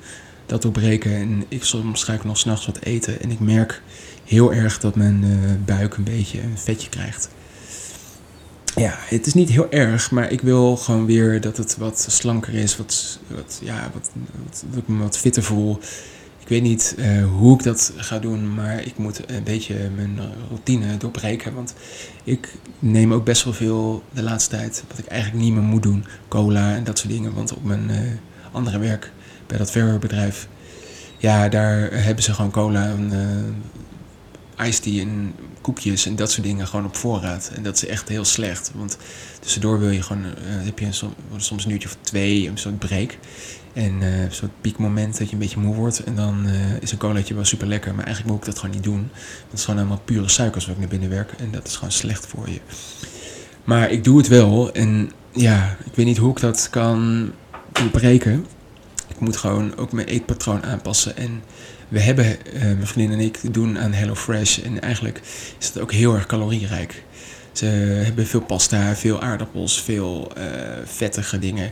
dat 0.45 0.61
doorbreken. 0.61 1.15
En 1.15 1.45
ik 1.47 1.63
soms 1.63 2.03
ga 2.03 2.13
ik 2.13 2.23
nog 2.23 2.37
s'nachts 2.37 2.65
wat 2.65 2.79
eten. 2.79 3.21
En 3.21 3.31
ik 3.31 3.39
merk 3.39 3.81
heel 4.25 4.53
erg 4.53 4.79
dat 4.79 4.95
mijn 4.95 5.23
uh, 5.23 5.51
buik 5.65 5.97
een 5.97 6.03
beetje 6.03 6.41
een 6.41 6.57
vetje 6.57 6.89
krijgt. 6.89 7.29
Ja, 8.75 8.95
het 8.97 9.27
is 9.27 9.33
niet 9.33 9.49
heel 9.49 9.71
erg, 9.71 10.11
maar 10.11 10.31
ik 10.31 10.41
wil 10.41 10.77
gewoon 10.77 11.05
weer 11.05 11.41
dat 11.41 11.57
het 11.57 11.77
wat 11.77 12.05
slanker 12.09 12.53
is. 12.53 12.77
Wat, 12.77 13.19
wat, 13.27 13.59
ja, 13.63 13.89
wat, 13.93 14.09
wat, 14.43 14.63
dat 14.69 14.77
ik 14.77 14.87
me 14.87 15.03
wat 15.03 15.17
fitter 15.17 15.43
voel. 15.43 15.79
Ik 16.51 16.57
weet 16.61 16.69
niet 16.69 16.95
uh, 16.97 17.25
hoe 17.25 17.57
ik 17.57 17.63
dat 17.63 17.93
ga 17.95 18.19
doen, 18.19 18.53
maar 18.53 18.83
ik 18.83 18.97
moet 18.97 19.29
een 19.29 19.43
beetje 19.43 19.89
mijn 19.95 20.19
routine 20.47 20.97
doorbreken. 20.97 21.53
Want 21.53 21.73
ik 22.23 22.53
neem 22.79 23.13
ook 23.13 23.25
best 23.25 23.43
wel 23.43 23.53
veel 23.53 24.03
de 24.13 24.23
laatste 24.23 24.55
tijd, 24.55 24.83
wat 24.87 24.97
ik 24.97 25.05
eigenlijk 25.05 25.43
niet 25.43 25.53
meer 25.53 25.63
moet 25.63 25.83
doen. 25.83 26.05
Cola 26.27 26.75
en 26.75 26.83
dat 26.83 26.97
soort 26.97 27.11
dingen. 27.11 27.33
Want 27.33 27.53
op 27.53 27.63
mijn 27.63 27.89
uh, 27.89 27.97
andere 28.51 28.79
werk 28.79 29.11
bij 29.47 29.57
dat 29.57 29.71
verhuurbedrijf. 29.71 30.47
Ja, 31.17 31.49
daar 31.49 31.89
hebben 31.91 32.23
ze 32.23 32.33
gewoon 32.33 32.51
cola 32.51 32.85
en 32.85 33.11
uh, 34.57 34.67
iced 34.67 34.83
tea 34.83 35.01
en 35.01 35.33
koekjes 35.61 36.05
en 36.05 36.15
dat 36.15 36.31
soort 36.31 36.47
dingen 36.47 36.67
gewoon 36.67 36.85
op 36.85 36.95
voorraad. 36.95 37.51
En 37.55 37.63
dat 37.63 37.75
is 37.75 37.85
echt 37.85 38.09
heel 38.09 38.25
slecht. 38.25 38.71
Want 38.75 38.97
tussendoor 39.39 39.79
wil 39.79 39.89
je 39.89 40.01
gewoon, 40.01 40.25
heb 40.45 40.79
je 40.79 40.91
soms, 40.91 41.13
soms 41.37 41.65
een 41.65 41.71
uurtje 41.71 41.87
of 41.87 41.97
twee, 42.01 42.47
een 42.47 42.57
soort 42.57 42.79
break. 42.79 43.17
En 43.73 44.01
uh, 44.01 44.09
soort 44.29 44.51
piekmoment 44.61 45.17
dat 45.17 45.27
je 45.27 45.33
een 45.33 45.39
beetje 45.39 45.59
moe 45.59 45.75
wordt. 45.75 46.03
En 46.03 46.15
dan 46.15 46.47
uh, 46.47 46.53
is 46.79 46.91
een 46.91 46.97
colaatje 46.97 47.33
wel 47.33 47.45
super 47.45 47.67
lekker. 47.67 47.95
Maar 47.95 48.05
eigenlijk 48.05 48.35
moet 48.35 48.45
ik 48.45 48.51
dat 48.51 48.59
gewoon 48.59 48.75
niet 48.75 48.83
doen. 48.83 49.09
Het 49.49 49.59
is 49.59 49.63
gewoon 49.63 49.79
helemaal 49.79 50.01
pure 50.05 50.29
suikers 50.29 50.65
wat 50.65 50.73
ik 50.73 50.79
naar 50.79 50.89
binnen 50.89 51.09
werk. 51.09 51.31
En 51.37 51.51
dat 51.51 51.67
is 51.67 51.75
gewoon 51.75 51.91
slecht 51.91 52.27
voor 52.27 52.49
je. 52.49 52.59
Maar 53.63 53.91
ik 53.91 54.03
doe 54.03 54.17
het 54.17 54.27
wel. 54.27 54.71
En 54.71 55.11
ja, 55.31 55.77
ik 55.85 55.95
weet 55.95 56.05
niet 56.05 56.17
hoe 56.17 56.31
ik 56.31 56.39
dat 56.39 56.69
kan 56.69 57.31
doorbreken 57.71 58.45
moet 59.21 59.37
gewoon 59.37 59.77
ook 59.77 59.91
mijn 59.91 60.07
eetpatroon 60.07 60.63
aanpassen. 60.63 61.17
En 61.17 61.43
we 61.87 61.99
hebben, 61.99 62.25
uh, 62.25 62.61
mijn 62.61 62.87
vriendin 62.87 63.19
en 63.19 63.25
ik, 63.25 63.53
doen 63.53 63.79
aan 63.79 63.93
HelloFresh. 63.93 64.57
En 64.59 64.81
eigenlijk 64.81 65.21
is 65.59 65.67
het 65.67 65.79
ook 65.79 65.91
heel 65.91 66.13
erg 66.13 66.25
calorierijk. 66.25 67.03
Ze 67.51 67.65
hebben 67.65 68.27
veel 68.27 68.41
pasta, 68.41 68.95
veel 68.95 69.21
aardappels, 69.21 69.81
veel 69.81 70.31
vettige 70.85 71.39
dingen. 71.39 71.71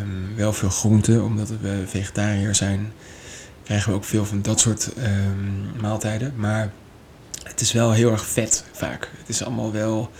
Um, 0.00 0.36
wel 0.36 0.52
veel 0.52 0.70
groenten, 0.70 1.24
omdat 1.24 1.48
we 1.60 1.82
vegetariër 1.86 2.54
zijn. 2.54 2.92
Krijgen 3.62 3.90
we 3.90 3.96
ook 3.96 4.04
veel 4.04 4.24
van 4.24 4.42
dat 4.42 4.60
soort 4.60 4.90
um, 4.98 5.80
maaltijden. 5.80 6.32
Maar 6.36 6.70
het 7.42 7.60
is 7.60 7.72
wel 7.72 7.92
heel 7.92 8.10
erg 8.10 8.26
vet 8.26 8.64
vaak. 8.72 9.10
Het 9.18 9.28
is 9.28 9.44
allemaal 9.44 9.72
wel 9.72 10.10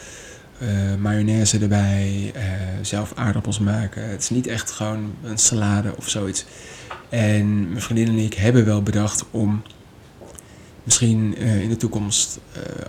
uh, 0.63 0.95
mayonaise 0.95 1.59
erbij, 1.59 2.33
uh, 2.37 2.43
zelf 2.83 3.13
aardappels 3.15 3.59
maken. 3.59 4.09
Het 4.11 4.23
is 4.23 4.31
niet 4.31 4.47
echt 4.47 4.71
gewoon 4.71 5.15
een 5.23 5.39
salade 5.39 5.97
of 5.97 6.09
zoiets. 6.09 6.45
En 7.09 7.69
mijn 7.69 7.83
vriendin 7.83 8.09
en 8.09 8.19
ik 8.19 8.35
hebben 8.35 8.65
wel 8.65 8.83
bedacht 8.83 9.25
om 9.31 9.63
misschien 10.83 11.35
uh, 11.43 11.63
in 11.63 11.69
de 11.69 11.77
toekomst 11.77 12.39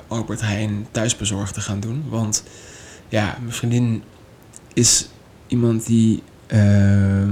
Albert 0.08 0.42
Heijn 0.42 0.88
thuisbezorgd 0.92 1.54
te 1.54 1.62
gaan 1.62 1.80
doen. 1.80 2.04
Want 2.10 2.44
ja, 3.10 3.38
mijn 3.42 3.54
vriendin 3.54 4.04
is 4.74 5.10
iemand 5.48 5.86
die 5.86 6.16
ehm, 6.18 6.36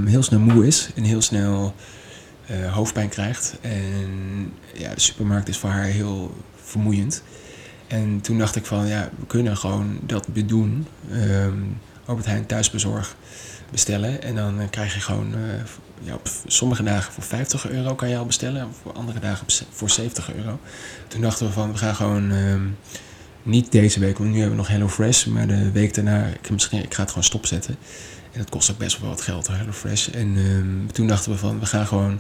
heel 0.06 0.24
snel 0.24 0.40
moe 0.40 0.68
is 0.68 0.90
en 0.96 1.04
heel 1.04 1.22
snel 1.22 1.76
hoofdpijn 2.72 3.10
krijgt. 3.10 3.58
En 3.62 4.54
ja, 4.74 4.94
de 4.94 5.02
supermarkt 5.02 5.48
is 5.48 5.58
voor 5.58 5.70
haar 5.70 5.84
heel 5.84 6.36
vermoeiend. 6.56 7.24
En 7.88 8.22
toen 8.22 8.38
dacht 8.38 8.56
ik 8.56 8.66
van 8.66 8.88
ja, 8.88 9.10
we 9.20 9.26
kunnen 9.26 9.58
gewoon 9.58 10.00
dat 10.02 10.28
bedoen. 10.28 10.88
Um, 11.12 11.78
Albert 12.06 12.26
Heijn 12.26 12.46
thuisbezorg 12.46 13.16
bestellen. 13.72 14.22
En 14.22 14.36
dan 14.36 14.62
uh, 14.62 14.70
krijg 14.70 14.94
je 14.94 15.00
gewoon 15.00 15.34
uh, 15.34 15.40
ja, 16.02 16.14
op 16.14 16.30
sommige 16.48 16.84
dagen 16.84 17.14
voor 17.14 17.24
50 17.24 17.70
euro 17.70 17.96
kan 17.96 18.10
je 18.10 18.18
al 18.18 18.26
bestellen. 18.26 18.68
Voor 18.82 18.94
andere 18.94 19.20
dagen 19.20 19.48
voor 19.72 19.90
70 19.90 20.34
euro. 20.34 20.60
Toen 21.08 21.22
dachten 21.22 21.46
we 21.46 21.54
van 21.54 21.72
we 21.72 21.78
gaan 21.78 21.96
gewoon 21.96 22.32
um, 22.32 22.78
niet 23.44 23.72
deze 23.72 24.00
week, 24.00 24.18
want 24.18 24.30
nu 24.30 24.36
hebben 24.40 24.56
we 24.56 24.62
nog 24.62 24.72
HelloFresh. 24.72 25.26
Maar 25.26 25.48
de 25.48 25.72
week 25.72 25.94
daarna, 25.94 26.26
ik, 26.26 26.50
misschien, 26.50 26.84
ik 26.84 26.94
ga 26.94 27.02
het 27.02 27.10
gewoon 27.10 27.24
stopzetten. 27.24 27.76
En 28.36 28.42
dat 28.42 28.50
kost 28.50 28.72
ook 28.72 28.78
best 28.78 29.00
wel 29.00 29.10
wat 29.10 29.22
geld, 29.22 29.48
HelloFresh. 29.48 30.08
En 30.08 30.38
um, 30.38 30.92
toen 30.92 31.08
dachten 31.08 31.32
we 31.32 31.38
van 31.38 31.60
we 31.60 31.66
gaan 31.66 31.88
gewoon 31.88 32.20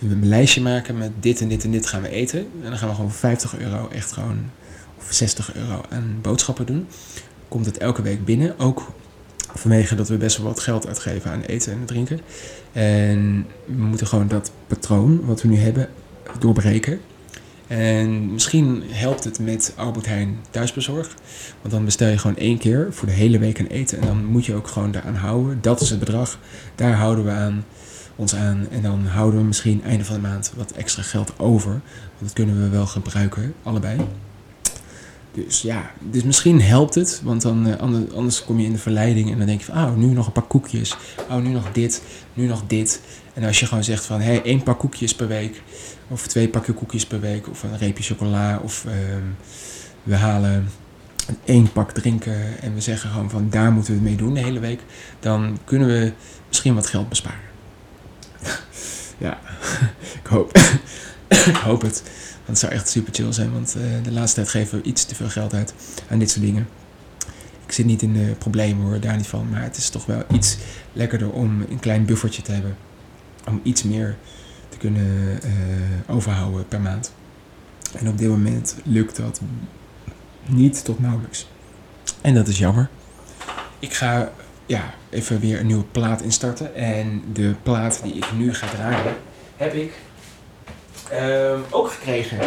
een 0.00 0.28
lijstje 0.28 0.60
maken 0.60 0.98
met 0.98 1.10
dit 1.20 1.40
en 1.40 1.48
dit 1.48 1.64
en 1.64 1.70
dit 1.70 1.86
gaan 1.86 2.02
we 2.02 2.08
eten. 2.08 2.38
En 2.38 2.68
dan 2.68 2.78
gaan 2.78 2.88
we 2.88 2.94
gewoon 2.94 3.10
voor 3.10 3.18
50 3.18 3.58
euro 3.58 3.88
echt 3.88 4.12
gewoon 4.12 4.50
of 4.98 5.12
60 5.12 5.54
euro 5.54 5.80
aan 5.88 6.18
boodschappen 6.22 6.66
doen. 6.66 6.86
Komt 7.48 7.66
het 7.66 7.78
elke 7.78 8.02
week 8.02 8.24
binnen. 8.24 8.58
Ook 8.58 8.92
vanwege 9.54 9.94
dat 9.94 10.08
we 10.08 10.16
best 10.16 10.36
wel 10.36 10.46
wat 10.46 10.60
geld 10.60 10.86
uitgeven 10.86 11.30
aan 11.30 11.42
eten 11.42 11.72
en 11.72 11.84
drinken. 11.84 12.20
En 12.72 13.46
we 13.64 13.82
moeten 13.82 14.06
gewoon 14.06 14.28
dat 14.28 14.52
patroon 14.66 15.24
wat 15.24 15.42
we 15.42 15.48
nu 15.48 15.56
hebben 15.58 15.88
doorbreken. 16.38 17.00
En 17.66 18.32
misschien 18.32 18.82
helpt 18.86 19.24
het 19.24 19.38
met 19.38 19.72
Albert 19.76 20.06
Heijn 20.06 20.38
thuisbezorg. 20.50 21.14
Want 21.60 21.74
dan 21.74 21.84
bestel 21.84 22.08
je 22.08 22.18
gewoon 22.18 22.36
één 22.36 22.58
keer 22.58 22.88
voor 22.90 23.06
de 23.06 23.14
hele 23.14 23.38
week 23.38 23.58
een 23.58 23.66
eten. 23.66 24.00
En 24.00 24.06
dan 24.06 24.24
moet 24.24 24.46
je 24.46 24.54
ook 24.54 24.68
gewoon 24.68 24.90
daaraan 24.90 25.14
houden. 25.14 25.58
Dat 25.60 25.80
is 25.80 25.90
het 25.90 25.98
bedrag. 25.98 26.38
Daar 26.74 26.94
houden 26.94 27.24
we 27.24 27.30
aan, 27.30 27.64
ons 28.16 28.34
aan. 28.34 28.66
En 28.70 28.82
dan 28.82 29.06
houden 29.06 29.40
we 29.40 29.46
misschien 29.46 29.82
einde 29.84 30.04
van 30.04 30.14
de 30.14 30.20
maand 30.20 30.52
wat 30.56 30.70
extra 30.72 31.02
geld 31.02 31.38
over. 31.38 31.70
Want 31.70 32.20
dat 32.20 32.32
kunnen 32.32 32.62
we 32.62 32.68
wel 32.68 32.86
gebruiken, 32.86 33.54
allebei. 33.62 34.00
Dus 35.34 35.62
ja, 35.62 35.90
dus 36.00 36.22
misschien 36.22 36.60
helpt 36.60 36.94
het, 36.94 37.20
want 37.24 37.42
dan, 37.42 37.68
uh, 37.68 37.74
anders 38.14 38.44
kom 38.44 38.58
je 38.58 38.66
in 38.66 38.72
de 38.72 38.78
verleiding 38.78 39.30
en 39.30 39.38
dan 39.38 39.46
denk 39.46 39.60
je 39.60 39.72
van, 39.72 39.84
oh, 39.84 39.96
nu 39.96 40.06
nog 40.06 40.26
een 40.26 40.32
paar 40.32 40.42
koekjes, 40.42 40.96
oh, 41.30 41.36
nu 41.36 41.48
nog 41.48 41.72
dit, 41.72 42.02
nu 42.34 42.46
nog 42.46 42.62
dit. 42.66 43.00
En 43.34 43.44
als 43.44 43.60
je 43.60 43.66
gewoon 43.66 43.84
zegt 43.84 44.04
van, 44.04 44.20
hé, 44.20 44.32
hey, 44.32 44.42
één 44.42 44.62
pak 44.62 44.78
koekjes 44.78 45.14
per 45.14 45.28
week, 45.28 45.62
of 46.12 46.26
twee 46.26 46.48
pakken 46.48 46.74
koekjes 46.74 47.06
per 47.06 47.20
week, 47.20 47.48
of 47.48 47.62
een 47.62 47.78
reepje 47.78 48.02
chocola, 48.02 48.60
of 48.62 48.84
uh, 48.86 48.92
we 50.02 50.14
halen 50.14 50.68
één 51.44 51.72
pak 51.72 51.92
drinken 51.92 52.60
en 52.60 52.74
we 52.74 52.80
zeggen 52.80 53.10
gewoon 53.10 53.30
van, 53.30 53.50
daar 53.50 53.72
moeten 53.72 53.92
we 53.92 53.98
het 53.98 54.08
mee 54.08 54.16
doen 54.16 54.34
de 54.34 54.40
hele 54.40 54.60
week, 54.60 54.80
dan 55.20 55.58
kunnen 55.64 55.88
we 55.88 56.12
misschien 56.48 56.74
wat 56.74 56.86
geld 56.86 57.08
besparen. 57.08 57.40
ja, 59.26 59.38
ik 60.22 60.26
hoop, 60.26 60.58
ik 61.52 61.56
hoop 61.56 61.82
het. 61.82 62.02
Want 62.44 62.60
het 62.60 62.70
zou 62.70 62.72
echt 62.72 62.88
super 62.88 63.14
chill 63.14 63.32
zijn, 63.32 63.52
want 63.52 63.76
uh, 63.76 63.82
de 64.02 64.12
laatste 64.12 64.34
tijd 64.34 64.48
geven 64.48 64.78
we 64.78 64.84
iets 64.84 65.04
te 65.04 65.14
veel 65.14 65.28
geld 65.28 65.54
uit 65.54 65.74
aan 66.08 66.18
dit 66.18 66.30
soort 66.30 66.44
dingen. 66.44 66.68
Ik 67.66 67.72
zit 67.72 67.86
niet 67.86 68.02
in 68.02 68.12
de 68.12 68.34
problemen 68.38 68.86
hoor, 68.86 69.00
daar 69.00 69.16
niet 69.16 69.26
van. 69.26 69.48
Maar 69.50 69.62
het 69.62 69.76
is 69.76 69.88
toch 69.88 70.06
wel 70.06 70.22
iets 70.32 70.56
lekkerder 70.92 71.30
om 71.30 71.64
een 71.68 71.80
klein 71.80 72.04
buffertje 72.04 72.42
te 72.42 72.52
hebben. 72.52 72.76
Om 73.48 73.60
iets 73.62 73.82
meer 73.82 74.16
kunnen 74.82 75.38
uh, 75.44 76.14
overhouden 76.14 76.68
per 76.68 76.80
maand. 76.80 77.12
En 77.92 78.08
op 78.08 78.18
dit 78.18 78.28
moment 78.28 78.76
lukt 78.84 79.16
dat 79.16 79.40
niet 80.46 80.84
tot 80.84 81.00
nauwelijks. 81.00 81.48
En 82.20 82.34
dat 82.34 82.48
is 82.48 82.58
jammer. 82.58 82.88
Ik 83.78 83.94
ga, 83.94 84.32
ja, 84.66 84.94
even 85.10 85.40
weer 85.40 85.60
een 85.60 85.66
nieuwe 85.66 85.84
plaat 85.84 86.22
instarten. 86.22 86.74
En 86.74 87.22
de 87.32 87.54
plaat 87.62 88.00
die 88.02 88.12
ik 88.12 88.32
nu 88.36 88.54
ga 88.54 88.66
draaien, 88.68 89.14
heb 89.56 89.74
ik 89.74 89.92
ehm, 91.10 91.58
ook 91.70 91.90
gekregen 91.90 92.38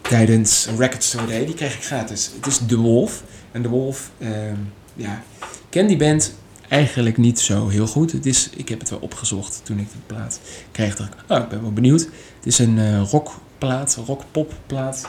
tijdens 0.00 0.68
Record 0.78 1.04
Store 1.04 1.26
Day. 1.26 1.46
Die 1.46 1.54
kreeg 1.54 1.74
ik 1.74 1.84
gratis. 1.84 2.30
Het 2.36 2.46
is 2.46 2.60
The 2.66 2.76
Wolf. 2.76 3.22
En 3.52 3.62
The 3.62 3.68
Wolf, 3.68 4.10
ehm, 4.18 4.56
ja, 4.94 5.22
ken 5.68 5.86
die 5.86 5.96
band 5.96 6.34
eigenlijk 6.68 7.16
niet 7.16 7.40
zo 7.40 7.68
heel 7.68 7.86
goed. 7.86 8.12
Het 8.12 8.26
is, 8.26 8.50
ik 8.56 8.68
heb 8.68 8.78
het 8.78 8.90
wel 8.90 8.98
opgezocht 8.98 9.60
toen 9.64 9.78
ik 9.78 9.90
de 9.90 9.98
plaat 10.06 10.40
kreeg. 10.72 10.96
Dacht 10.96 11.12
ik, 11.12 11.18
oh, 11.28 11.38
ik 11.38 11.48
ben 11.48 11.62
wel 11.62 11.72
benieuwd. 11.72 12.00
Het 12.36 12.46
is 12.46 12.58
een 12.58 12.76
uh, 12.76 13.02
rockplaat, 13.10 13.98
rockpopplaat. 14.06 15.08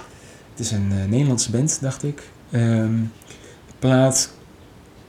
Het 0.52 0.60
is 0.60 0.72
een 0.72 0.91
uh, 0.91 1.06
Nederlandse 1.06 1.52
band, 1.52 1.78
dacht 1.82 2.04
ik. 2.04 2.30
Ehm, 2.52 2.98
de 3.67 3.74
plaat 3.80 4.34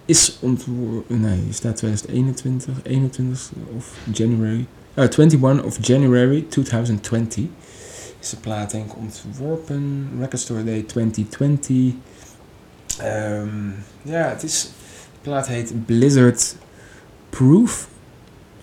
is 0.04 0.36
ontworpen, 0.40 1.20
nee, 1.20 1.44
er 1.48 1.54
staat 1.54 1.76
2021, 1.76 2.74
21 2.82 3.50
of 3.76 3.94
January, 4.12 4.66
uh, 4.94 5.04
21 5.04 5.64
of 5.64 5.86
January 5.86 6.46
2020 6.48 7.44
is 8.20 8.30
de 8.30 8.36
plaat 8.36 8.70
denk 8.70 8.90
ik 8.90 8.96
ontworpen. 8.96 10.08
Record 10.18 10.40
Store 10.40 10.64
Day 10.64 10.82
2020. 10.82 11.94
Um, 13.02 13.74
ja, 14.02 14.28
het 14.28 14.42
is, 14.42 14.70
plaat 15.20 15.46
heet 15.46 15.86
Blizzard 15.86 16.56
Proof. 17.30 17.88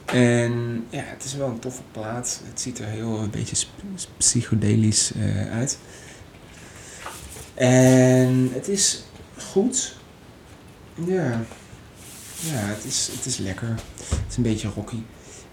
En 0.05 0.85
ja, 0.89 1.03
het 1.03 1.23
is 1.23 1.33
wel 1.33 1.47
een 1.47 1.59
toffe 1.59 1.81
plaat. 1.91 2.41
Het 2.49 2.61
ziet 2.61 2.79
er 2.79 2.85
heel 2.85 3.19
een 3.19 3.29
beetje 3.29 3.65
psychedelisch 4.17 5.11
uh, 5.15 5.51
uit. 5.51 5.77
En 7.53 8.49
het 8.53 8.67
is 8.67 9.03
goed. 9.37 9.95
Ja, 10.93 11.41
ja 12.39 12.59
het, 12.59 12.85
is, 12.85 13.09
het 13.11 13.25
is 13.25 13.37
lekker. 13.37 13.69
Het 14.09 14.29
is 14.29 14.37
een 14.37 14.43
beetje 14.43 14.69
rocky. 14.75 15.01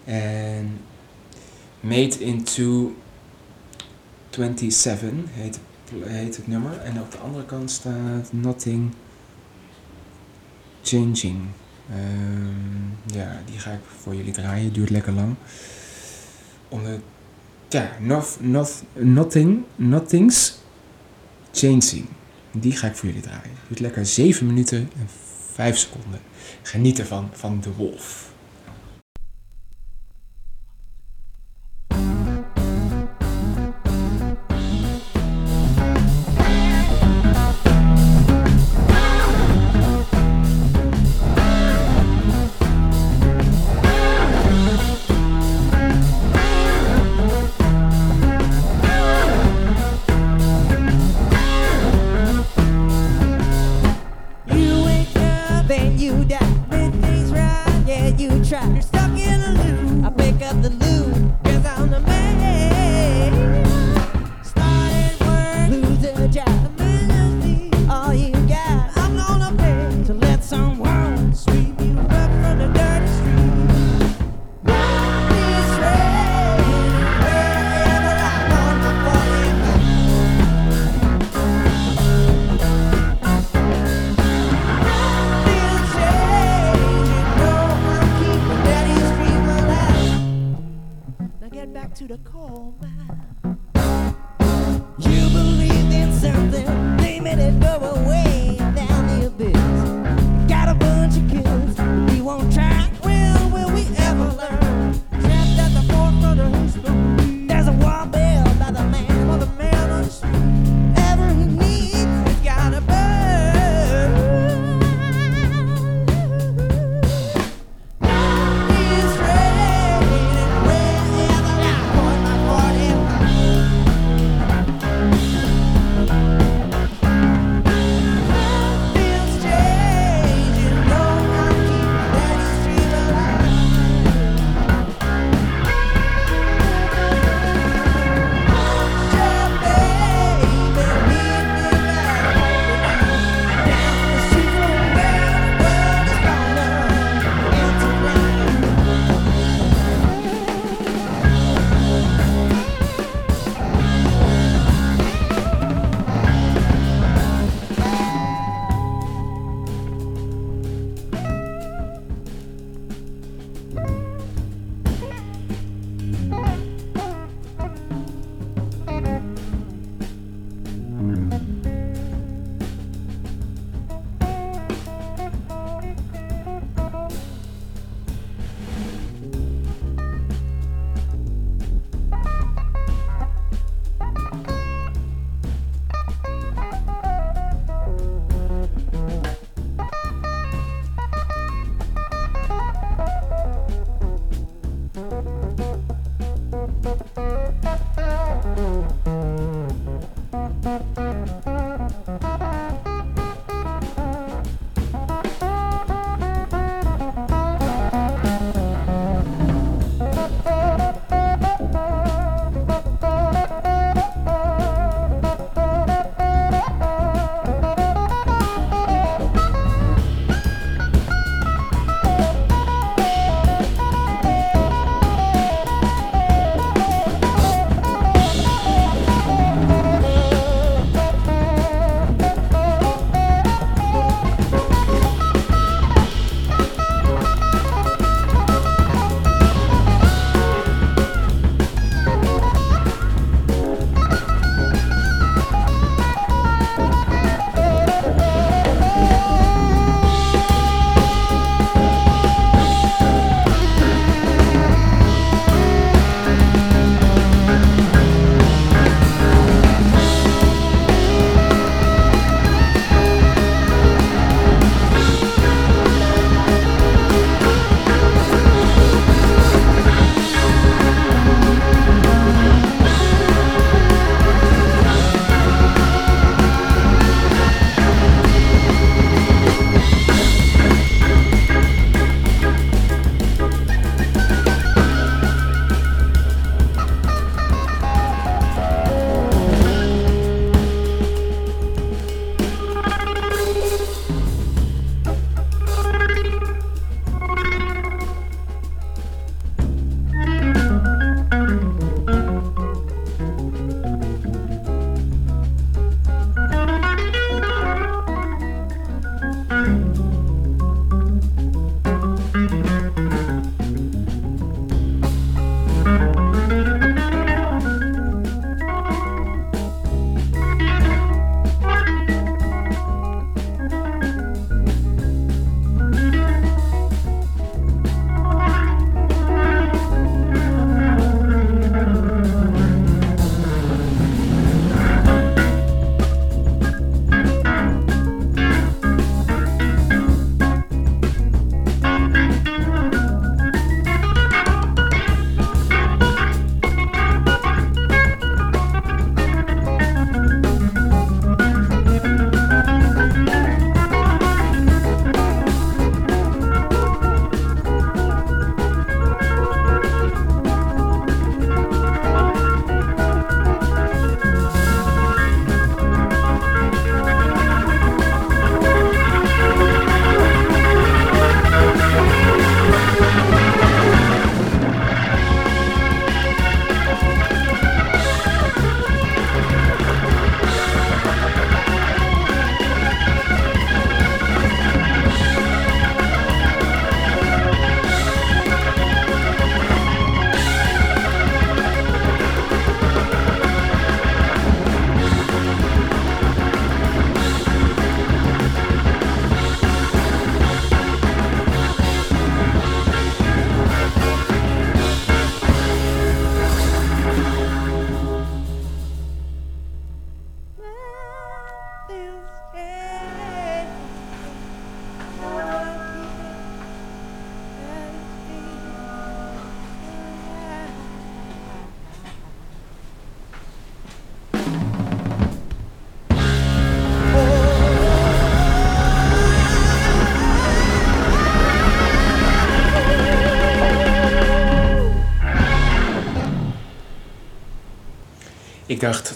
En 0.03 0.79
Made 1.79 2.19
into 2.19 2.95
27 4.29 5.11
heet, 5.31 5.59
heet 6.03 6.35
het 6.35 6.47
nummer. 6.47 6.79
En 6.79 7.01
op 7.01 7.11
de 7.11 7.17
andere 7.17 7.45
kant 7.45 7.71
staat 7.71 8.33
Nothing 8.33 8.93
Changing. 10.85 11.37
Um, 11.91 12.97
ja, 13.05 13.41
die 13.45 13.59
ga 13.59 13.71
ik 13.71 13.79
voor 14.01 14.15
jullie 14.15 14.33
draaien. 14.33 14.73
Duurt 14.73 14.89
lekker 14.89 15.13
lang. 15.13 15.35
Onder, 16.69 16.99
ja, 17.69 17.91
not, 17.99 18.37
not, 18.39 18.83
Nothing, 18.93 19.63
Nothing's 19.75 20.57
Changing. 21.51 22.05
Die 22.51 22.71
ga 22.71 22.87
ik 22.87 22.95
voor 22.95 23.07
jullie 23.07 23.23
draaien. 23.23 23.51
Duurt 23.67 23.79
lekker 23.79 24.05
7 24.05 24.47
minuten 24.47 24.77
en 24.77 25.07
5 25.53 25.77
seconden. 25.77 26.19
Geniet 26.61 26.99
ervan 26.99 27.29
van 27.33 27.59
The 27.59 27.73
Wolf. 27.73 28.33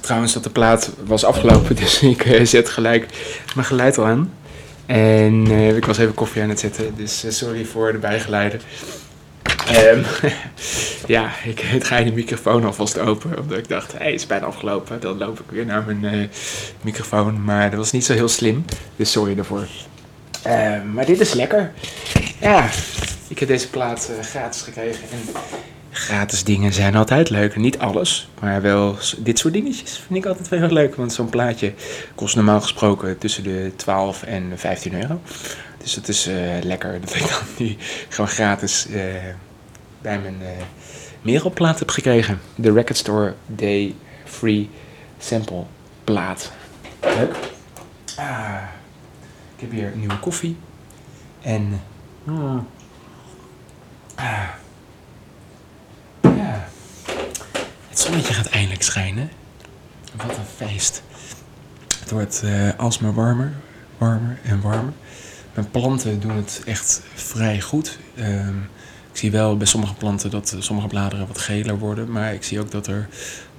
Trouwens 0.10 0.34
dat 0.34 0.43
de 0.43 0.50
plaat 0.50 0.91
was 1.06 1.24
afgelopen, 1.24 1.76
dus 1.84 2.02
ik 2.02 2.26
eh, 2.26 2.45
zet 2.45 2.69
gelijk 2.69 3.06
mijn 3.56 3.67
geluid 3.67 3.98
al 3.98 4.06
aan. 4.06 4.34
En 4.86 5.48
eh, 5.48 5.76
ik 5.76 5.86
was 5.86 5.98
even 5.98 6.13
koffie 6.13 6.41
aan 6.41 6.50
het 6.50 6.60
zetten, 6.60 6.95
dus 6.95 7.24
eh, 7.24 7.32
sorry 7.32 7.65
voor 7.65 7.91
de 7.91 7.98
bijgeluiden. 7.98 8.62
Ehm, 9.67 10.04
ja, 11.15 11.32
ik 11.43 11.60
draai 11.80 12.04
de 12.04 12.12
microfoon 12.12 12.65
alvast 12.65 12.98
open, 12.98 13.39
omdat 13.39 13.58
ik 13.58 13.67
dacht, 13.67 13.98
hé, 13.98 14.10
is 14.10 14.28
bijna 14.28 14.45
afgelopen. 14.45 15.00
Dan 15.00 15.17
loop 15.17 15.39
ik 15.39 15.45
weer 15.50 15.65
naar 15.65 15.84
mijn 15.84 16.30
microfoon, 16.82 17.43
maar 17.43 17.69
dat 17.69 17.80
was 17.80 17.91
niet 17.91 18.06
zo 18.06 18.13
heel 18.13 18.28
slim, 18.28 18.65
dus 18.95 19.12
sorry 19.12 19.36
daarvoor. 19.36 19.67
Ehm, 20.43 20.93
maar 20.93 21.06
dit 21.06 21.19
is 21.19 21.34
lekker. 21.34 21.72
Ja, 22.39 22.69
ik 23.28 23.39
heb 23.39 23.48
deze 23.48 23.69
plaat 23.69 24.12
gratis 24.22 24.62
gekregen 24.62 25.04
en 25.12 25.34
gratis 25.91 26.43
dingen 26.43 26.73
zijn 26.73 26.95
altijd 26.95 27.30
leuk. 27.30 27.56
Niet 27.56 27.80
alles, 27.80 28.30
maar 28.41 28.62
wel 28.62 28.97
dit 29.17 29.39
soort 29.39 29.54
dingetjes 29.54 29.97
vind 30.08 30.19
ik 30.19 30.25
altijd 30.25 30.47
wel 30.47 30.60
heel 30.60 30.71
leuk. 30.71 30.95
Want 30.95 31.13
zo'n 31.13 31.30
plaatje 31.30 31.73
kost 32.15 32.36
normaal 32.36 32.62
gesproken 32.62 33.17
tussen 33.17 33.43
de 33.43 33.71
12 33.75 34.23
en 34.23 34.52
15 34.56 35.02
euro. 35.02 35.21
Dus 35.78 35.95
het 35.95 36.08
is 36.08 36.28
eh, 36.28 36.36
lekker 36.62 36.99
dat 37.02 37.15
ik 37.15 37.28
dan 37.30 37.67
nu 37.67 37.75
gewoon 38.10 38.30
gratis 38.30 38.88
eh, 38.88 39.04
bij 40.02 40.19
mijn 40.19 40.41
eh 40.41 40.63
Merelplaat 41.21 41.80
heb 41.80 41.89
gekregen. 41.89 42.39
De 42.56 42.71
Record 42.71 42.97
Store 42.97 43.34
Day 43.45 43.95
Free 44.25 44.69
Sample 45.17 45.63
plaat. 46.04 46.52
Leuk. 47.02 47.36
Ah, 48.15 48.62
ik 49.56 49.62
heb 49.62 49.71
hier 49.71 49.91
nieuwe 49.95 50.19
koffie. 50.19 50.58
En... 51.41 51.82
mm, 52.23 52.67
ah, 54.15 54.47
ja. 56.21 56.67
Het 58.00 58.08
zonnetje 58.08 58.34
gaat 58.34 58.46
eindelijk 58.46 58.84
schijnen. 58.84 59.30
Wat 60.16 60.38
een 60.38 60.68
feest. 60.68 61.04
Het 62.00 62.12
wordt 62.12 62.42
eh, 62.44 62.70
alsmaar 62.78 63.14
warmer, 63.14 63.54
warmer 63.98 64.40
en 64.44 64.62
warmer. 64.62 64.94
Mijn 65.54 65.72
planten 65.72 66.20
doen 66.20 66.36
het 66.36 66.62
echt 66.66 67.02
vrij 67.14 67.62
goed. 67.62 68.00
Ehm, 68.16 68.58
ik 69.12 69.18
zie 69.18 69.32
wel 69.32 69.58
bij 69.58 69.68
sommige 69.68 69.94
planten 69.94 70.30
dat 70.30 70.56
sommige 70.60 70.88
bladeren 70.88 71.28
wat 71.28 71.38
geler 71.38 71.78
worden. 71.78 72.12
Maar 72.12 72.34
ik 72.34 72.44
zie 72.44 72.60
ook 72.60 72.72
dat 72.72 72.88
er 72.88 73.08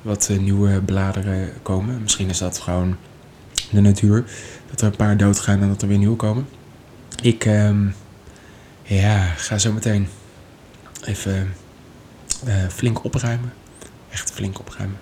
wat 0.03 0.29
eh, 0.29 0.39
nieuwe 0.39 0.81
bladeren 0.81 1.53
komen. 1.63 2.03
Misschien 2.03 2.29
is 2.29 2.39
dat 2.39 2.59
gewoon 2.59 2.97
de 3.71 3.81
natuur. 3.81 4.25
Dat 4.71 4.81
er 4.81 4.87
een 4.87 4.97
paar 4.97 5.17
doodgaan 5.17 5.63
en 5.63 5.69
dat 5.69 5.83
er 5.83 5.89
weer 5.89 5.99
nieuwe 5.99 6.17
komen. 6.17 6.49
Ik 7.23 7.45
ehm, 7.45 7.87
ja, 8.83 9.25
ga 9.25 9.59
zo 9.59 9.73
meteen 9.73 10.09
even 11.05 11.55
eh, 12.45 12.55
flink 12.69 13.05
opruimen. 13.05 13.60
Echt 14.11 14.31
flink 14.31 14.59
opruimen. 14.59 14.99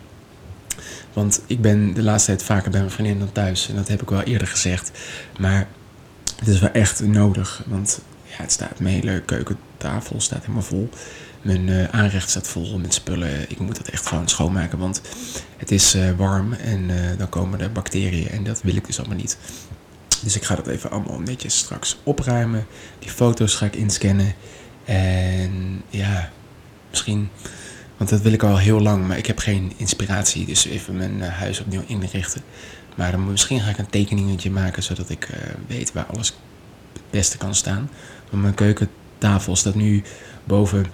Want 1.12 1.42
ik 1.46 1.60
ben 1.60 1.94
de 1.94 2.02
laatste 2.02 2.30
tijd 2.30 2.42
vaker 2.42 2.70
bij 2.70 2.80
mijn 2.80 2.92
vriendin 2.92 3.18
dan 3.18 3.32
thuis. 3.32 3.68
En 3.68 3.74
dat 3.74 3.88
heb 3.88 4.02
ik 4.02 4.08
wel 4.08 4.22
eerder 4.22 4.48
gezegd. 4.48 4.90
Maar 5.38 5.68
het 6.38 6.48
is 6.48 6.60
wel 6.60 6.70
echt 6.70 7.00
nodig. 7.00 7.62
Want 7.66 8.00
ja, 8.24 8.36
het 8.36 8.52
staat, 8.52 8.80
mijn 8.80 8.94
hele 8.94 9.20
keukentafel 9.20 10.20
staat 10.20 10.40
helemaal 10.40 10.62
vol. 10.62 10.88
Mijn 11.42 11.68
eh, 11.68 11.84
aanrecht 11.88 12.30
staat 12.30 12.48
vol 12.48 12.78
met 12.78 12.94
spullen. 12.94 13.50
Ik 13.50 13.58
moet 13.58 13.76
dat 13.76 13.88
echt 13.88 14.06
gewoon 14.06 14.28
schoonmaken. 14.28 14.78
Want 14.78 15.00
het 15.56 15.70
is 15.70 15.94
eh, 15.94 16.10
warm 16.16 16.52
en 16.52 16.90
eh, 16.90 17.18
dan 17.18 17.28
komen 17.28 17.60
er 17.60 17.72
bacteriën. 17.72 18.28
En 18.28 18.44
dat 18.44 18.62
wil 18.62 18.76
ik 18.76 18.86
dus 18.86 18.98
allemaal 18.98 19.16
niet. 19.16 19.38
Dus 20.22 20.36
ik 20.36 20.44
ga 20.44 20.54
dat 20.54 20.66
even 20.66 20.90
allemaal 20.90 21.20
netjes 21.20 21.58
straks 21.58 21.98
opruimen. 22.02 22.66
Die 22.98 23.10
foto's 23.10 23.54
ga 23.54 23.66
ik 23.66 23.76
inscannen. 23.76 24.34
En 24.84 25.82
ja, 25.90 26.30
misschien... 26.90 27.30
Want 27.98 28.10
dat 28.10 28.20
wil 28.20 28.32
ik 28.32 28.42
al 28.42 28.58
heel 28.58 28.80
lang, 28.80 29.06
maar 29.06 29.18
ik 29.18 29.26
heb 29.26 29.38
geen 29.38 29.72
inspiratie. 29.76 30.46
Dus 30.46 30.64
even 30.64 30.96
mijn 30.96 31.22
eh, 31.22 31.28
huis 31.28 31.60
opnieuw 31.60 31.82
inrichten. 31.86 32.42
Maar 32.94 33.10
dan 33.10 33.30
misschien 33.30 33.60
ga 33.60 33.70
ik 33.70 33.78
een 33.78 33.90
tekeningetje 33.90 34.50
maken, 34.50 34.82
zodat 34.82 35.10
ik 35.10 35.24
eh, 35.24 35.38
weet 35.66 35.92
waar 35.92 36.06
alles 36.06 36.28
het 36.92 37.02
beste 37.10 37.36
kan 37.36 37.54
staan. 37.54 37.90
Want 38.30 38.42
mijn 38.42 38.54
keukentafel 38.54 39.56
staat 39.56 39.74
nu 39.74 40.02
boven 40.44 40.86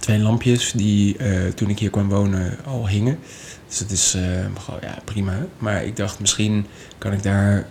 twee 0.00 0.18
lampjes 0.18 0.72
die 0.72 1.16
eh, 1.16 1.48
toen 1.48 1.68
ik 1.68 1.78
hier 1.78 1.90
kwam 1.90 2.08
wonen 2.08 2.58
al 2.64 2.88
hingen. 2.88 3.18
Dus 3.68 3.78
dat 3.78 3.90
is 3.90 4.10
gewoon 4.64 4.80
ja, 4.80 4.98
prima. 5.04 5.46
Maar 5.58 5.84
ik 5.84 5.96
dacht 5.96 6.20
misschien 6.20 6.66
kan 6.98 7.12
ik 7.12 7.22
daar 7.22 7.66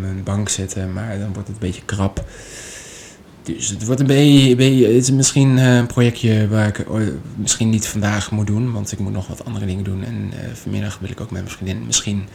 mijn 0.00 0.22
bank 0.24 0.48
zetten, 0.48 0.92
maar 0.92 1.18
dan 1.18 1.32
wordt 1.32 1.48
het 1.48 1.56
een 1.56 1.68
beetje 1.68 1.84
krap. 1.84 2.24
Dus 3.44 3.68
het 3.68 3.84
wordt 3.84 4.00
een 4.00 4.06
beetje, 4.06 4.86
het 4.86 5.02
is 5.02 5.10
misschien 5.10 5.58
eh, 5.58 5.76
een 5.76 5.86
projectje 5.86 6.48
waar 6.48 6.66
ik 6.68 6.78
eh, 6.78 7.00
misschien 7.36 7.70
niet 7.70 7.86
vandaag 7.86 8.30
moet 8.30 8.46
doen, 8.46 8.72
want 8.72 8.92
ik 8.92 8.98
moet 8.98 9.12
nog 9.12 9.26
wat 9.26 9.44
andere 9.44 9.66
dingen 9.66 9.84
doen. 9.84 10.04
En 10.04 10.30
eh, 10.32 10.52
vanmiddag 10.52 10.98
wil 10.98 11.10
ik 11.10 11.20
ook 11.20 11.30
met 11.30 11.42
mijn 11.42 11.54
vriendin, 11.54 11.86
misschien 11.86 12.28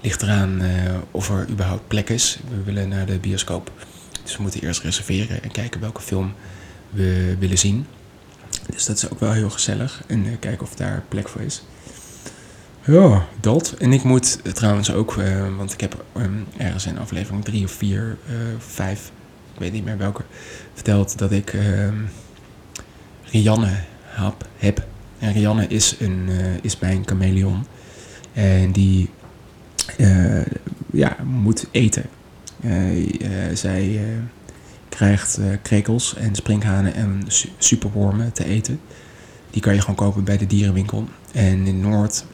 ligt 0.00 0.22
eraan 0.22 0.60
eh, 0.60 0.68
of 1.10 1.30
er 1.30 1.48
überhaupt 1.50 1.88
plek 1.88 2.08
is. 2.10 2.38
We 2.48 2.62
willen 2.62 2.88
naar 2.88 3.06
de 3.06 3.18
bioscoop, 3.18 3.70
dus 4.22 4.36
we 4.36 4.42
moeten 4.42 4.60
eerst 4.60 4.82
reserveren 4.82 5.42
en 5.42 5.50
kijken 5.50 5.80
welke 5.80 6.00
film 6.00 6.32
we 6.90 7.36
willen 7.38 7.58
zien. 7.58 7.86
Dus 8.72 8.84
dat 8.84 8.96
is 8.96 9.10
ook 9.10 9.20
wel 9.20 9.32
heel 9.32 9.50
gezellig 9.50 10.02
en 10.06 10.38
kijken 10.38 10.66
of 10.66 10.74
daar 10.74 11.04
plek 11.08 11.28
voor 11.28 11.40
is. 11.40 11.62
Ja, 12.86 13.26
dat. 13.40 13.74
En 13.78 13.92
ik 13.92 14.02
moet 14.02 14.54
trouwens 14.54 14.92
ook, 14.92 15.14
want 15.56 15.72
ik 15.72 15.80
heb 15.80 16.04
ehm, 16.12 16.32
ergens 16.56 16.86
in 16.86 16.98
aflevering 16.98 17.44
drie 17.44 17.64
of 17.64 17.70
vier, 17.70 18.16
eh, 18.26 18.34
vijf, 18.58 19.10
ik 19.54 19.60
weet 19.60 19.72
niet 19.72 19.84
meer 19.84 19.98
welke, 19.98 20.22
verteld 20.74 21.18
dat 21.18 21.32
ik 21.32 21.52
ehm, 21.52 21.94
Rianne 23.22 23.70
heb, 24.04 24.48
heb. 24.56 24.86
En 25.18 25.32
Rianne 25.32 25.66
is, 25.66 25.96
een, 26.00 26.26
eh, 26.28 26.36
is 26.62 26.78
mijn 26.78 27.02
chameleon. 27.06 27.66
En 28.32 28.72
die 28.72 29.10
eh, 29.96 30.46
ja, 30.92 31.16
moet 31.24 31.66
eten. 31.70 32.04
Eh, 32.62 32.72
zij 33.54 34.00
krijgt 34.88 35.38
krekels 35.62 36.14
en 36.16 36.34
sprinkhanen 36.34 36.94
en 36.94 37.22
su- 37.26 37.48
superwormen 37.58 38.32
te 38.32 38.44
eten. 38.44 38.80
Die 39.50 39.62
kan 39.62 39.74
je 39.74 39.80
gewoon 39.80 39.96
kopen 39.96 40.24
bij 40.24 40.36
de 40.36 40.46
dierenwinkel. 40.46 41.08
En 41.32 41.66
in 41.66 41.80
Noord 41.80 42.24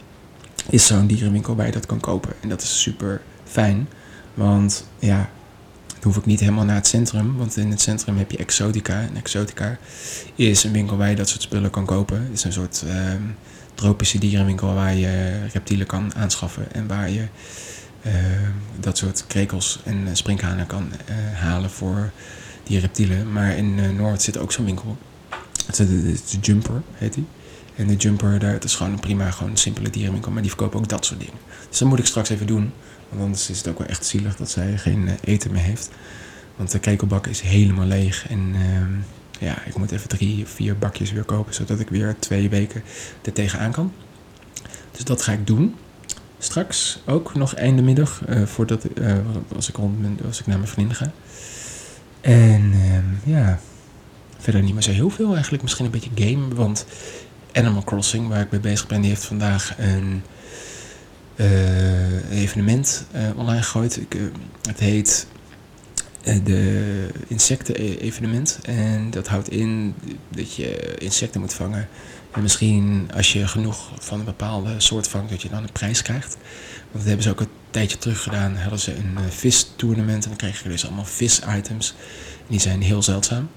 is 0.70 0.87
zo'n 0.87 1.06
dierenwinkel 1.06 1.56
waar 1.56 1.66
je 1.66 1.72
dat 1.72 1.87
kan 1.87 2.00
kopen. 2.00 2.33
En 2.40 2.48
dat 2.48 2.62
is 2.62 2.83
super 2.83 3.20
fijn. 3.44 3.88
Want 4.35 4.87
ja, 4.98 5.30
dan 6.00 6.12
hoef 6.12 6.16
ik 6.16 6.26
niet 6.26 6.40
helemaal 6.40 6.64
naar 6.64 6.76
het 6.76 6.86
centrum. 6.86 7.36
Want 7.36 7.56
in 7.56 7.70
het 7.70 7.80
centrum 7.80 8.16
heb 8.16 8.30
je 8.30 8.36
Exotica. 8.36 9.00
En 9.00 9.16
Exotica 9.16 9.78
is 10.34 10.64
een 10.64 10.72
winkel 10.72 10.96
waar 10.96 11.10
je 11.10 11.16
dat 11.16 11.28
soort 11.28 11.42
spullen 11.42 11.70
kan 11.70 11.84
kopen. 11.84 12.22
Het 12.22 12.32
is 12.32 12.44
een 12.44 12.52
soort 12.52 12.84
ehm, 12.86 13.22
tropische 13.74 14.18
dierenwinkel 14.18 14.74
waar 14.74 14.94
je 14.94 15.40
reptielen 15.52 15.86
kan 15.86 16.14
aanschaffen. 16.14 16.72
En 16.72 16.86
waar 16.86 17.10
je 17.10 17.26
ehm, 18.02 18.50
dat 18.80 18.98
soort 18.98 19.24
krekels 19.26 19.80
en 19.84 20.06
eh, 20.06 20.14
sprinkhanen 20.14 20.66
kan 20.66 20.92
eh, 21.06 21.14
halen 21.34 21.70
voor 21.70 22.10
die 22.62 22.78
reptielen. 22.78 23.32
Maar 23.32 23.56
in 23.56 23.78
eh, 23.78 23.90
Noord 23.90 24.22
zit 24.22 24.38
ook 24.38 24.52
zo'n 24.52 24.64
winkel. 24.64 24.96
Het 25.66 25.78
is 25.78 25.86
de, 26.30 26.38
Jumper, 26.40 26.82
heet 26.94 27.14
die. 27.14 27.26
En 27.76 27.86
de 27.86 27.96
Jumper, 27.96 28.38
daar, 28.38 28.52
het 28.52 28.64
is 28.64 28.74
gewoon 28.74 28.92
een 28.92 29.00
prima, 29.00 29.30
gewoon 29.30 29.50
een 29.50 29.56
simpele 29.58 29.90
dierenwinkel. 29.90 30.32
Maar 30.32 30.42
die 30.42 30.50
verkopen 30.50 30.78
ook 30.78 30.88
dat 30.88 31.04
soort 31.04 31.20
dingen. 31.20 31.38
Dus 31.68 31.78
dat 31.78 31.88
moet 31.88 31.98
ik 31.98 32.06
straks 32.06 32.28
even 32.28 32.46
doen. 32.46 32.72
Want 33.10 33.22
anders 33.22 33.50
is 33.50 33.58
het 33.58 33.68
ook 33.68 33.78
wel 33.78 33.86
echt 33.86 34.06
zielig 34.06 34.36
dat 34.36 34.50
zij 34.50 34.78
geen 34.78 35.08
eh, 35.08 35.14
eten 35.24 35.52
meer 35.52 35.62
heeft. 35.62 35.90
Want 36.56 36.70
de 36.70 36.78
krekelbak 36.78 37.26
is 37.26 37.40
helemaal 37.40 37.86
leeg. 37.86 38.28
En 38.28 38.52
ehm, 38.54 38.92
ja, 39.44 39.62
ik 39.64 39.76
moet 39.76 39.90
even 39.90 40.08
drie, 40.08 40.46
vier 40.46 40.78
bakjes 40.78 41.12
weer 41.12 41.24
kopen. 41.24 41.54
Zodat 41.54 41.80
ik 41.80 41.88
weer 41.88 42.16
twee 42.18 42.48
weken 42.48 42.82
er 43.22 43.32
tegenaan 43.32 43.72
kan. 43.72 43.92
Dus 44.92 45.04
dat 45.04 45.22
ga 45.22 45.32
ik 45.32 45.46
doen. 45.46 45.74
Straks 46.38 47.02
ook 47.06 47.34
nog 47.34 47.54
einde 47.54 47.82
middag. 47.82 48.22
eh, 48.26 48.42
voordat 48.42 48.84
eh, 48.84 49.16
als, 49.56 49.68
ik 49.68 49.76
rond 49.76 50.00
ben, 50.02 50.18
als 50.26 50.40
ik 50.40 50.46
naar 50.46 50.58
mijn 50.58 50.70
vrienden 50.70 50.96
ga. 50.96 51.12
En 52.20 52.72
ehm, 52.72 53.30
ja, 53.30 53.60
verder 54.38 54.62
niet 54.62 54.72
meer 54.74 54.82
zo 54.82 54.90
heel 54.90 55.10
veel 55.10 55.32
eigenlijk. 55.32 55.62
Misschien 55.62 55.84
een 55.84 55.90
beetje 55.90 56.10
game. 56.14 56.54
Want 56.54 56.86
Animal 57.52 57.82
Crossing, 57.84 58.28
waar 58.28 58.40
ik 58.40 58.50
mee 58.50 58.60
bezig 58.60 58.86
ben, 58.86 59.00
die 59.00 59.10
heeft 59.10 59.24
vandaag 59.24 59.74
een 59.78 60.22
evenement 62.30 63.06
eh, 63.12 63.22
online 63.36 63.62
gegooid. 63.62 63.96
Ik, 63.96 64.14
eh, 64.14 64.20
het 64.62 64.78
heet 64.78 65.26
eh, 66.22 66.36
de 66.44 67.08
insecten-evenement. 67.26 68.58
En 68.62 69.10
dat 69.10 69.28
houdt 69.28 69.50
in 69.50 69.94
dat 70.28 70.54
je 70.54 70.96
insecten 70.98 71.40
moet 71.40 71.54
vangen. 71.54 71.88
En 72.30 72.42
misschien 72.42 73.10
als 73.14 73.32
je 73.32 73.48
genoeg 73.48 73.90
van 73.98 74.18
een 74.18 74.24
bepaalde 74.24 74.74
soort 74.78 75.08
vangt, 75.08 75.30
dat 75.30 75.42
je 75.42 75.48
dan 75.48 75.62
een 75.62 75.72
prijs 75.72 76.02
krijgt. 76.02 76.36
Want 76.80 76.92
dat 76.92 77.04
hebben 77.04 77.22
ze 77.22 77.30
ook 77.30 77.40
een 77.40 77.48
tijdje 77.70 77.98
terug 77.98 78.22
gedaan. 78.22 78.56
Hadden 78.56 78.78
ze 78.78 78.94
een 78.94 79.18
uh, 79.82 80.08
en 80.08 80.20
dan 80.20 80.36
kreeg 80.36 80.62
je 80.62 80.68
dus 80.68 80.86
allemaal 80.86 81.04
vis-items. 81.04 81.94
Die 82.46 82.60
zijn 82.60 82.82
heel 82.82 83.02
zeldzaam. 83.02 83.48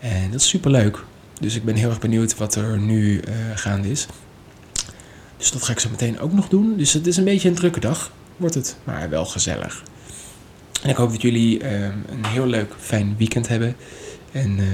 En 0.00 0.30
dat 0.30 0.40
is 0.40 0.48
super 0.48 0.70
leuk. 0.70 1.04
Dus 1.40 1.54
ik 1.54 1.64
ben 1.64 1.74
heel 1.74 1.88
erg 1.88 2.00
benieuwd 2.00 2.36
wat 2.36 2.54
er 2.54 2.78
nu 2.78 3.12
uh, 3.12 3.34
gaande 3.54 3.90
is. 3.90 4.06
Dus 5.40 5.50
dat 5.50 5.62
ga 5.62 5.72
ik 5.72 5.80
zo 5.80 5.90
meteen 5.90 6.20
ook 6.20 6.32
nog 6.32 6.48
doen. 6.48 6.76
Dus 6.76 6.92
het 6.92 7.06
is 7.06 7.16
een 7.16 7.24
beetje 7.24 7.48
een 7.48 7.54
drukke 7.54 7.80
dag, 7.80 8.12
wordt 8.36 8.54
het. 8.54 8.76
Maar 8.84 9.08
wel 9.08 9.24
gezellig. 9.24 9.82
En 10.82 10.90
ik 10.90 10.96
hoop 10.96 11.10
dat 11.10 11.22
jullie 11.22 11.62
uh, 11.62 11.82
een 11.82 12.26
heel 12.26 12.46
leuk, 12.46 12.74
fijn 12.78 13.14
weekend 13.18 13.48
hebben. 13.48 13.76
En 14.32 14.58
uh, 14.58 14.66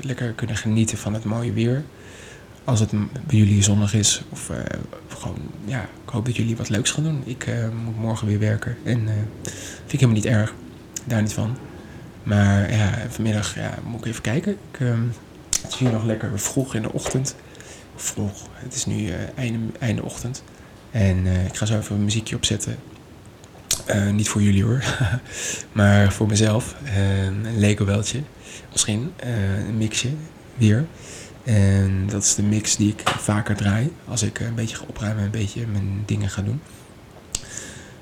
lekker 0.00 0.32
kunnen 0.32 0.56
genieten 0.56 0.98
van 0.98 1.14
het 1.14 1.24
mooie 1.24 1.52
weer. 1.52 1.84
als 2.64 2.80
het 2.80 2.90
bij 3.26 3.38
jullie 3.38 3.62
zonnig 3.62 3.94
is. 3.94 4.22
Of 4.28 4.50
uh, 4.50 4.56
gewoon, 5.08 5.38
ja, 5.64 5.82
ik 5.82 6.08
hoop 6.10 6.24
dat 6.24 6.36
jullie 6.36 6.56
wat 6.56 6.68
leuks 6.68 6.90
gaan 6.90 7.04
doen. 7.04 7.22
Ik 7.24 7.46
uh, 7.46 7.54
moet 7.84 7.98
morgen 7.98 8.26
weer 8.26 8.38
werken. 8.38 8.76
En 8.82 9.00
uh, 9.00 9.12
vind 9.42 9.92
ik 9.92 10.00
helemaal 10.00 10.14
niet 10.14 10.26
erg. 10.26 10.54
Daar 11.04 11.22
niet 11.22 11.32
van. 11.32 11.56
Maar 12.22 12.72
ja, 12.72 12.90
vanmiddag 13.08 13.54
ja, 13.54 13.78
moet 13.86 14.00
ik 14.00 14.06
even 14.06 14.22
kijken. 14.22 14.52
Ik, 14.52 14.78
het 15.62 15.72
is 15.72 15.78
hier 15.78 15.92
nog 15.92 16.04
lekker 16.04 16.40
vroeg 16.40 16.74
in 16.74 16.82
de 16.82 16.92
ochtend. 16.92 17.34
Vroeg. 17.96 18.48
Het 18.52 18.74
is 18.74 18.86
nu 18.86 19.10
einde, 19.34 19.58
einde 19.78 20.02
ochtend. 20.02 20.42
En 20.90 21.26
ik 21.26 21.56
ga 21.56 21.66
zo 21.66 21.78
even 21.78 21.96
een 21.96 22.04
muziekje 22.04 22.36
opzetten. 22.36 22.76
niet 24.12 24.28
voor 24.28 24.42
jullie 24.42 24.64
hoor. 24.64 24.84
maar 25.72 26.12
voor 26.12 26.26
mezelf. 26.26 26.74
een 26.96 27.58
Lego-weltje. 27.58 28.22
Misschien 28.72 29.12
een 29.66 29.76
mixje 29.76 30.10
weer. 30.56 30.86
En 31.44 32.06
dat 32.06 32.22
is 32.22 32.34
de 32.34 32.42
mix 32.42 32.76
die 32.76 32.92
ik 32.92 33.08
vaker 33.18 33.56
draai 33.56 33.92
als 34.08 34.22
ik 34.22 34.40
een 34.40 34.54
beetje 34.54 34.76
ga 34.76 34.84
opruimen 34.88 35.18
en 35.18 35.24
een 35.24 35.30
beetje 35.40 35.66
mijn 35.66 36.02
dingen 36.06 36.30
ga 36.30 36.42
doen. 36.42 36.60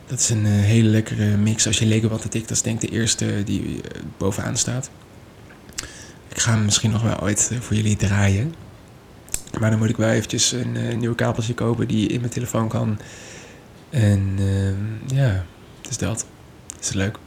Dat 0.07 0.21
is 0.21 0.29
een 0.29 0.47
hele 0.47 0.89
lekkere 0.89 1.37
mix. 1.37 1.67
Als 1.67 1.79
je 1.79 1.87
Lego 1.87 2.09
wat 2.09 2.25
ik, 2.25 2.33
dat 2.33 2.51
is 2.51 2.63
denk 2.63 2.83
ik 2.83 2.91
de 2.91 2.97
eerste 2.97 3.43
die 3.45 3.81
bovenaan 4.19 4.57
staat. 4.57 4.91
Ik 6.29 6.39
ga 6.39 6.51
hem 6.51 6.65
misschien 6.65 6.91
nog 6.91 7.03
wel 7.03 7.21
ooit 7.21 7.51
voor 7.61 7.77
jullie 7.77 7.97
draaien. 7.97 8.55
Maar 9.61 9.71
dan 9.71 9.79
moet 9.79 9.89
ik 9.89 9.97
wel 9.97 10.09
eventjes 10.09 10.53
een 10.53 10.77
uh, 10.77 10.97
nieuwe 10.97 11.15
kabeltje 11.15 11.55
kopen 11.55 11.89
die 11.89 12.09
in 12.09 12.21
mijn 12.21 12.33
telefoon 12.33 12.69
kan. 12.69 12.99
En 13.91 14.37
uh, 14.39 15.19
ja, 15.19 15.45
dus 15.81 15.99
dat. 15.99 16.27
Dat 16.67 16.81
is 16.81 16.93
leuk. 16.93 17.19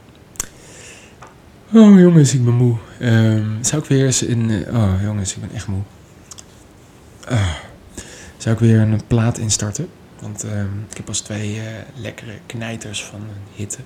Oh 1.72 1.98
jongens, 1.98 2.34
ik 2.34 2.44
ben 2.44 2.54
moe. 2.54 2.76
Um, 3.00 3.58
zou 3.60 3.82
ik 3.82 3.88
weer 3.88 4.04
eens 4.04 4.22
in... 4.22 4.50
Uh, 4.50 4.74
oh 4.74 5.02
jongens, 5.02 5.34
ik 5.34 5.40
ben 5.40 5.50
echt 5.54 5.66
moe. 5.66 5.82
Uh, 7.30 7.52
zou 8.36 8.54
ik 8.54 8.60
weer 8.60 8.80
een 8.80 9.00
plaat 9.06 9.38
instarten? 9.38 9.88
Want 10.20 10.44
uh, 10.44 10.60
ik 10.90 10.96
heb 10.96 11.04
pas 11.04 11.20
twee 11.20 11.54
uh, 11.54 11.62
lekkere 11.94 12.32
knijters 12.46 13.04
van 13.04 13.20
hitte 13.54 13.78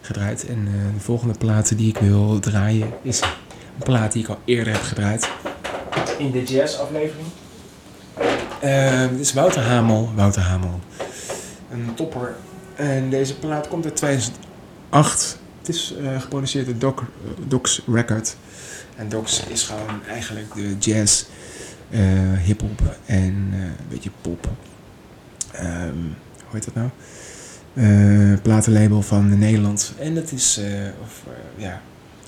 gedraaid. 0.00 0.46
En 0.46 0.64
de 0.94 1.00
volgende 1.00 1.34
plaat 1.38 1.76
die 1.76 1.88
ik 1.88 1.98
wil 1.98 2.40
draaien 2.40 2.88
is 3.02 3.20
een 3.20 3.84
plaat 3.84 4.12
die 4.12 4.22
ik 4.22 4.28
al 4.28 4.40
eerder 4.44 4.72
heb 4.72 4.82
gedraaid. 4.82 5.30
In 6.18 6.30
de 6.30 6.44
jazz-aflevering. 6.44 7.26
Uh, 7.26 7.45
dit 9.10 9.20
is 9.20 9.32
Wouter 9.32 9.62
Hamel. 9.62 10.12
Wouter 10.14 10.42
Hamel. 10.42 10.80
Een 11.70 11.94
topper. 11.94 12.36
En 12.74 13.10
deze 13.10 13.38
plaat 13.38 13.68
komt 13.68 13.84
uit 13.84 13.96
2008. 13.96 15.38
Het 15.58 15.68
is 15.68 15.94
geproduceerd 16.18 16.66
door 16.66 16.78
Doc, 16.78 17.02
Doc's 17.48 17.82
Record. 17.86 18.36
En 18.96 19.08
Doc's 19.08 19.42
is 19.48 19.62
gewoon 19.62 20.04
eigenlijk 20.08 20.54
de 20.54 20.76
jazz 20.78 21.24
uh, 21.90 22.00
hip-hop 22.38 22.96
en 23.06 23.52
een 23.52 23.72
beetje 23.88 24.10
pop. 24.20 24.48
Um, 25.60 26.14
hoe 26.48 26.60
heet 26.60 26.64
dat 26.64 26.74
nou? 26.74 26.90
Platenlabel 28.42 29.02
van 29.02 29.38
Nederland. 29.38 29.92
En 29.98 30.14
dat 30.14 30.32
is, 30.32 30.60
of, 31.02 31.22
ja, 31.56 31.80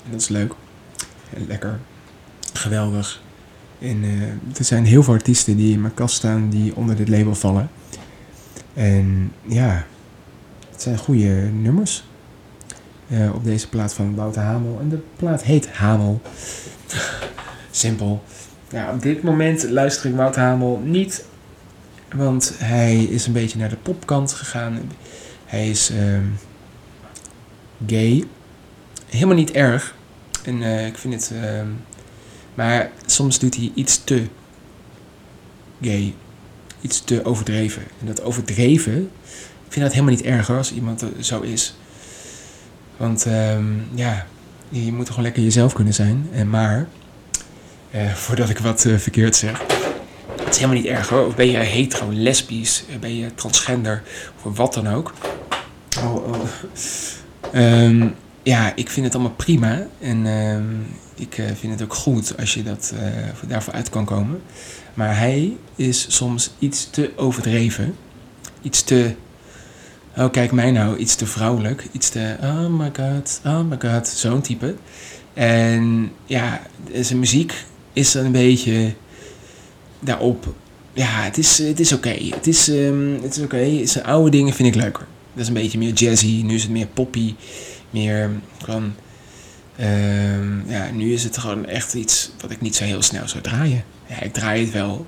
dat 0.09 0.21
is 0.21 0.27
leuk. 0.27 0.53
Lekker. 1.47 1.79
Geweldig. 2.53 3.21
En 3.79 4.03
er 4.57 4.65
zijn 4.65 4.85
heel 4.85 5.03
veel 5.03 5.13
artiesten 5.13 5.57
die 5.57 5.73
in 5.73 5.81
mijn 5.81 5.93
kast 5.93 6.15
staan 6.15 6.49
die 6.49 6.75
onder 6.75 6.95
dit 6.95 7.09
label 7.09 7.35
vallen. 7.35 7.69
En 8.73 9.31
ja, 9.45 9.85
het 10.71 10.81
zijn 10.81 10.97
goede 10.97 11.49
nummers. 11.61 12.03
op 13.33 13.43
deze 13.43 13.69
plaat 13.69 13.93
van 13.93 14.15
Wouter 14.15 14.41
Hamel. 14.41 14.77
En 14.81 14.89
de 14.89 14.99
plaat 15.15 15.43
heet 15.43 15.69
Hamel. 15.71 16.21
Simpel. 17.71 18.23
Ja, 18.71 18.91
op 18.91 19.01
dit 19.01 19.23
moment 19.23 19.69
luister 19.69 20.09
ik 20.09 20.15
Wout 20.15 20.35
Hamel 20.35 20.81
niet, 20.83 21.25
want 22.15 22.53
hij 22.57 23.03
is 23.03 23.27
een 23.27 23.33
beetje 23.33 23.59
naar 23.59 23.69
de 23.69 23.75
popkant 23.75 24.33
gegaan. 24.33 24.79
Hij 25.45 25.69
is 25.69 25.91
uh, 25.91 26.17
gay. 27.87 28.23
Helemaal 29.05 29.35
niet 29.35 29.51
erg. 29.51 29.95
En 30.43 30.61
uh, 30.61 30.85
ik 30.85 30.97
vind 30.97 31.13
het. 31.13 31.31
Maar 32.59 32.91
soms 33.05 33.39
doet 33.39 33.55
hij 33.55 33.71
iets 33.73 34.03
te 34.03 34.23
gay. 35.81 36.13
Iets 36.81 37.03
te 37.03 37.25
overdreven. 37.25 37.83
En 37.99 38.05
dat 38.05 38.23
overdreven, 38.23 39.11
ik 39.65 39.71
vind 39.71 39.85
dat 39.85 39.93
helemaal 39.93 40.15
niet 40.15 40.23
erg 40.23 40.49
als 40.49 40.73
iemand 40.73 41.03
zo 41.19 41.41
is. 41.41 41.75
Want 42.97 43.25
um, 43.25 43.87
ja, 43.93 44.25
je 44.69 44.93
moet 44.93 45.07
gewoon 45.07 45.23
lekker 45.23 45.43
jezelf 45.43 45.73
kunnen 45.73 45.93
zijn. 45.93 46.29
En 46.31 46.49
maar 46.49 46.87
uh, 47.95 48.13
voordat 48.13 48.49
ik 48.49 48.59
wat 48.59 48.85
uh, 48.85 48.97
verkeerd 48.97 49.35
zeg. 49.35 49.61
Het 50.39 50.49
is 50.49 50.55
helemaal 50.55 50.81
niet 50.81 50.91
erg 50.91 51.09
hoor. 51.09 51.25
Of 51.25 51.35
ben 51.35 51.51
je 51.51 51.57
hetero, 51.57 52.11
lesbisch, 52.11 52.83
eh, 52.89 52.99
ben 52.99 53.15
je 53.15 53.35
transgender 53.35 54.03
of 54.43 54.57
wat 54.57 54.73
dan 54.73 54.87
ook. 54.87 55.13
Oh, 55.97 56.15
oh. 56.15 56.39
Um, 57.55 58.15
ja, 58.49 58.75
ik 58.75 58.89
vind 58.89 59.05
het 59.05 59.15
allemaal 59.15 59.35
prima. 59.35 59.87
En 59.99 60.25
um, 60.25 60.85
ik 61.15 61.37
uh, 61.37 61.45
vind 61.45 61.73
het 61.73 61.81
ook 61.81 61.93
goed 61.93 62.37
als 62.37 62.53
je 62.53 62.63
dat, 62.63 62.93
uh, 62.95 63.49
daarvoor 63.49 63.73
uit 63.73 63.89
kan 63.89 64.05
komen. 64.05 64.41
Maar 64.93 65.17
hij 65.17 65.57
is 65.75 66.05
soms 66.09 66.51
iets 66.59 66.89
te 66.89 67.11
overdreven. 67.15 67.95
Iets 68.61 68.83
te. 68.83 69.15
Oh, 70.17 70.31
kijk 70.31 70.51
mij 70.51 70.71
nou. 70.71 70.97
Iets 70.97 71.15
te 71.15 71.25
vrouwelijk. 71.25 71.87
Iets 71.91 72.09
te. 72.09 72.35
Oh 72.41 72.67
my 72.67 72.91
god. 72.95 73.41
Oh 73.45 73.69
my 73.69 73.77
god. 73.79 74.07
Zo'n 74.07 74.41
type. 74.41 74.75
En 75.33 76.11
ja, 76.25 76.61
zijn 77.01 77.19
muziek 77.19 77.53
is 77.93 78.13
een 78.13 78.31
beetje 78.31 78.93
daarop. 79.99 80.53
Ja, 80.93 81.21
het 81.23 81.37
is, 81.37 81.57
het 81.57 81.79
is 81.79 81.91
oké. 81.91 82.17
Het 82.29 82.47
is, 82.47 82.67
um, 82.67 83.19
het 83.21 83.37
is 83.37 83.43
oké. 83.43 83.85
Zijn 83.85 84.05
oude 84.05 84.29
dingen 84.29 84.53
vind 84.53 84.75
ik 84.75 84.81
leuker. 84.81 85.07
Dat 85.33 85.41
is 85.41 85.47
een 85.47 85.53
beetje 85.53 85.77
meer 85.77 85.93
jazzy. 85.93 86.41
Nu 86.45 86.55
is 86.55 86.61
het 86.61 86.71
meer 86.71 86.87
poppy. 86.87 87.33
Meer 87.89 88.29
gewoon. 88.63 88.93
Um, 89.81 90.63
ja, 90.67 90.89
nu 90.91 91.13
is 91.13 91.23
het 91.23 91.37
gewoon 91.37 91.65
echt 91.65 91.93
iets 91.93 92.31
wat 92.41 92.51
ik 92.51 92.61
niet 92.61 92.75
zo 92.75 92.83
heel 92.83 93.01
snel 93.01 93.27
zou 93.27 93.43
draaien. 93.43 93.83
Ja, 94.05 94.21
ik 94.21 94.33
draai 94.33 94.63
het 94.63 94.73
wel 94.73 95.05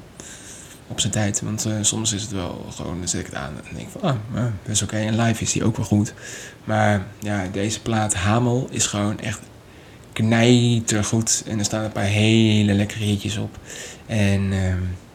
op 0.88 1.00
zijn 1.00 1.12
tijd. 1.12 1.42
Want 1.42 1.66
uh, 1.68 1.74
soms 1.82 2.14
is 2.14 2.22
het 2.22 2.32
wel 2.32 2.66
gewoon, 2.70 3.00
dan 3.00 3.08
zet 3.08 3.20
ik 3.20 3.26
het 3.26 3.36
aan 3.36 3.54
en 3.70 3.76
denk 3.76 3.90
van, 3.90 4.02
ah, 4.02 4.16
dat 4.34 4.52
is 4.66 4.82
oké. 4.82 4.96
Okay. 4.96 5.08
En 5.08 5.22
live 5.22 5.44
is 5.44 5.52
die 5.52 5.64
ook 5.64 5.78
wel 5.78 5.86
goed. 5.86 6.14
Maar 6.64 7.06
ja, 7.20 7.48
deze 7.52 7.82
plaat 7.82 8.14
Hamel 8.14 8.68
is 8.72 8.86
gewoon 8.86 9.20
echt 9.20 9.40
knijtergoed. 10.14 11.44
En 11.48 11.60
er 11.60 11.66
staan 11.66 11.84
een 11.84 11.92
paar 11.92 12.04
hele 12.04 12.74
lekkere 12.74 13.04
hitjes 13.04 13.38
op. 13.38 13.58
En 14.06 14.42
uh, 14.42 14.74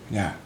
ja, 0.08 0.36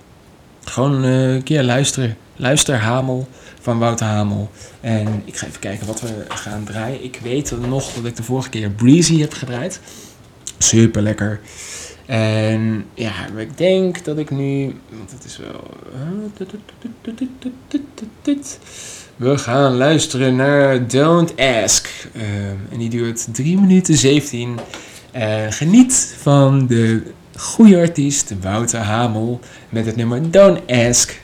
gewoon 0.64 1.04
uh, 1.04 1.34
een 1.34 1.42
keer 1.42 1.62
luisteren. 1.62 2.16
Luister 2.40 2.76
Hamel 2.76 3.28
van 3.60 3.78
Wouter 3.78 4.06
Hamel. 4.06 4.50
En 4.80 5.22
ik 5.24 5.36
ga 5.36 5.46
even 5.46 5.60
kijken 5.60 5.86
wat 5.86 6.00
we 6.00 6.24
gaan 6.28 6.64
draaien. 6.64 7.04
Ik 7.04 7.18
weet 7.22 7.54
nog 7.68 7.92
dat 7.92 8.04
ik 8.04 8.16
de 8.16 8.22
vorige 8.22 8.48
keer 8.48 8.70
Breezy 8.70 9.20
heb 9.20 9.32
gedraaid. 9.32 9.80
Super 10.58 11.02
lekker. 11.02 11.40
En 12.06 12.84
ja, 12.94 13.12
ik 13.36 13.58
denk 13.58 14.04
dat 14.04 14.18
ik 14.18 14.30
nu. 14.30 14.74
Want 14.88 15.10
het 15.10 15.24
is 15.24 15.38
wel. 15.38 15.70
We 19.16 19.38
gaan 19.38 19.76
luisteren 19.76 20.36
naar 20.36 20.88
Don't 20.88 21.36
Ask. 21.36 21.88
Uh, 22.12 22.22
en 22.72 22.78
die 22.78 22.90
duurt 22.90 23.26
3 23.32 23.58
minuten 23.58 23.96
17. 23.96 24.58
Uh, 25.16 25.46
geniet 25.48 26.14
van 26.18 26.66
de 26.66 27.02
goede 27.36 27.78
artiest 27.78 28.34
Wouter 28.40 28.80
Hamel 28.80 29.40
met 29.68 29.86
het 29.86 29.96
nummer 29.96 30.30
Don't 30.30 30.70
Ask. 30.70 31.20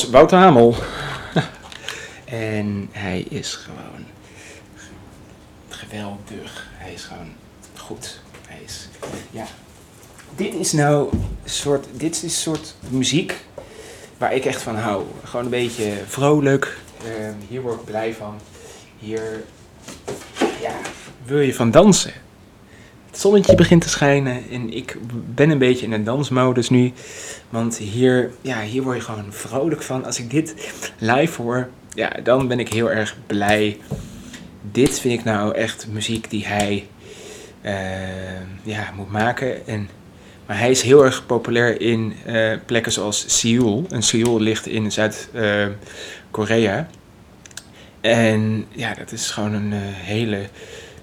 Was 0.00 0.10
Wouter 0.10 0.38
Hamel. 0.38 0.74
en 2.24 2.88
hij 2.92 3.20
is 3.20 3.54
gewoon 3.54 4.04
geweldig. 5.68 6.68
Hij 6.72 6.92
is 6.92 7.02
gewoon 7.02 7.32
goed. 7.76 8.20
Hij 8.46 8.60
is, 8.64 8.88
ja. 9.30 9.46
Dit 10.36 10.54
is 10.54 10.72
nou 10.72 11.08
een 11.12 11.50
soort, 11.50 11.86
dit 11.92 12.14
is 12.14 12.22
een 12.22 12.30
soort 12.30 12.74
muziek 12.88 13.34
waar 14.18 14.34
ik 14.34 14.44
echt 14.44 14.62
van 14.62 14.76
hou. 14.76 15.04
Gewoon 15.24 15.44
een 15.44 15.50
beetje 15.50 15.92
vrolijk. 16.06 16.78
Ehm, 17.04 17.34
hier 17.48 17.60
word 17.60 17.80
ik 17.80 17.84
blij 17.84 18.14
van. 18.14 18.34
Hier 18.98 19.44
ja, 20.60 20.72
wil 21.24 21.40
je 21.40 21.54
van 21.54 21.70
dansen. 21.70 22.12
Het 23.10 23.20
zonnetje 23.20 23.54
begint 23.54 23.82
te 23.82 23.88
schijnen 23.88 24.42
en 24.50 24.72
ik 24.72 24.96
ben 25.34 25.50
een 25.50 25.58
beetje 25.58 25.86
in 25.86 25.92
een 25.92 26.04
dansmodus 26.04 26.68
nu. 26.68 26.92
Want 27.48 27.76
hier, 27.76 28.30
ja, 28.40 28.60
hier 28.62 28.82
word 28.82 28.96
je 28.96 29.02
gewoon 29.02 29.32
vrolijk 29.32 29.82
van. 29.82 30.04
Als 30.04 30.18
ik 30.18 30.30
dit 30.30 30.54
live 30.98 31.42
hoor, 31.42 31.68
ja, 31.94 32.10
dan 32.22 32.48
ben 32.48 32.58
ik 32.58 32.68
heel 32.68 32.90
erg 32.90 33.16
blij. 33.26 33.78
Dit 34.72 35.00
vind 35.00 35.18
ik 35.18 35.24
nou 35.24 35.54
echt 35.54 35.86
muziek 35.90 36.30
die 36.30 36.46
hij 36.46 36.88
uh, 37.62 37.72
ja, 38.62 38.92
moet 38.96 39.10
maken. 39.10 39.66
En, 39.66 39.88
maar 40.46 40.58
hij 40.58 40.70
is 40.70 40.82
heel 40.82 41.04
erg 41.04 41.26
populair 41.26 41.80
in 41.80 42.14
uh, 42.26 42.56
plekken 42.66 42.92
zoals 42.92 43.38
Seoul. 43.38 43.86
En 43.90 44.02
Seoul 44.02 44.40
ligt 44.40 44.66
in 44.66 44.92
Zuid-Korea. 44.92 46.88
en 48.00 48.66
ja, 48.70 48.94
dat 48.94 49.12
is 49.12 49.30
gewoon 49.30 49.52
een 49.52 49.72
uh, 49.72 49.78
hele 49.82 50.48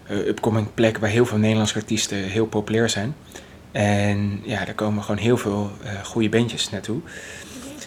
upcoming 0.09 0.73
plek 0.73 0.97
waar 0.97 1.09
heel 1.09 1.25
veel 1.25 1.37
Nederlandse 1.37 1.75
artiesten 1.75 2.17
heel 2.17 2.45
populair 2.45 2.89
zijn. 2.89 3.15
En 3.75 4.41
ja, 4.43 4.65
daar 4.65 4.73
komen 4.73 5.03
gewoon 5.03 5.21
heel 5.21 5.37
veel 5.37 5.71
uh, 5.83 6.03
goede 6.03 6.29
bandjes 6.29 6.69
naartoe. 6.69 7.01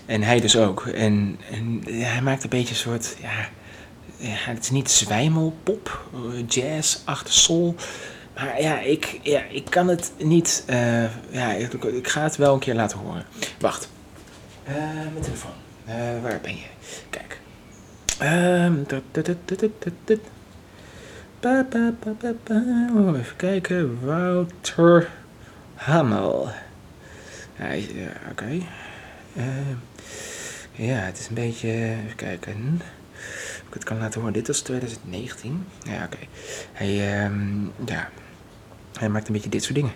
En 0.07 0.23
hij 0.23 0.41
dus 0.41 0.57
ook. 0.57 0.87
En, 0.87 1.39
en 1.51 1.83
hij 1.87 2.23
maakt 2.23 2.43
een 2.43 2.49
beetje 2.49 2.69
een 2.69 2.81
soort, 2.81 3.17
ja, 3.21 3.49
ja 4.17 4.35
het 4.35 4.63
is 4.63 4.71
niet 4.71 4.91
zwijmelpop, 4.91 6.09
jazz, 6.47 6.99
achter 7.05 7.35
soul. 7.35 7.75
Maar 8.35 8.63
ja, 8.63 8.81
ik, 8.81 9.21
ja, 9.23 9.43
ik 9.51 9.65
kan 9.71 9.89
het 9.89 10.13
niet, 10.19 10.65
uh, 10.71 11.03
ja, 11.31 11.53
ik, 11.53 11.73
ik, 11.73 12.09
ga 12.09 12.23
het 12.23 12.37
wel 12.37 12.55
een 12.55 12.61
keer 12.61 12.75
laten 12.75 12.99
horen. 12.99 13.25
Wacht, 13.61 13.89
uh, 14.69 14.75
mijn 15.13 15.21
telefoon, 15.21 15.51
waar 16.23 16.39
ben 16.43 16.57
je? 16.57 16.67
Kijk. 17.11 17.41
Even 23.17 23.37
kijken. 23.37 23.99
Wouter 24.05 25.09
Hamel. 25.79 26.49
Ja, 27.59 27.73
ja 27.73 28.11
oké. 28.31 28.61
Uh, 29.33 29.45
ja, 30.73 30.97
het 30.97 31.19
is 31.19 31.29
een 31.29 31.35
beetje. 31.35 31.69
Even 31.69 32.17
kijken. 32.17 32.83
Ik 33.67 33.75
het 33.75 33.85
kan 33.85 33.99
laten 33.99 34.19
horen. 34.21 34.35
Dit 34.35 34.47
was 34.47 34.61
2019. 34.61 35.67
Ja, 35.83 36.05
oké. 36.05 36.19
Hij, 36.73 37.25
um, 37.25 37.73
ja. 37.85 38.09
Hij 38.99 39.09
maakt 39.09 39.27
een 39.27 39.33
beetje 39.33 39.51
dit 39.51 39.63
soort 39.63 39.75
dingen. 39.75 39.93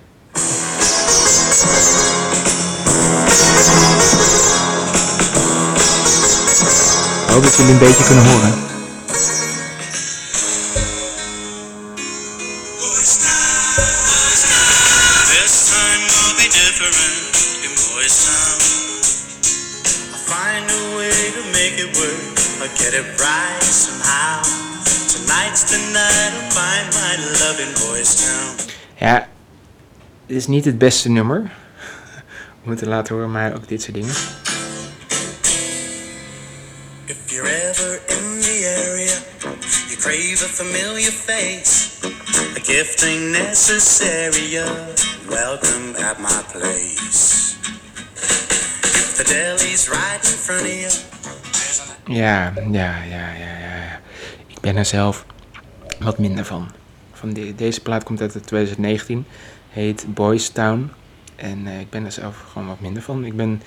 Ik 7.27 7.39
hoop 7.39 7.43
dat 7.43 7.57
jullie 7.57 7.73
een 7.73 7.79
beetje 7.79 8.05
kunnen 8.05 8.25
horen. 8.25 8.72
Get 22.83 22.95
it 22.95 23.07
right 23.21 23.63
somehow. 23.63 24.43
Tonight's 25.09 25.71
the 25.71 25.79
night 25.93 26.33
I'll 26.35 26.51
find 26.51 26.87
my 26.97 27.13
in 27.63 27.73
Boys 27.81 28.15
Town. 28.25 28.57
Ja, 28.99 29.29
dit 30.27 30.37
is 30.37 30.47
niet 30.47 30.65
het 30.65 30.79
beste 30.79 31.09
nummer. 31.09 31.43
We 32.63 32.69
moeten 32.69 32.89
laten 32.89 33.15
horen, 33.15 33.31
maar 33.31 33.55
ook 33.55 33.69
dit 33.69 33.83
soort 33.83 33.95
dingen. 33.95 34.15
If 37.05 37.31
you're 37.31 37.49
ever 37.49 38.01
in 38.07 38.41
the 38.41 38.85
area, 38.87 39.19
you 39.89 39.97
crave 39.97 40.45
a 40.45 40.49
familiar 40.49 41.13
face. 41.13 41.91
A 42.57 42.61
gift 42.61 43.03
ain't 43.03 43.31
necessary, 43.31 44.61
welcome 45.29 45.97
at 45.97 46.19
my 46.19 46.43
place. 46.53 47.55
If 48.83 49.17
the 49.17 49.25
deli's 49.25 49.89
right 49.89 50.25
in 50.25 50.39
front 50.39 50.63
of 50.63 50.69
you. 50.69 51.22
Ja, 52.05 52.53
ja, 52.71 53.03
ja, 53.03 53.33
ja, 53.33 53.59
ja. 53.59 54.01
Ik 54.47 54.61
ben 54.61 54.77
er 54.77 54.85
zelf 54.85 55.27
wat 55.99 56.19
minder 56.19 56.45
van. 56.45 56.71
van 57.13 57.33
de, 57.33 57.55
deze 57.55 57.81
plaat 57.81 58.05
komt 58.05 58.21
uit 58.21 58.33
2019, 58.47 59.27
heet 59.71 60.05
Boys 60.09 60.49
Town. 60.49 60.91
En 61.37 61.67
uh, 61.67 61.81
ik 61.81 61.91
ben 61.91 62.05
er 62.05 62.13
zelf 62.13 62.45
gewoon 62.53 62.69
wat 62.69 62.81
minder 62.81 63.03
van. 63.03 63.25
Ik 63.25 63.37
ben, 63.37 63.63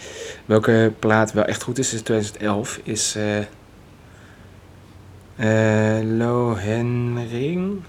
welke 0.45 0.93
plaat 0.99 1.33
wel 1.33 1.43
echt 1.43 1.63
goed 1.63 1.77
is, 1.77 1.93
is 1.93 2.01
2011, 2.01 2.79
is 2.83 3.15
uh, 3.15 3.37
uh, 5.35 6.17
Lohenring. 6.17 7.81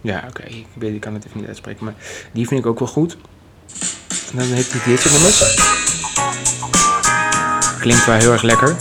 Ja, 0.00 0.24
oké, 0.28 0.42
ik, 0.42 0.66
weet, 0.74 0.94
ik 0.94 1.00
kan 1.00 1.14
het 1.14 1.26
even 1.26 1.38
niet 1.38 1.46
uitspreken, 1.46 1.84
maar 1.84 1.94
die 2.32 2.46
vind 2.46 2.60
ik 2.60 2.66
ook 2.66 2.78
wel 2.78 2.88
goed. 2.88 3.16
En 4.30 4.38
dan 4.38 4.46
heeft 4.46 4.72
hij 4.72 4.80
dit 4.84 5.00
soort. 5.00 5.76
Klinkt 7.80 8.06
wel 8.06 8.16
heel 8.16 8.32
erg 8.32 8.42
lekker. 8.42 8.76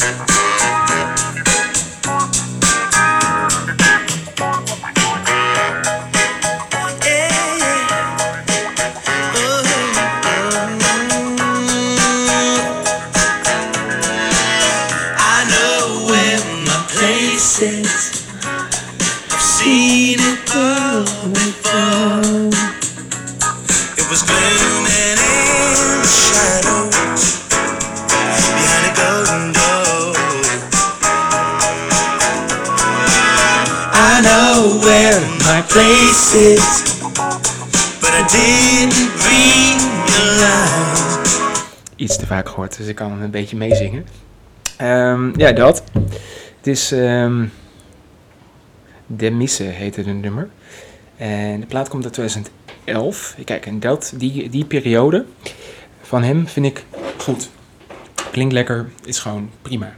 Places, 35.68 37.00
but 38.00 38.10
I 38.10 38.24
didn't. 38.32 39.08
Iets 41.98 42.18
te 42.18 42.26
vaak 42.26 42.50
gehoord, 42.50 42.78
dus 42.78 42.88
ik 42.88 42.96
kan 42.96 43.12
hem 43.12 43.22
een 43.22 43.32
beetje 43.32 43.58
meezingen. 43.58 44.06
Um, 44.82 45.40
ja, 45.40 45.52
dat. 45.52 45.84
Het 46.58 46.68
is 46.68 46.92
um, 46.92 47.52
De 49.08 49.32
Misse 49.32 49.64
heette 49.64 50.02
het 50.02 50.22
nummer. 50.22 50.50
En 51.16 51.60
de 51.60 51.66
plaat 51.66 51.90
komt 51.90 52.04
uit 52.04 52.14
2011. 52.14 53.36
Kijk, 53.46 53.66
en 53.66 53.80
dat, 53.80 54.14
die, 54.16 54.50
die 54.50 54.66
periode 54.66 55.26
van 56.02 56.24
hem 56.24 56.48
vind 56.48 56.66
ik 56.66 56.86
goed. 57.18 57.50
Klinkt 58.32 58.54
lekker, 58.54 58.90
is 59.06 59.20
gewoon 59.20 59.50
prima. 59.62 59.96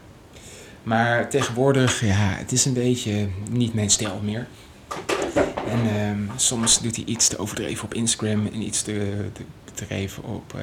Maar 0.84 1.30
tegenwoordig, 1.30 2.02
ja, 2.02 2.34
het 2.38 2.52
is 2.52 2.66
een 2.66 2.74
beetje 2.74 3.28
niet 3.50 3.74
mijn 3.74 3.90
stijl 3.90 4.22
meer. 4.24 4.48
En 5.70 6.10
um, 6.10 6.30
soms 6.36 6.82
doet 6.82 6.96
hij 6.96 7.06
iets 7.06 7.28
te 7.28 7.38
overdreven 7.38 7.84
op 7.84 7.94
Instagram 7.94 8.46
en 8.46 8.62
iets 8.62 8.82
te, 8.82 9.30
te 9.74 10.10
op 10.22 10.54
uh, 10.56 10.62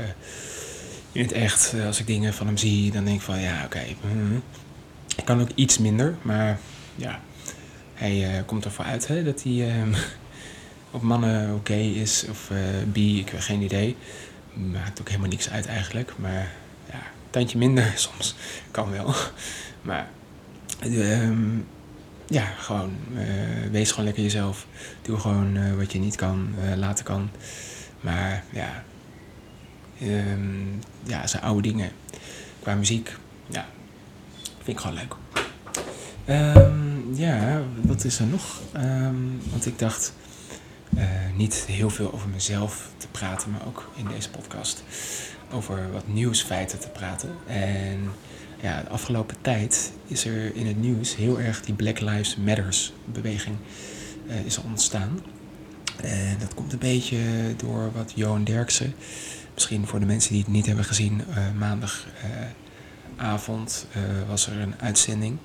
in 1.13 1.23
het 1.23 1.33
echt. 1.33 1.75
Als 1.87 2.01
ik 2.01 2.07
dingen 2.07 2.35
van 2.35 2.47
hem 2.47 2.57
zie, 2.57 2.93
dan 2.93 3.05
denk 3.05 3.17
ik 3.17 3.23
van 3.23 3.41
ja, 3.41 3.65
oké. 3.65 3.65
Okay, 3.65 3.97
mm, 4.15 4.43
ik 5.17 5.25
kan 5.25 5.41
ook 5.41 5.51
iets 5.55 5.79
minder, 5.79 6.17
maar 6.23 6.59
ja, 6.97 7.21
hij 7.95 8.37
uh, 8.37 8.43
komt 8.47 8.65
ervoor 8.65 8.85
uit 8.85 9.07
hè, 9.07 9.25
dat 9.25 9.43
hij 9.43 9.81
um, 9.81 9.95
op 10.91 11.03
mannen 11.03 11.55
oké 11.55 11.75
is 11.75 12.27
of 12.31 12.51
uh, 12.51 12.59
bi, 12.87 13.21
ik 13.21 13.29
heb 13.29 13.41
geen 13.41 13.63
idee. 13.63 13.97
Maakt 14.53 15.01
ook 15.01 15.09
helemaal 15.09 15.29
niks 15.29 15.51
uit 15.51 15.67
eigenlijk, 15.67 16.13
maar 16.19 16.53
ja, 16.91 17.03
tandje 17.31 17.59
minder 17.59 17.93
soms 18.09 18.35
kan 18.71 18.91
wel. 18.91 19.15
Maar 19.83 20.09
um, 20.85 21.67
ja, 22.27 22.45
gewoon 22.45 22.97
uh, 23.15 23.71
wees 23.71 23.91
gewoon 23.91 24.05
lekker 24.05 24.23
jezelf. 24.23 24.67
Doe 25.03 25.19
gewoon 25.19 25.57
uh, 25.57 25.75
wat 25.75 25.93
je 25.93 25.99
niet 25.99 26.17
kan, 26.17 26.55
uh, 26.65 26.77
laten 26.77 27.05
kan. 27.05 27.31
Maar 28.01 28.45
ja, 28.53 28.85
um, 30.03 30.79
ja, 31.03 31.27
zijn 31.27 31.43
oude 31.43 31.69
dingen. 31.69 31.91
Qua 32.63 32.75
muziek, 32.75 33.17
ja, 33.47 33.67
vind 34.63 34.69
ik 34.69 34.79
gewoon 34.79 34.97
leuk. 34.97 35.15
Um, 36.57 37.15
ja, 37.15 37.63
wat 37.83 38.05
is 38.05 38.19
er 38.19 38.27
nog? 38.27 38.61
Um, 38.77 39.41
want 39.51 39.67
ik 39.67 39.79
dacht 39.79 40.13
niet 41.37 41.55
heel 41.55 41.91
veel 41.91 42.13
over 42.13 42.29
mezelf 42.29 42.89
te 42.97 43.09
praten, 43.09 43.51
maar 43.51 43.67
ook 43.67 43.91
in 43.97 44.09
deze 44.09 44.31
podcast 44.31 44.83
over 45.53 45.93
wat 45.93 46.09
nieuwsfeiten 46.09 46.79
te 46.79 46.89
praten. 46.89 47.31
En 47.47 48.11
ja, 48.61 48.83
de 48.83 48.89
afgelopen 48.89 49.37
tijd 49.41 49.93
is 50.07 50.25
er 50.25 50.55
in 50.55 50.67
het 50.67 50.81
nieuws 50.81 51.17
heel 51.17 51.41
erg 51.41 51.61
die 51.61 51.75
Black 51.75 52.01
Lives 52.01 52.37
Matters 52.37 52.93
beweging 53.05 53.57
uh, 54.29 54.45
is 54.45 54.59
ontstaan. 54.59 55.21
En 56.03 56.37
dat 56.39 56.55
komt 56.55 56.73
een 56.73 56.79
beetje 56.79 57.19
door 57.57 57.93
wat 57.93 58.13
Johan 58.15 58.45
Derksen, 58.45 58.95
misschien 59.55 59.87
voor 59.87 60.01
de 60.01 60.07
mensen 60.07 60.33
die 60.33 60.43
het 60.43 60.53
niet 60.53 60.67
hebben 60.67 60.85
gezien, 60.85 61.23
uh, 61.29 61.37
maandagavond 61.59 63.87
was 64.29 64.47
er 64.47 64.61
een 64.61 64.75
uitzending. 64.81 65.39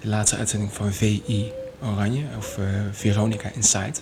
De 0.00 0.08
laatste 0.08 0.36
uitzending 0.36 0.72
van 0.72 0.92
VI 0.92 1.52
Oranje, 1.82 2.24
of 2.36 2.58
Veronica 2.92 3.50
Inside. 3.54 3.94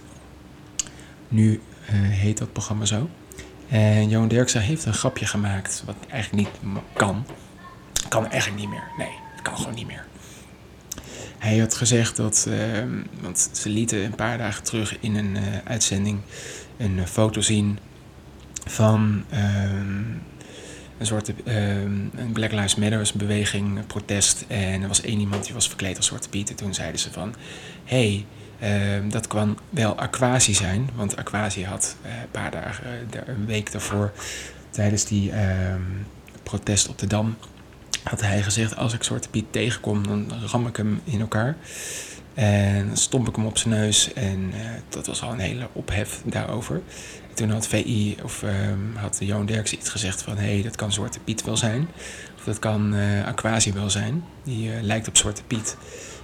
Nu 1.29 1.61
heet 1.93 2.39
dat 2.39 2.53
programma 2.53 2.85
zo. 2.85 3.09
En 3.69 4.09
Johan 4.09 4.29
Derksen 4.29 4.61
heeft 4.61 4.85
een 4.85 4.95
grapje 4.95 5.27
gemaakt, 5.27 5.83
wat 5.87 5.97
eigenlijk 6.09 6.49
niet 6.49 6.59
kan. 6.93 7.25
Kan 8.13 8.31
eigenlijk 8.31 8.61
niet 8.61 8.71
meer. 8.71 8.85
Nee, 8.99 9.13
het 9.33 9.43
kan 9.43 9.57
gewoon 9.57 9.75
niet 9.75 9.87
meer. 9.87 10.05
Hij 11.39 11.59
had 11.59 11.75
gezegd 11.75 12.17
dat, 12.17 12.47
uh, 12.49 12.57
want 13.21 13.51
ze 13.53 13.69
lieten 13.69 14.05
een 14.05 14.15
paar 14.15 14.39
dagen 14.39 14.65
terug 14.65 14.97
in 15.01 15.17
een 15.17 15.37
uh, 15.37 15.43
uitzending 15.65 16.21
een 16.77 16.99
uh, 16.99 17.05
foto 17.05 17.41
zien 17.41 17.79
van 18.65 19.25
ehm, 19.31 20.05
een 20.99 21.07
soort 21.07 21.33
een 21.45 22.31
Black 22.33 22.53
Lives 22.53 22.75
Matter 22.75 23.11
beweging, 23.15 23.87
protest. 23.87 24.45
En 24.49 24.83
er 24.83 24.89
was 24.89 25.03
één 25.03 25.21
iemand 25.21 25.45
die 25.45 25.55
was 25.55 25.69
verkleed 25.69 25.97
als 25.97 26.07
Zwarte 26.07 26.29
Piet. 26.29 26.51
En 26.51 26.57
toen 26.57 26.75
zeiden 26.75 27.01
ze 27.01 27.13
van, 27.13 27.35
hey, 27.85 28.27
ehm, 28.59 29.09
dat 29.09 29.27
kan 29.27 29.59
wel 29.71 29.99
Aquasi 29.99 30.55
zijn. 30.55 30.91
Want 30.95 31.17
Aquasi 31.17 31.65
had 31.65 31.97
een 32.03 32.31
paar 32.31 32.51
dagen, 32.51 33.09
een 33.27 33.47
week 33.47 33.73
daarvoor, 33.73 34.13
tijdens 34.71 35.05
die 35.05 35.31
ehm, 35.31 35.83
protest 36.43 36.89
op 36.89 36.99
de 36.99 37.07
Dam 37.07 37.37
had 38.03 38.21
hij 38.21 38.43
gezegd: 38.43 38.77
Als 38.77 38.93
ik 38.93 39.03
Zwarte 39.03 39.29
Piet 39.29 39.45
tegenkom, 39.51 40.07
dan 40.07 40.33
ram 40.47 40.67
ik 40.67 40.77
hem 40.77 41.01
in 41.05 41.21
elkaar. 41.21 41.57
En 42.35 42.87
dan 42.87 42.97
stomp 42.97 43.29
ik 43.29 43.37
hem 43.37 43.47
op 43.47 43.59
zijn 43.59 43.75
neus. 43.75 44.13
En 44.13 44.53
uh, 44.55 44.61
dat 44.89 45.07
was 45.07 45.23
al 45.23 45.33
een 45.33 45.39
hele 45.39 45.69
ophef 45.73 46.21
daarover. 46.25 46.75
En 47.29 47.35
toen 47.35 47.51
had 47.51 47.67
VI 47.69 48.17
of 48.23 48.43
um, 48.43 48.93
had 48.97 49.17
Johan 49.21 49.47
Derks 49.47 49.73
iets 49.73 49.91
gezegd 49.91 50.23
van... 50.23 50.37
hé, 50.37 50.53
hey, 50.53 50.63
dat 50.63 50.77
kan 50.77 50.93
Zwarte 50.93 51.19
Piet 51.21 51.45
wel 51.45 51.57
zijn. 51.57 51.89
Of 52.39 52.45
dat 52.45 52.59
kan 52.59 52.95
uh, 52.95 53.27
Aquasi 53.27 53.73
wel 53.73 53.91
zijn. 53.91 54.25
Die 54.45 54.69
uh, 54.69 54.83
lijkt 54.83 55.09
op 55.09 55.17
Zwarte 55.17 55.43
Piet. 55.45 55.77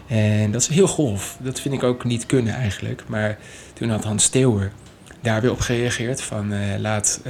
En 0.07 0.53
dat 0.53 0.61
is 0.61 0.69
heel 0.69 0.87
golf. 0.87 1.37
Dat 1.41 1.61
vind 1.61 1.75
ik 1.75 1.83
ook 1.83 2.05
niet 2.05 2.27
kunnen 2.27 2.55
eigenlijk. 2.55 3.03
Maar 3.07 3.39
toen 3.73 3.91
had 3.91 4.05
Hans 4.05 4.25
Steeuwen 4.25 4.73
daar 5.21 5.41
weer 5.41 5.51
op 5.51 5.61
gereageerd 5.61 6.23
van... 6.23 6.55
laat 6.81 7.21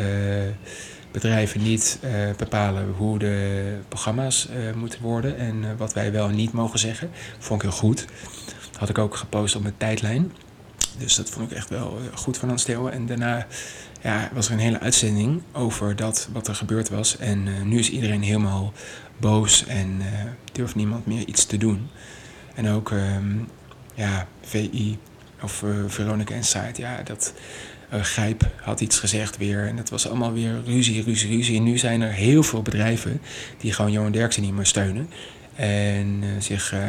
bedrijven 1.11 1.62
niet 1.62 1.98
uh, 2.04 2.11
bepalen 2.36 2.94
hoe 2.96 3.18
de 3.18 3.78
programma's 3.88 4.48
uh, 4.50 4.74
moeten 4.74 5.02
worden 5.02 5.38
en 5.38 5.62
uh, 5.62 5.68
wat 5.76 5.92
wij 5.92 6.12
wel 6.12 6.28
en 6.28 6.34
niet 6.34 6.52
mogen 6.52 6.78
zeggen. 6.78 7.11
Vond 7.38 7.62
ik 7.62 7.68
heel 7.68 7.78
goed. 7.78 8.04
Had 8.78 8.88
ik 8.88 8.98
ook 8.98 9.16
gepost 9.16 9.56
op 9.56 9.62
mijn 9.62 9.76
tijdlijn. 9.76 10.32
Dus 10.98 11.14
dat 11.14 11.30
vond 11.30 11.50
ik 11.50 11.56
echt 11.56 11.70
wel 11.70 11.98
goed 12.14 12.36
van 12.36 12.48
Hans 12.48 12.62
Steeuwen. 12.62 12.92
En 12.92 13.06
daarna 13.06 13.46
ja, 14.02 14.30
was 14.32 14.46
er 14.46 14.52
een 14.52 14.59
hele 14.59 14.80
uitzending 14.80 15.42
over 15.52 15.96
dat 15.96 16.28
wat 16.32 16.48
er 16.48 16.54
gebeurd 16.54 16.88
was. 16.88 17.16
En 17.16 17.68
nu 17.68 17.78
is 17.78 17.90
iedereen 17.90 18.22
helemaal 18.22 18.72
boos 19.16 19.66
en 19.66 20.02
durft 20.52 20.74
niemand 20.74 21.06
meer 21.06 21.26
iets 21.26 21.46
te 21.46 21.56
doen. 21.56 21.88
En 22.54 22.68
ook 22.68 22.90
um, 22.90 23.48
ja, 23.94 24.26
VI 24.40 24.98
of 25.42 25.64
Veronica 25.86 26.34
Insight, 26.34 26.76
ja, 26.76 27.02
dat 27.02 27.32
uh, 27.93 27.99
Gijp 28.03 28.51
had 28.61 28.80
iets 28.80 28.99
gezegd 28.99 29.36
weer. 29.36 29.66
En 29.66 29.76
het 29.76 29.91
was 29.91 30.09
allemaal 30.09 30.32
weer 30.32 30.62
ruzie, 30.64 31.03
ruzie, 31.03 31.36
ruzie. 31.36 31.57
En 31.57 31.62
nu 31.62 31.78
zijn 31.78 32.01
er 32.01 32.12
heel 32.12 32.43
veel 32.43 32.62
bedrijven 32.62 33.20
die 33.59 33.72
gewoon 33.72 33.93
Johan 33.93 34.12
Derksen 34.12 34.43
niet 34.43 34.55
meer 34.55 34.66
steunen. 34.66 35.11
En 35.55 36.22
uh, 36.22 36.28
zich 36.39 36.74
uh, 36.74 36.80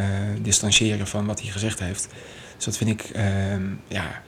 distancieren 0.41 1.07
van 1.07 1.25
wat 1.25 1.41
hij 1.41 1.51
gezegd 1.51 1.79
heeft. 1.79 2.09
Dus 2.55 2.65
dat 2.65 2.77
vind 2.77 2.89
ik, 2.89 3.01
ehm, 3.01 3.63
ja, 3.87 4.21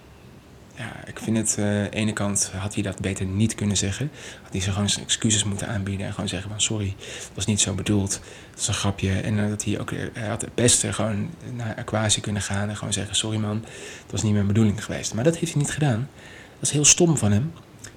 ja, 0.76 1.08
ik 1.08 1.20
vind 1.20 1.38
het, 1.38 1.56
aan 1.58 1.66
de 1.66 1.90
ene 1.92 2.14
kant 2.14 2.52
had 2.56 2.74
hij 2.74 2.84
dat 2.84 3.00
beter 3.00 3.26
niet 3.26 3.56
kunnen 3.56 3.78
zeggen. 3.78 4.12
Had 4.42 4.52
hij 4.52 4.62
zich 4.62 4.74
gewoon 4.74 4.90
zijn 4.90 5.06
excuses 5.06 5.44
moeten 5.44 5.68
aanbieden 5.68 6.06
en 6.06 6.14
gewoon 6.14 6.30
zeggen 6.30 6.50
van 6.50 6.62
sorry, 6.62 6.96
dat 6.98 7.32
was 7.34 7.46
niet 7.46 7.60
zo 7.60 7.74
bedoeld. 7.74 8.22
Dat 8.52 8.60
is 8.60 8.68
een 8.68 8.74
grapje. 8.74 9.20
En 9.20 9.50
dat 9.50 9.64
hij 9.64 9.80
ook, 9.80 9.92
hij 10.14 10.28
had 10.28 10.42
het 10.42 10.56
beste 10.56 10.94
gewoon 10.94 11.30
naar 11.54 11.76
Aquasi 11.76 12.22
kunnen 12.22 12.42
gaan 12.42 12.70
en 12.70 12.78
gewoon 12.78 12.94
zeggen 12.94 13.16
sorry 13.16 13.38
man, 13.38 13.62
dat 13.62 14.12
was 14.12 14.24
niet 14.24 14.34
mijn 14.34 14.48
bedoeling 14.48 14.84
geweest. 14.86 15.14
Maar 15.14 15.24
dat 15.24 15.38
heeft 15.38 15.52
hij 15.52 15.62
niet 15.62 15.72
gedaan. 15.72 16.10
Dat 16.62 16.70
is 16.70 16.76
heel 16.76 16.86
stom 16.86 17.18
van 17.18 17.32
hem. 17.32 17.54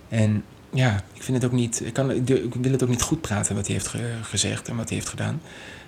En 0.09 0.45
ja, 0.71 1.05
ik 1.13 1.23
vind 1.23 1.43
het 1.43 1.47
ook 1.53 1.59
niet. 1.59 1.85
Ik, 1.85 1.93
kan, 1.93 2.11
ik 2.11 2.55
wil 2.55 2.73
het 2.73 2.83
ook 2.83 2.89
niet 2.89 3.03
goed 3.03 3.21
praten 3.21 3.55
wat 3.55 3.67
hij 3.67 3.75
heeft 3.75 3.95
gezegd 4.23 4.69
en 4.69 4.77
wat 4.77 4.89
hij 4.89 4.97
heeft 4.97 5.11
gedaan. 5.11 5.41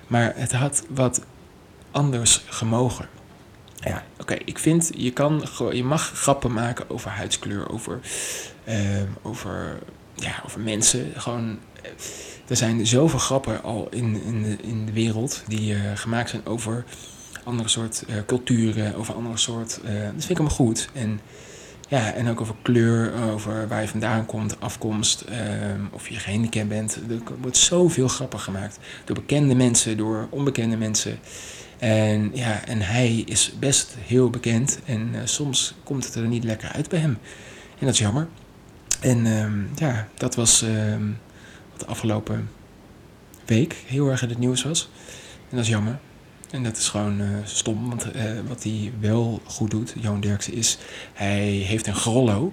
Maar 0.06 0.32
het 0.36 0.52
had 0.52 0.84
wat 0.88 1.20
anders 1.90 2.42
gemogen. 2.46 3.08
Ja, 3.80 4.04
oké. 4.20 4.34
Ik 4.34 4.58
vind, 4.58 4.90
je, 4.96 5.10
kan, 5.10 5.44
je 5.72 5.84
mag 5.84 6.10
grappen 6.14 6.52
maken 6.52 6.90
over 6.90 7.10
huidskleur, 7.10 7.70
over, 7.70 8.00
uh, 8.68 8.74
over, 9.22 9.78
ja, 10.14 10.42
over 10.44 10.60
mensen. 10.60 11.12
Gewoon, 11.16 11.58
eh, 11.82 11.90
er 12.46 12.56
zijn 12.56 12.86
zoveel 12.86 13.18
grappen 13.18 13.62
al 13.62 13.88
in, 13.90 14.22
in, 14.22 14.42
de, 14.42 14.56
in 14.62 14.86
de 14.86 14.92
wereld 14.92 15.42
die 15.46 15.74
uh, 15.74 15.80
gemaakt 15.94 16.30
zijn 16.30 16.46
over 16.46 16.84
andere 17.44 17.68
soort 17.68 18.04
uh, 18.08 18.16
culturen, 18.26 18.94
over 18.94 19.14
andere 19.14 19.36
soort. 19.36 19.80
dat 19.82 19.90
vind 20.08 20.30
ik 20.30 20.38
allemaal 20.38 20.56
goed. 20.56 20.88
En 20.92 21.20
ja, 21.89 22.12
en 22.12 22.28
ook 22.28 22.41
over 22.41 22.55
kleur, 22.62 23.12
over 23.32 23.68
waar 23.68 23.80
je 23.80 23.89
vandaan 23.89 24.26
komt, 24.26 24.61
afkomst, 24.61 25.20
ehm, 25.20 25.80
of 25.91 26.09
je 26.09 26.18
gehandicapt 26.18 26.68
bent. 26.68 26.99
Er 27.09 27.20
wordt 27.41 27.57
zoveel 27.57 28.09
grappig 28.09 28.45
gemaakt. 28.45 28.78
Door 29.05 29.16
bekende 29.16 29.55
mensen, 29.55 29.97
door 29.97 30.26
onbekende 30.30 30.76
mensen. 30.76 31.18
En 31.78 32.30
ja, 32.34 32.64
en 32.64 32.80
hij 32.80 33.14
is 33.26 33.53
best 33.59 33.97
heel 34.07 34.30
bekend. 34.30 34.80
En 34.84 35.11
uh, 35.14 35.20
soms 35.24 35.74
komt 35.84 36.05
het 36.05 36.14
er 36.14 36.26
niet 36.26 36.45
lekker 36.45 36.68
uit 36.68 36.89
bij 36.89 36.99
hem. 36.99 37.18
En 37.78 37.87
dat 37.87 37.95
is 37.95 37.99
jammer. 37.99 38.28
En 39.01 39.26
um, 39.26 39.70
ja, 39.74 40.09
dat 40.14 40.34
was 40.34 40.62
um, 40.62 41.18
wat 41.70 41.80
de 41.80 41.87
afgelopen 41.87 42.51
week 43.45 43.76
heel 43.87 44.11
erg 44.11 44.22
in 44.22 44.28
het 44.28 44.39
nieuws 44.39 44.62
was. 44.62 44.91
En 45.51 45.57
dat 45.57 45.61
is 45.61 45.68
jammer. 45.68 45.99
En 46.51 46.62
dat 46.62 46.76
is 46.76 46.88
gewoon 46.88 47.20
uh, 47.20 47.28
stom, 47.44 47.88
want 47.88 48.16
uh, 48.16 48.22
wat 48.49 48.62
hij 48.62 48.92
wel 49.01 49.40
goed 49.44 49.70
doet, 49.70 49.94
Johan 50.01 50.20
Derksen, 50.20 50.53
is 50.53 50.78
hij 51.12 51.47
heeft 51.47 51.86
een 51.86 51.94
Grollo, 51.94 52.53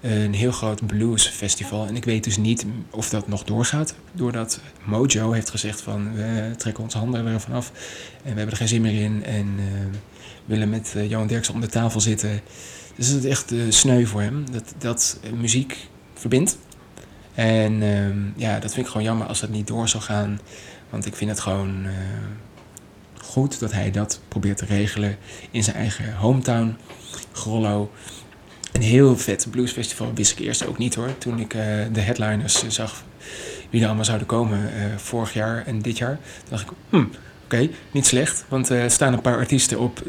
een 0.00 0.34
heel 0.34 0.52
groot 0.52 0.86
bluesfestival. 0.86 1.86
En 1.86 1.96
ik 1.96 2.04
weet 2.04 2.24
dus 2.24 2.36
niet 2.36 2.66
of 2.90 3.08
dat 3.08 3.28
nog 3.28 3.44
doorgaat, 3.44 3.94
doordat 4.12 4.60
Mojo 4.84 5.32
heeft 5.32 5.50
gezegd 5.50 5.80
van 5.80 6.14
we 6.14 6.54
trekken 6.56 6.82
onze 6.82 6.98
handen 6.98 7.26
ervan 7.26 7.54
af 7.54 7.72
en 8.16 8.30
we 8.32 8.36
hebben 8.36 8.50
er 8.50 8.56
geen 8.56 8.68
zin 8.68 8.82
meer 8.82 9.02
in 9.02 9.24
en 9.24 9.58
willen 10.44 10.70
met 10.70 10.94
Johan 11.08 11.26
Derksen 11.26 11.54
om 11.54 11.60
de 11.60 11.66
tafel 11.66 12.00
zitten. 12.00 12.40
Dus 12.96 13.06
het 13.06 13.24
is 13.24 13.30
echt 13.30 13.54
sneu 13.68 14.06
voor 14.06 14.22
hem, 14.22 14.50
dat, 14.50 14.74
dat 14.78 15.20
muziek 15.34 15.88
verbindt. 16.14 16.58
En 17.34 17.82
ja, 18.36 18.58
dat 18.58 18.72
vind 18.72 18.86
ik 18.86 18.92
gewoon 18.92 19.06
jammer 19.06 19.26
als 19.26 19.40
dat 19.40 19.50
niet 19.50 19.66
door 19.66 19.88
zou 19.88 20.02
gaan, 20.02 20.40
want 20.90 21.06
ik 21.06 21.16
vind 21.16 21.30
het 21.30 21.40
gewoon 21.40 21.86
goed 23.30 23.60
dat 23.60 23.72
hij 23.72 23.90
dat 23.90 24.20
probeert 24.28 24.56
te 24.56 24.64
regelen 24.64 25.16
in 25.50 25.64
zijn 25.64 25.76
eigen 25.76 26.14
hometown, 26.14 26.76
Grollo. 27.32 27.90
Een 28.72 28.82
heel 28.82 29.16
vet 29.16 29.46
bluesfestival 29.50 30.12
wist 30.14 30.32
ik 30.32 30.38
eerst 30.38 30.66
ook 30.66 30.78
niet 30.78 30.94
hoor. 30.94 31.18
Toen 31.18 31.38
ik 31.38 31.54
uh, 31.54 31.62
de 31.92 32.00
headliners 32.00 32.68
zag 32.68 33.04
wie 33.70 33.80
er 33.80 33.86
allemaal 33.86 34.04
zouden 34.04 34.26
komen 34.26 34.58
uh, 34.58 34.96
vorig 34.96 35.32
jaar 35.32 35.66
en 35.66 35.78
dit 35.78 35.98
jaar. 35.98 36.18
dacht 36.48 36.62
ik, 36.62 36.68
hmm, 36.88 37.10
oké, 37.44 37.68
niet 37.90 38.06
slecht. 38.06 38.44
Want 38.48 38.68
er 38.68 38.90
staan 38.90 39.12
een 39.12 39.20
paar 39.20 39.36
artiesten 39.36 39.78
op 39.78 40.02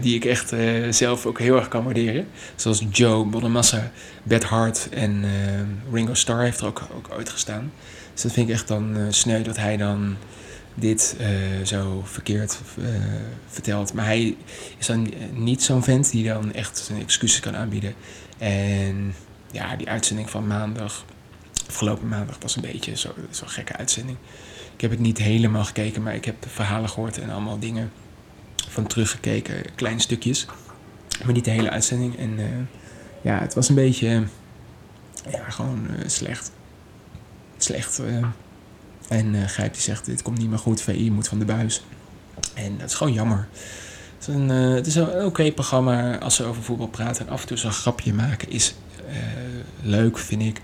die 0.00 0.14
ik 0.14 0.24
echt 0.24 0.52
zelf 0.90 1.26
ook 1.26 1.38
heel 1.38 1.56
erg 1.56 1.68
kan 1.68 1.84
waarderen. 1.84 2.26
Zoals 2.54 2.84
Joe 2.90 3.24
Bonamassa, 3.24 3.90
Beth 4.22 4.44
Hart 4.44 4.88
en 4.90 5.24
Ringo 5.92 6.14
Starr 6.14 6.42
heeft 6.42 6.60
er 6.60 6.66
ook, 6.66 6.82
ook 6.96 7.10
uitgestaan. 7.16 7.72
Dus 8.12 8.22
dat 8.22 8.32
vind 8.32 8.48
ik 8.48 8.54
echt 8.54 8.68
dan 8.68 8.96
sneu 9.10 9.42
dat 9.42 9.56
hij 9.56 9.76
dan 9.76 10.16
dit 10.74 11.16
uh, 11.20 11.66
zo 11.66 12.02
verkeerd 12.04 12.58
uh, 12.78 12.86
vertelt. 13.46 13.92
Maar 13.92 14.04
hij 14.04 14.36
is 14.78 14.86
dan 14.86 15.12
niet 15.32 15.62
zo'n 15.62 15.82
vent 15.82 16.10
die 16.10 16.24
dan 16.28 16.52
echt 16.52 16.78
zijn 16.78 17.00
excuses 17.00 17.40
kan 17.40 17.56
aanbieden. 17.56 17.94
En 18.38 19.14
ja, 19.50 19.76
die 19.76 19.88
uitzending 19.88 20.30
van 20.30 20.46
maandag, 20.46 21.04
afgelopen 21.68 22.08
maandag, 22.08 22.38
was 22.40 22.56
een 22.56 22.62
beetje 22.62 22.96
zo'n 22.96 23.12
zo 23.30 23.46
gekke 23.46 23.76
uitzending. 23.76 24.18
Ik 24.74 24.80
heb 24.80 24.90
het 24.90 25.00
niet 25.00 25.18
helemaal 25.18 25.64
gekeken, 25.64 26.02
maar 26.02 26.14
ik 26.14 26.24
heb 26.24 26.46
verhalen 26.48 26.88
gehoord 26.88 27.18
en 27.18 27.30
allemaal 27.30 27.58
dingen 27.58 27.92
van 28.68 28.86
teruggekeken, 28.86 29.62
kleine 29.74 30.00
stukjes. 30.00 30.46
Maar 31.24 31.32
niet 31.32 31.44
de 31.44 31.50
hele 31.50 31.70
uitzending. 31.70 32.18
En 32.18 32.38
ja, 33.22 33.38
het 33.38 33.54
was 33.54 33.68
een 33.68 33.74
beetje, 33.74 34.24
ja, 35.30 35.50
gewoon 35.50 35.88
slecht. 36.06 36.52
Slecht. 37.56 38.00
En 39.08 39.34
uh, 39.34 39.56
die 39.56 39.80
zegt, 39.80 40.04
dit 40.04 40.22
komt 40.22 40.38
niet 40.38 40.48
meer 40.48 40.58
goed, 40.58 40.80
VI 40.80 41.10
moet 41.10 41.28
van 41.28 41.38
de 41.38 41.44
buis. 41.44 41.82
En 42.54 42.78
dat 42.78 42.88
is 42.88 42.94
gewoon 42.94 43.12
jammer. 43.12 43.48
Het 44.18 44.28
is 44.28 44.34
een, 44.34 44.50
uh, 44.50 44.74
het 44.74 44.86
is 44.86 44.96
oké 44.98 45.52
programma 45.52 46.18
als 46.18 46.34
ze 46.34 46.44
over 46.44 46.62
voetbal 46.62 46.86
praten. 46.86 47.26
En 47.26 47.32
af 47.32 47.40
en 47.40 47.46
toe 47.46 47.56
zo'n 47.56 47.72
grapje 47.72 48.14
maken 48.14 48.50
is 48.50 48.74
uh, 49.08 49.14
leuk, 49.82 50.18
vind 50.18 50.42
ik. 50.42 50.60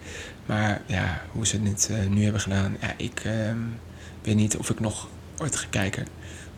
Maar 0.47 0.83
ja, 0.87 1.23
hoe 1.33 1.47
ze 1.47 1.61
het 1.63 1.91
nu 2.09 2.23
hebben 2.23 2.41
gedaan, 2.41 2.77
ja, 2.81 2.95
ik 2.97 3.21
ehm, 3.25 3.59
weet 4.23 4.37
niet 4.37 4.57
of 4.57 4.71
ik 4.71 4.81
nog 4.81 5.09
ooit 5.39 5.57
ga 5.57 5.67
kijken. 5.71 6.07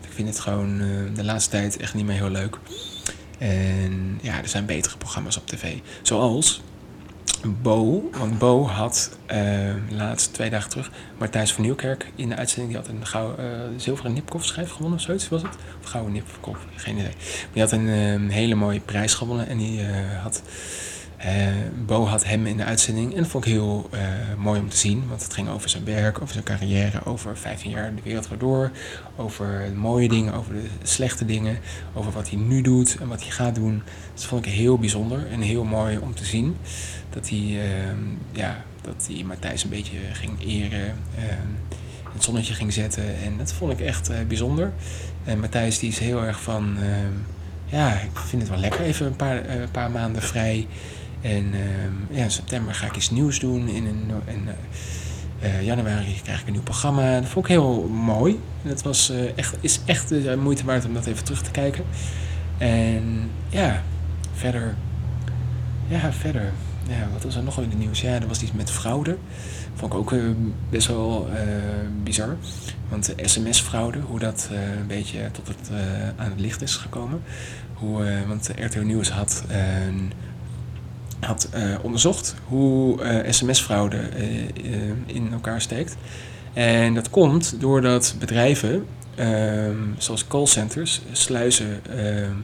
Ik 0.01 0.09
vind 0.19 0.27
het 0.27 0.39
gewoon 0.39 0.81
eh, 0.81 0.87
de 1.15 1.23
laatste 1.23 1.49
tijd 1.49 1.77
echt 1.77 1.93
niet 1.93 2.05
meer 2.05 2.15
heel 2.15 2.29
leuk. 2.29 2.57
En 3.37 4.19
ja, 4.21 4.41
er 4.41 4.47
zijn 4.47 4.65
betere 4.65 4.97
programma's 4.97 5.37
op 5.37 5.47
tv. 5.47 5.77
Zoals 6.01 6.61
Bo, 7.61 8.09
want 8.17 8.39
Bo 8.39 8.67
had 8.67 9.17
uh, 9.31 9.73
laatst 9.89 10.33
twee 10.33 10.49
dagen 10.49 10.69
terug 10.69 10.91
Martijs 11.17 11.53
van 11.53 11.63
Nieuwkerk 11.63 12.11
in 12.15 12.29
de 12.29 12.35
uitzending. 12.35 12.71
Die 12.73 12.81
had 12.81 12.87
een 12.89 13.05
gouden, 13.05 13.45
uh, 13.45 13.79
zilveren 13.79 14.13
Nipkoff-schijf 14.13 14.71
gewonnen 14.71 14.97
of 14.99 15.05
zoiets 15.05 15.29
was 15.29 15.41
het? 15.41 15.55
Of 15.83 15.89
gouden 15.89 16.13
Nipkoff, 16.13 16.59
geen 16.75 16.97
idee. 16.97 17.13
Die 17.53 17.61
had 17.61 17.71
een 17.71 17.87
uh, 17.87 18.31
hele 18.31 18.55
mooie 18.55 18.79
prijs 18.79 19.13
gewonnen 19.13 19.47
en 19.47 19.57
die 19.57 19.83
had 20.21 20.41
uh, 21.25 21.31
Bo 21.85 22.05
had 22.05 22.25
hem 22.25 22.45
in 22.45 22.57
de 22.57 22.63
uitzending 22.63 23.11
en 23.11 23.21
dat 23.21 23.27
vond 23.27 23.45
ik 23.45 23.51
heel 23.51 23.89
uh, 23.93 23.99
mooi 24.37 24.59
om 24.59 24.69
te 24.69 24.77
zien, 24.77 25.03
want 25.07 25.23
het 25.23 25.33
ging 25.33 25.49
over 25.49 25.69
zijn 25.69 25.85
werk, 25.85 26.21
over 26.21 26.33
zijn 26.33 26.43
carrière, 26.43 27.05
over 27.05 27.37
15 27.37 27.71
jaar 27.71 27.95
de 27.95 28.01
wereld 28.03 28.27
waardoor, 28.27 28.71
over 29.15 29.71
mooie 29.75 30.07
dingen, 30.07 30.33
over 30.33 30.53
de 30.53 30.67
slechte 30.83 31.25
dingen, 31.25 31.57
over 31.93 32.11
wat 32.11 32.29
hij 32.29 32.39
nu 32.39 32.61
doet 32.61 32.97
en 33.01 33.07
wat 33.07 33.21
hij 33.21 33.31
gaat 33.31 33.55
doen. 33.55 33.81
Dus 33.85 34.21
dat 34.21 34.29
vond 34.29 34.45
ik 34.45 34.51
heel 34.51 34.77
bijzonder 34.77 35.27
en 35.31 35.41
heel 35.41 35.63
mooi 35.63 35.97
om 35.97 36.15
te 36.15 36.25
zien 36.25 36.57
dat 37.09 37.29
hij, 37.29 37.39
uh, 37.39 37.61
ja, 38.31 38.63
dat 38.81 39.07
hij 39.11 39.23
Matthijs 39.23 39.63
een 39.63 39.69
beetje 39.69 39.97
ging 40.13 40.43
eren, 40.45 40.95
het 42.13 42.23
zonnetje 42.23 42.53
ging 42.53 42.73
zetten 42.73 43.03
en 43.23 43.37
dat 43.37 43.53
vond 43.53 43.71
ik 43.71 43.79
echt 43.79 44.27
bijzonder. 44.27 44.71
En 45.23 45.39
Matthijs 45.39 45.79
die 45.79 45.89
is 45.89 45.99
heel 45.99 46.23
erg 46.23 46.41
van, 46.41 46.77
ja, 47.65 47.93
ik 47.93 48.17
vind 48.19 48.41
het 48.41 48.51
wel 48.51 48.59
lekker 48.59 48.81
even 48.81 49.05
een 49.05 49.15
paar, 49.15 49.43
paar 49.71 49.91
maanden 49.91 50.21
vrij. 50.21 50.67
En 51.23 51.53
uh, 51.53 52.17
ja, 52.17 52.23
in 52.23 52.31
september 52.31 52.73
ga 52.73 52.85
ik 52.85 52.95
iets 52.95 53.09
nieuws 53.09 53.39
doen. 53.39 53.67
In, 53.67 53.85
een, 53.85 54.11
in 54.25 54.49
uh, 55.43 55.61
januari 55.61 56.21
krijg 56.23 56.41
ik 56.41 56.47
een 56.47 56.53
nieuw 56.53 56.61
programma. 56.61 57.19
Dat 57.19 57.29
vond 57.29 57.45
ik 57.45 57.51
heel 57.51 57.87
mooi. 57.87 58.39
Het 58.61 58.81
was, 58.81 59.11
uh, 59.11 59.37
echt, 59.37 59.55
is 59.61 59.79
echt 59.85 60.09
de 60.09 60.37
moeite 60.41 60.65
waard 60.65 60.85
om 60.85 60.93
dat 60.93 61.05
even 61.05 61.23
terug 61.23 61.41
te 61.41 61.51
kijken. 61.51 61.83
En 62.57 63.29
ja, 63.49 63.83
verder. 64.33 64.75
Ja, 65.87 66.13
verder. 66.13 66.51
Ja, 66.87 67.07
wat 67.13 67.23
was 67.23 67.35
er 67.35 67.43
nog 67.43 67.57
in 67.57 67.69
het 67.69 67.79
nieuws? 67.79 68.01
Ja, 68.01 68.13
er 68.13 68.27
was 68.27 68.41
iets 68.41 68.51
met 68.51 68.71
fraude. 68.71 69.17
Vond 69.73 69.93
ik 69.93 69.99
ook 69.99 70.13
best 70.69 70.87
wel 70.87 71.29
bizar. 72.03 72.37
Want 72.89 73.13
sms-fraude, 73.21 73.99
hoe 73.99 74.19
dat 74.19 74.49
een 74.79 74.87
beetje 74.87 75.31
tot 75.31 75.47
het, 75.47 75.69
aan 76.15 76.29
het 76.29 76.39
licht 76.39 76.61
is 76.61 76.75
gekomen. 76.75 77.21
Hoe, 77.73 78.05
want 78.27 78.49
RTO 78.59 78.81
Nieuws 78.81 79.09
had 79.09 79.43
had 81.23 81.49
uh, 81.55 81.75
onderzocht 81.81 82.35
hoe 82.47 83.03
uh, 83.03 83.31
sms-fraude 83.31 83.97
uh, 83.97 84.81
in 85.05 85.29
elkaar 85.31 85.61
steekt. 85.61 85.95
En 86.53 86.93
dat 86.93 87.09
komt 87.09 87.55
doordat 87.59 88.15
bedrijven, 88.19 88.85
ehm, 89.15 89.77
zoals 89.97 90.27
callcenters, 90.27 91.01
sluizen 91.11 91.81
ehm, 91.89 92.35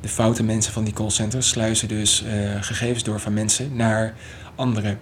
de 0.00 0.08
foute 0.08 0.42
mensen 0.42 0.72
van 0.72 0.84
die 0.84 0.92
callcenters, 0.92 1.48
sluizen 1.48 1.88
dus 1.88 2.24
gegevens 2.60 3.02
door 3.02 3.20
van 3.20 3.34
mensen 3.34 3.76
naar 3.76 4.14
andere 4.54 4.96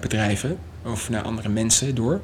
bedrijven 0.00 0.58
of 0.84 1.10
naar 1.10 1.22
andere 1.22 1.48
mensen 1.48 1.94
door. 1.94 2.20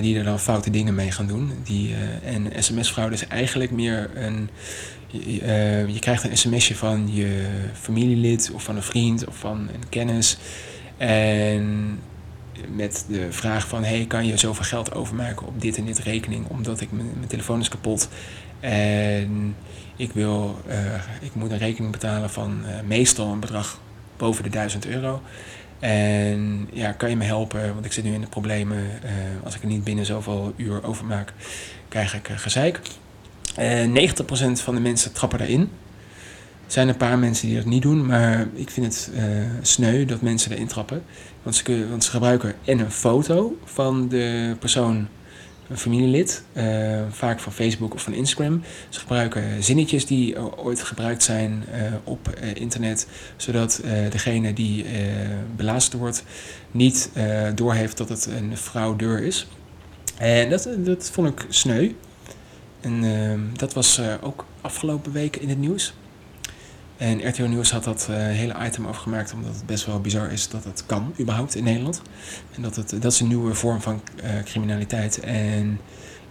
die 0.00 0.18
er 0.18 0.24
dan 0.24 0.38
foute 0.40 0.70
dingen 0.70 0.94
mee 0.94 1.10
gaan 1.10 1.26
doen. 1.26 1.52
Die, 1.64 1.94
en 2.24 2.62
sms-fraude 2.62 3.14
is 3.14 3.26
eigenlijk 3.26 3.70
meer 3.70 4.10
een 4.14 4.50
je, 5.22 5.40
uh, 5.40 5.88
je, 5.88 5.98
krijgt 5.98 6.24
een 6.24 6.36
sms'je 6.36 6.74
van 6.74 7.14
je 7.14 7.46
familielid 7.72 8.50
of 8.54 8.62
van 8.62 8.76
een 8.76 8.82
vriend 8.82 9.26
of 9.26 9.36
van 9.36 9.58
een 9.58 9.88
kennis. 9.88 10.38
En 10.96 11.98
met 12.68 13.04
de 13.08 13.32
vraag 13.32 13.68
van, 13.68 13.84
hey, 13.84 14.04
kan 14.06 14.26
je 14.26 14.36
zoveel 14.36 14.64
geld 14.64 14.94
overmaken 14.94 15.46
op 15.46 15.60
dit 15.60 15.76
en 15.76 15.84
dit 15.84 15.98
rekening, 15.98 16.46
omdat 16.48 16.80
ik 16.80 16.92
mijn, 16.92 17.26
telefoon 17.26 17.60
is 17.60 17.68
kapot. 17.68 18.08
En 18.60 19.56
ik, 19.96 20.12
wil, 20.12 20.58
uh, 20.68 20.74
ik 21.20 21.34
moet 21.34 21.50
een 21.50 21.58
rekening 21.58 21.92
betalen 21.92 22.30
van 22.30 22.60
uh, 22.62 22.80
meestal 22.86 23.32
een 23.32 23.40
bedrag 23.40 23.80
boven 24.16 24.42
de 24.42 24.50
1000 24.50 24.86
euro. 24.86 25.22
En 25.78 26.68
ja, 26.72 26.92
kan 26.92 27.10
je 27.10 27.16
me 27.16 27.24
helpen, 27.24 27.72
want 27.72 27.84
ik 27.84 27.92
zit 27.92 28.04
nu 28.04 28.14
in 28.14 28.20
de 28.20 28.26
problemen. 28.26 28.84
Als 29.44 29.54
ik 29.54 29.62
er 29.62 29.68
niet 29.68 29.84
binnen 29.84 30.06
zoveel 30.06 30.52
uur 30.56 30.84
overmaak, 30.84 31.32
krijg 31.88 32.14
ik 32.14 32.28
gezeik. 32.34 32.80
Uh, 33.58 34.10
90% 34.10 34.62
van 34.62 34.74
de 34.74 34.80
mensen 34.80 35.12
trappen 35.12 35.38
daarin. 35.38 35.60
Er 36.66 36.72
zijn 36.72 36.88
een 36.88 36.96
paar 36.96 37.18
mensen 37.18 37.46
die 37.46 37.56
dat 37.56 37.64
niet 37.64 37.82
doen, 37.82 38.06
maar 38.06 38.48
ik 38.54 38.70
vind 38.70 38.86
het 38.86 39.10
uh, 39.14 39.22
sneu 39.62 40.04
dat 40.04 40.20
mensen 40.20 40.52
erin 40.52 40.66
trappen. 40.66 41.02
Want 41.42 41.56
ze, 41.56 41.62
kunnen, 41.62 41.90
want 41.90 42.04
ze 42.04 42.10
gebruiken 42.10 42.54
en 42.64 42.78
een 42.78 42.90
foto 42.90 43.56
van 43.64 44.08
de 44.08 44.56
persoon, 44.58 45.08
een 45.68 45.78
familielid, 45.78 46.44
uh, 46.52 47.00
vaak 47.10 47.40
van 47.40 47.52
Facebook 47.52 47.94
of 47.94 48.02
van 48.02 48.12
Instagram. 48.12 48.62
Ze 48.88 49.00
gebruiken 49.00 49.62
zinnetjes 49.62 50.06
die 50.06 50.56
ooit 50.56 50.82
gebruikt 50.82 51.22
zijn 51.22 51.64
op 52.04 52.28
internet, 52.54 53.06
zodat 53.36 53.80
degene 54.10 54.52
die 54.52 54.84
belazerd 55.56 55.92
wordt 55.92 56.24
niet 56.70 57.10
doorheeft 57.54 57.96
dat 57.96 58.08
het 58.08 58.26
een 58.26 58.56
fraudeur 58.56 59.22
is. 59.22 59.46
En 60.18 60.50
dat, 60.50 60.68
dat 60.78 61.10
vond 61.12 61.28
ik 61.28 61.46
sneu. 61.48 61.92
En 62.84 63.04
uh, 63.04 63.58
dat 63.58 63.72
was 63.72 63.98
uh, 63.98 64.14
ook 64.20 64.44
afgelopen 64.60 65.12
week 65.12 65.36
in 65.36 65.48
het 65.48 65.58
nieuws. 65.58 65.94
En 66.96 67.28
RTO 67.28 67.46
Nieuws 67.46 67.70
had 67.70 67.84
dat 67.84 68.06
uh, 68.10 68.16
hele 68.16 68.54
item 68.62 68.86
afgemaakt 68.86 69.32
omdat 69.32 69.54
het 69.54 69.66
best 69.66 69.86
wel 69.86 70.00
bizar 70.00 70.32
is 70.32 70.48
dat 70.48 70.64
het 70.64 70.86
kan, 70.86 71.14
überhaupt 71.20 71.54
in 71.54 71.64
Nederland. 71.64 72.02
En 72.54 72.62
dat, 72.62 72.76
het, 72.76 72.90
dat 73.00 73.12
is 73.12 73.20
een 73.20 73.28
nieuwe 73.28 73.54
vorm 73.54 73.80
van 73.80 74.02
criminaliteit. 74.44 75.20
En 75.20 75.80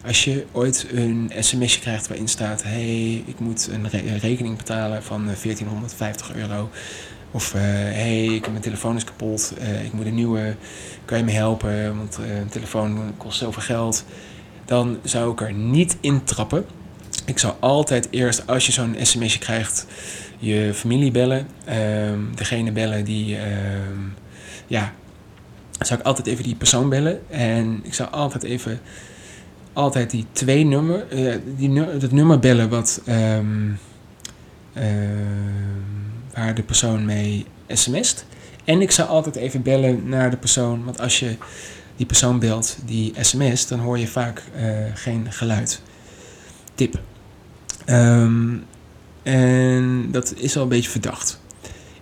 als 0.06 0.24
je 0.24 0.46
ooit 0.52 0.88
een 0.92 1.32
sms'je 1.40 1.80
krijgt 1.80 2.08
waarin 2.08 2.28
staat: 2.28 2.64
hey, 2.64 3.24
ik 3.26 3.40
moet 3.40 3.70
een 3.72 3.90
re 3.90 4.18
rekening 4.18 4.58
betalen 4.58 5.04
van 5.04 5.24
1450 5.24 6.36
euro. 6.36 6.70
Of 7.32 7.52
hey, 7.54 8.26
ik, 8.26 8.50
mijn 8.50 8.62
telefoon 8.62 8.96
is 8.96 9.04
kapot, 9.04 9.54
ik 9.84 9.94
moet 9.94 10.06
een 10.06 10.16
nieuwe, 10.16 10.56
kan 11.06 11.18
je 11.18 11.24
me 11.24 11.32
helpen, 11.32 11.98
want 11.98 12.18
een 12.18 12.50
telefoon 12.50 13.14
kost 13.18 13.38
zoveel 13.38 13.62
geld 13.62 14.06
dan 14.66 14.98
zou 15.04 15.32
ik 15.32 15.42
er 15.42 15.54
niet 15.54 15.98
in 16.02 16.24
trappen. 16.24 16.66
Ik 17.26 17.40
zou 17.40 17.54
altijd 17.60 18.08
eerst, 18.12 18.48
als 18.48 18.66
je 18.66 18.72
zo'n 18.72 18.96
sms'je 19.02 19.40
krijgt, 19.40 19.86
je 20.40 20.72
familie 20.74 21.12
bellen. 21.12 21.48
Um, 22.10 22.36
degene 22.36 22.72
bellen 22.72 23.06
die, 23.06 23.38
um, 23.38 24.14
ja, 24.68 24.94
zou 25.80 26.00
ik 26.00 26.06
altijd 26.06 26.28
even 26.28 26.44
die 26.44 26.56
persoon 26.56 26.90
bellen. 26.90 27.30
En 27.30 27.80
ik 27.84 27.94
zou 27.94 28.12
altijd 28.12 28.44
even, 28.44 28.80
altijd 29.74 30.10
die 30.10 30.26
twee 30.32 30.66
nummer, 30.66 31.06
uh, 31.14 31.36
die, 31.58 31.82
het 31.82 32.12
nummer 32.12 32.40
bellen 32.40 32.70
wat, 32.70 33.02
uh, 33.06 33.38
waar 36.34 36.56
de 36.56 36.64
persoon 36.64 37.06
mee 37.06 37.46
sms't. 37.68 38.26
En 38.64 38.82
ik 38.82 38.92
zou 38.92 39.10
altijd 39.10 39.36
even 39.36 39.62
bellen 39.62 40.10
naar 40.10 40.30
de 40.30 40.38
persoon, 40.38 40.84
want 40.84 41.00
als 41.00 41.20
je 41.20 41.36
die 42.04 42.12
persoon 42.12 42.40
belt 42.40 42.78
die 42.86 43.14
sms, 43.20 43.68
dan 43.68 43.80
hoor 43.80 44.00
je 44.00 44.08
vaak 44.08 44.44
uh, 44.56 44.78
geen 44.94 45.32
geluid. 45.32 45.82
Tip. 46.76 47.00
Um, 47.86 48.66
en 49.24 50.12
dat 50.12 50.34
is 50.38 50.58
al 50.58 50.64
een 50.64 50.70
beetje 50.70 50.90
verdacht. 50.90 51.40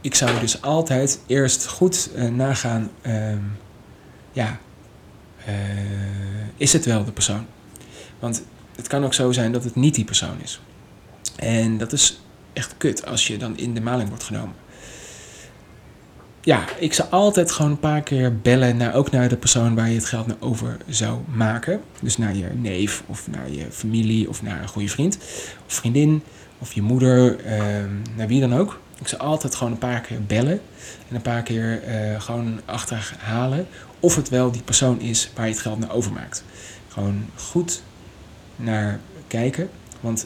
Ik 0.01 0.15
zou 0.15 0.39
dus 0.39 0.61
altijd 0.61 1.19
eerst 1.27 1.67
goed 1.67 2.09
uh, 2.15 2.29
nagaan, 2.29 2.89
um, 3.07 3.57
ja, 4.31 4.59
uh, 5.47 5.53
is 6.57 6.73
het 6.73 6.85
wel 6.85 7.05
de 7.05 7.11
persoon? 7.11 7.45
Want 8.19 8.43
het 8.75 8.87
kan 8.87 9.03
ook 9.03 9.13
zo 9.13 9.31
zijn 9.31 9.51
dat 9.51 9.63
het 9.63 9.75
niet 9.75 9.95
die 9.95 10.05
persoon 10.05 10.41
is. 10.41 10.61
En 11.35 11.77
dat 11.77 11.93
is 11.93 12.21
echt 12.53 12.73
kut 12.77 13.05
als 13.05 13.27
je 13.27 13.37
dan 13.37 13.57
in 13.57 13.73
de 13.73 13.81
maling 13.81 14.09
wordt 14.09 14.23
genomen 14.23 14.55
ja, 16.41 16.65
ik 16.79 16.93
zou 16.93 17.09
altijd 17.09 17.51
gewoon 17.51 17.71
een 17.71 17.79
paar 17.79 18.01
keer 18.01 18.37
bellen, 18.37 18.77
naar, 18.77 18.95
ook 18.95 19.11
naar 19.11 19.29
de 19.29 19.37
persoon 19.37 19.75
waar 19.75 19.89
je 19.89 19.95
het 19.95 20.05
geld 20.05 20.27
naar 20.27 20.37
over 20.39 20.77
zou 20.87 21.19
maken. 21.27 21.81
Dus 22.01 22.17
naar 22.17 22.35
je 22.35 22.47
neef 22.55 23.03
of 23.05 23.27
naar 23.27 23.51
je 23.51 23.65
familie 23.71 24.29
of 24.29 24.41
naar 24.41 24.61
een 24.61 24.67
goede 24.67 24.89
vriend 24.89 25.17
of 25.67 25.73
vriendin 25.73 26.23
of 26.59 26.73
je 26.73 26.81
moeder, 26.81 27.39
eh, 27.39 27.63
naar 28.15 28.27
wie 28.27 28.39
dan 28.39 28.55
ook. 28.55 28.79
Ik 28.99 29.07
zou 29.07 29.21
altijd 29.21 29.55
gewoon 29.55 29.73
een 29.73 29.79
paar 29.79 30.01
keer 30.01 30.23
bellen 30.23 30.61
en 31.09 31.15
een 31.15 31.21
paar 31.21 31.43
keer 31.43 31.83
uh, 31.87 32.21
gewoon 32.21 32.61
achterhalen 32.65 33.67
of 33.99 34.15
het 34.15 34.29
wel 34.29 34.51
die 34.51 34.61
persoon 34.61 34.99
is 34.99 35.31
waar 35.35 35.45
je 35.45 35.51
het 35.51 35.61
geld 35.61 35.79
naar 35.79 35.91
overmaakt. 35.91 36.43
Gewoon 36.87 37.25
goed 37.35 37.81
naar 38.55 38.99
kijken, 39.27 39.69
want 39.99 40.25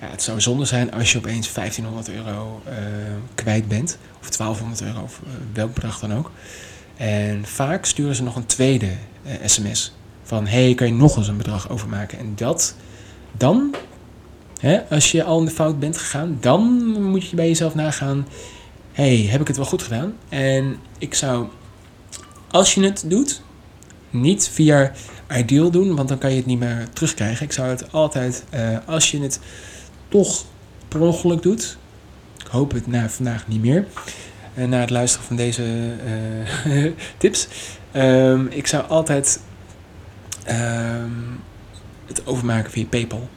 ja, 0.00 0.06
het 0.10 0.22
zou 0.22 0.40
zonde 0.40 0.64
zijn 0.64 0.92
als 0.92 1.12
je 1.12 1.18
opeens 1.18 1.52
1500 1.52 2.10
euro 2.10 2.62
uh, 2.68 2.74
kwijt 3.34 3.68
bent. 3.68 3.98
Of 4.30 4.36
1200 4.36 4.82
euro, 4.82 5.02
of 5.02 5.20
uh, 5.24 5.32
welk 5.52 5.74
bedrag 5.74 5.98
dan 5.98 6.14
ook. 6.14 6.30
En 6.96 7.44
vaak 7.44 7.84
sturen 7.84 8.14
ze 8.14 8.22
nog 8.22 8.36
een 8.36 8.46
tweede 8.46 8.90
sms. 9.44 9.92
Van, 10.22 10.46
hey, 10.46 10.74
kan 10.74 10.86
je 10.86 10.92
nog 10.92 11.16
eens 11.16 11.28
een 11.28 11.36
bedrag 11.36 11.70
overmaken? 11.70 12.18
En 12.18 12.32
dat, 12.36 12.74
dan, 13.36 13.74
hè, 14.60 14.88
als 14.88 15.12
je 15.12 15.24
al 15.24 15.38
in 15.38 15.44
de 15.44 15.50
fout 15.50 15.78
bent 15.78 15.98
gegaan, 15.98 16.36
dan 16.40 16.62
moet 17.02 17.28
je 17.28 17.36
bij 17.36 17.46
jezelf 17.46 17.74
nagaan. 17.74 18.26
hey, 18.92 19.16
heb 19.16 19.40
ik 19.40 19.46
het 19.46 19.56
wel 19.56 19.66
goed 19.66 19.82
gedaan? 19.82 20.14
En 20.28 20.76
ik 20.98 21.14
zou, 21.14 21.46
als 22.50 22.74
je 22.74 22.82
het 22.82 23.04
doet, 23.06 23.42
niet 24.10 24.48
via 24.48 24.92
ideal 25.36 25.70
doen, 25.70 25.96
want 25.96 26.08
dan 26.08 26.18
kan 26.18 26.30
je 26.30 26.36
het 26.36 26.46
niet 26.46 26.58
meer 26.58 26.88
terugkrijgen. 26.92 27.46
Ik 27.46 27.52
zou 27.52 27.68
het 27.68 27.92
altijd, 27.92 28.44
eh, 28.50 28.78
als 28.86 29.10
je 29.10 29.20
het 29.20 29.40
toch 30.08 30.44
per 30.88 31.00
ongeluk 31.00 31.42
doet, 31.42 31.78
hoop 32.50 32.72
het 32.72 32.86
na 32.86 33.08
vandaag 33.08 33.48
niet 33.48 33.60
meer, 33.60 33.86
en 34.54 34.68
na 34.68 34.80
het 34.80 34.90
luisteren 34.90 35.26
van 35.26 35.36
deze 35.36 35.94
eh, 36.64 36.92
tips, 37.16 37.48
um, 37.96 38.46
ik 38.46 38.66
zou 38.66 38.88
altijd 38.88 39.40
um, 40.48 41.40
het 42.06 42.26
overmaken 42.26 42.70
via 42.70 42.84
PayPal. 42.84 43.28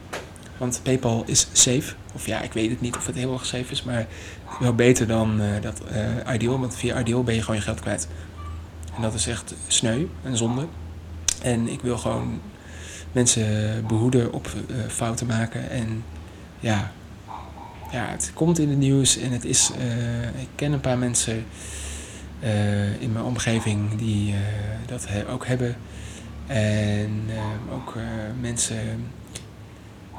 Want 0.56 0.80
PayPal 0.82 1.22
is 1.26 1.48
safe. 1.52 1.94
Of 2.14 2.26
ja, 2.26 2.40
ik 2.40 2.52
weet 2.52 2.70
het 2.70 2.80
niet 2.80 2.96
of 2.96 3.06
het 3.06 3.16
erg 3.16 3.46
safe 3.46 3.72
is, 3.72 3.82
maar 3.82 4.06
wel 4.60 4.74
beter 4.74 5.06
dan 5.06 5.40
uh, 5.40 5.46
dat 5.60 5.82
Ideal. 6.32 6.60
Want 6.60 6.76
via 6.76 7.00
Ideal 7.00 7.24
ben 7.24 7.34
je 7.34 7.40
gewoon 7.40 7.56
je 7.56 7.62
geld 7.62 7.80
kwijt. 7.80 8.08
En 8.96 9.02
dat 9.02 9.14
is 9.14 9.26
echt 9.26 9.54
sneu 9.66 10.06
en 10.22 10.36
zonde. 10.36 10.66
En 11.42 11.68
ik 11.68 11.80
wil 11.80 11.98
gewoon 11.98 12.40
mensen 13.12 13.46
behoeden 13.86 14.32
op 14.32 14.48
fouten 14.88 15.26
maken. 15.26 15.70
En 15.70 16.04
ja, 16.60 16.92
ja, 17.92 18.06
het 18.06 18.30
komt 18.34 18.58
in 18.58 18.68
het 18.68 18.78
nieuws 18.78 19.18
en 19.18 19.32
het 19.32 19.44
is. 19.44 19.70
ik 20.40 20.48
ken 20.54 20.72
een 20.72 20.80
paar 20.80 20.98
mensen 20.98 21.44
in 22.98 23.12
mijn 23.12 23.24
omgeving 23.24 23.94
die 23.94 24.34
dat 24.86 25.08
he 25.08 25.28
ook 25.28 25.46
hebben. 25.46 25.76
En 26.46 27.22
ook 27.72 27.94
mensen 28.40 29.06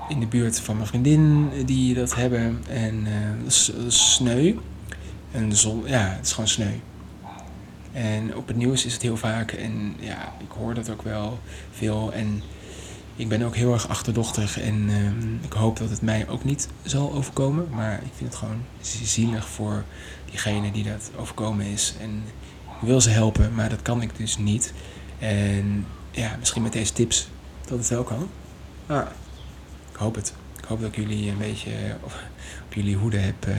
in 0.10 0.20
de 0.20 0.28
buurt 0.28 0.60
van 0.60 0.76
mijn 0.76 0.88
vriendin 0.88 1.50
die 1.66 1.94
dat 1.94 2.16
hebben. 2.16 2.64
En 2.70 3.08
dat, 3.44 3.52
is, 3.52 3.72
dat 3.76 3.86
is 3.86 4.14
sneu. 4.14 4.56
En 5.32 5.50
de 5.50 5.56
zon, 5.56 5.84
ja, 5.86 6.14
het 6.16 6.26
is 6.26 6.32
gewoon 6.32 6.50
sneu. 6.50 6.74
En 7.96 8.36
op 8.36 8.48
het 8.48 8.58
nieuws 8.58 8.86
is 8.86 8.94
het 8.94 9.02
heel 9.02 9.18
vaak. 9.18 9.52
En 9.52 9.96
ja, 10.00 10.34
ik 10.38 10.52
hoor 10.58 10.74
dat 10.74 10.90
ook 10.90 11.02
wel 11.02 11.40
veel. 11.72 12.14
En 12.14 12.42
ik 13.16 13.28
ben 13.30 13.42
ook 13.42 13.56
heel 13.56 13.74
erg 13.74 13.88
achterdochtig. 13.88 14.60
En 14.60 14.90
uh, 14.90 15.12
ik 15.42 15.54
hoop 15.54 15.78
dat 15.78 15.90
het 15.90 16.02
mij 16.02 16.28
ook 16.30 16.44
niet 16.44 16.68
zal 16.84 17.14
overkomen. 17.14 17.68
Maar 17.70 17.94
ik 17.94 18.12
vind 18.16 18.30
het 18.30 18.40
gewoon 18.40 18.66
zielig 18.82 19.48
voor 19.48 19.84
diegene 20.30 20.72
die 20.72 20.84
dat 20.84 21.12
overkomen 21.18 21.66
is. 21.66 21.94
En 22.02 22.24
ik 22.82 22.88
wil 22.88 23.02
ze 23.02 23.10
helpen, 23.10 23.54
maar 23.54 23.70
dat 23.70 23.82
kan 23.82 24.02
ik 24.02 24.18
dus 24.18 24.38
niet. 24.38 24.74
En 25.20 25.86
ja, 26.12 26.36
misschien 26.40 26.62
met 26.62 26.74
deze 26.74 26.94
tips 26.94 27.28
dat 27.68 27.78
het 27.78 27.90
wel 27.90 28.04
kan. 28.04 28.30
Ah. 28.86 29.08
Ik 29.92 29.96
hoop 29.98 30.16
het. 30.16 30.34
Ik 30.58 30.66
hoop 30.66 30.80
dat 30.80 30.90
ik 30.90 30.96
jullie 30.96 31.30
een 31.30 31.38
beetje 31.38 31.72
op, 32.02 32.14
jullie 32.70 32.96
hoede 32.96 33.18
heb 33.18 33.48
uh, 33.48 33.56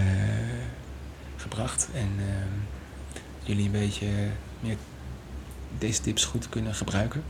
gebracht. 1.37 1.89
En 1.95 2.09
uh, 2.19 2.25
jullie 3.43 3.65
een 3.65 3.71
beetje 3.71 4.07
meer 4.61 4.77
deze 5.79 6.01
tips 6.01 6.25
goed 6.25 6.49
kunnen 6.49 6.75
gebruiken. 6.75 7.23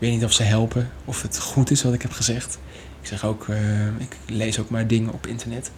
Weet 0.00 0.10
niet 0.10 0.24
of 0.24 0.32
ze 0.32 0.42
helpen, 0.42 0.90
of 1.04 1.22
het 1.22 1.38
goed 1.38 1.70
is 1.70 1.82
wat 1.82 1.92
ik 1.94 2.02
heb 2.02 2.12
gezegd. 2.12 2.58
Ik 3.00 3.06
zeg 3.06 3.24
ook, 3.24 3.46
uh, 3.46 3.86
ik 3.86 4.16
lees 4.26 4.58
ook 4.58 4.70
maar 4.70 4.86
dingen 4.86 5.12
op 5.12 5.26
internet. 5.26 5.70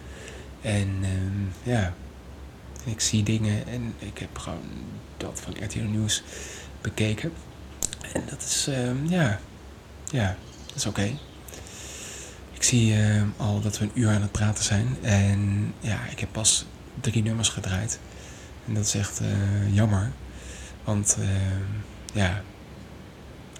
En 0.61 1.05
ja, 1.63 1.93
en 2.85 2.91
ik 2.91 2.99
zie 2.99 3.23
dingen 3.23 3.67
en 3.67 3.93
ik 3.99 4.17
heb 4.17 4.37
gewoon 4.37 4.63
dat 5.17 5.41
van 5.43 5.63
RTL 5.63 5.79
Nieuws 5.79 6.23
bekeken. 6.81 7.31
En 8.13 8.23
dat 8.29 8.41
is, 8.41 8.69
ja, 9.07 9.39
ja, 10.11 10.37
dat 10.65 10.75
is 10.75 10.85
oké. 10.85 11.11
Ik 12.53 12.63
zie 12.63 12.95
uh, 12.95 13.21
al 13.37 13.61
dat 13.61 13.77
we 13.77 13.85
een 13.85 13.91
uur 13.93 14.09
aan 14.09 14.21
het 14.21 14.31
praten 14.31 14.63
zijn. 14.63 14.97
En 15.01 15.73
ja, 15.79 15.99
ik 16.11 16.19
heb 16.19 16.31
pas 16.31 16.65
drie 17.01 17.23
nummers 17.23 17.49
gedraaid. 17.49 17.99
En 18.67 18.73
dat 18.73 18.85
is 18.85 18.95
echt 18.95 19.21
uh, 19.21 19.75
jammer. 19.75 20.11
Want 20.83 21.17
ja, 22.13 22.41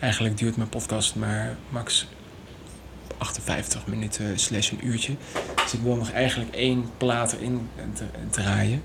eigenlijk 0.03 0.37
duurt 0.37 0.57
mijn 0.57 0.69
podcast 0.69 1.15
maar 1.15 1.57
max 1.69 2.07
58 3.17 3.87
minuten 3.87 4.39
slash 4.39 4.71
een 4.71 4.87
uurtje. 4.87 5.15
Dus 5.55 5.73
ik 5.73 5.79
wil 5.79 5.95
nog 5.95 6.11
eigenlijk 6.11 6.55
één 6.55 6.89
plaat 6.97 7.31
erin 7.33 7.69
draaien. 8.29 8.83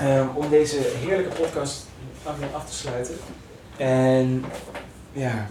Um, 0.00 0.28
om 0.28 0.50
deze 0.50 0.92
heerlijke 1.04 1.42
podcast 1.42 1.86
af 2.54 2.70
te 2.70 2.74
sluiten. 2.74 3.14
En 3.76 4.44
ja, 5.12 5.48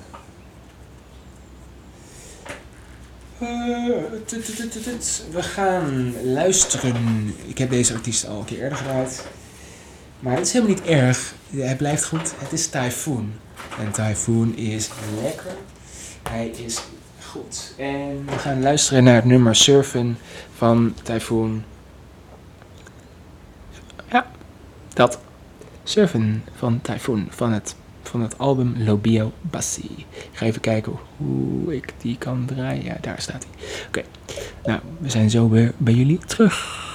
we 5.31 5.43
gaan 5.43 6.13
luisteren. 6.23 7.35
Ik 7.45 7.57
heb 7.57 7.69
deze 7.69 7.93
artiest 7.93 8.27
al 8.27 8.39
een 8.39 8.45
keer 8.45 8.61
eerder 8.61 8.77
gedraaid. 8.77 9.25
Maar 10.19 10.35
het 10.35 10.45
is 10.45 10.53
helemaal 10.53 10.75
niet 10.75 10.85
erg. 10.85 11.33
Hij 11.49 11.75
blijft 11.75 12.05
goed. 12.05 12.33
Het 12.37 12.51
is 12.51 12.67
Typhoon. 12.67 13.33
En 13.79 13.91
Typhoon 13.91 14.55
is 14.55 14.89
lekker. 15.21 15.51
Hij 16.29 16.47
is 16.47 16.81
goed. 17.25 17.73
En 17.77 18.25
we 18.25 18.37
gaan 18.37 18.61
luisteren 18.61 19.03
naar 19.03 19.15
het 19.15 19.25
nummer 19.25 19.55
Surfen 19.55 20.17
van 20.55 20.93
Typhoon. 21.03 21.63
Ja, 24.11 24.31
dat. 24.93 25.19
Surfen 25.83 26.43
van 26.55 26.81
Typhoon 26.81 27.27
van 27.29 27.51
het 27.51 27.75
van 28.03 28.21
het 28.21 28.37
album 28.37 28.75
Lobio 28.77 29.31
Bassi. 29.41 30.05
Ik 30.09 30.29
ga 30.31 30.45
even 30.45 30.61
kijken 30.61 30.93
hoe 31.17 31.75
ik 31.75 31.93
die 31.97 32.17
kan 32.17 32.45
draaien. 32.45 32.83
Ja, 32.83 32.97
daar 33.01 33.21
staat 33.21 33.45
hij. 33.49 33.67
Oké, 33.87 34.03
nou, 34.63 34.79
we 34.97 35.09
zijn 35.09 35.29
zo 35.29 35.49
weer 35.49 35.73
bij 35.77 35.93
jullie 35.93 36.19
terug. 36.25 36.89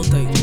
Niks 0.00 0.08
virtueels, 0.08 0.39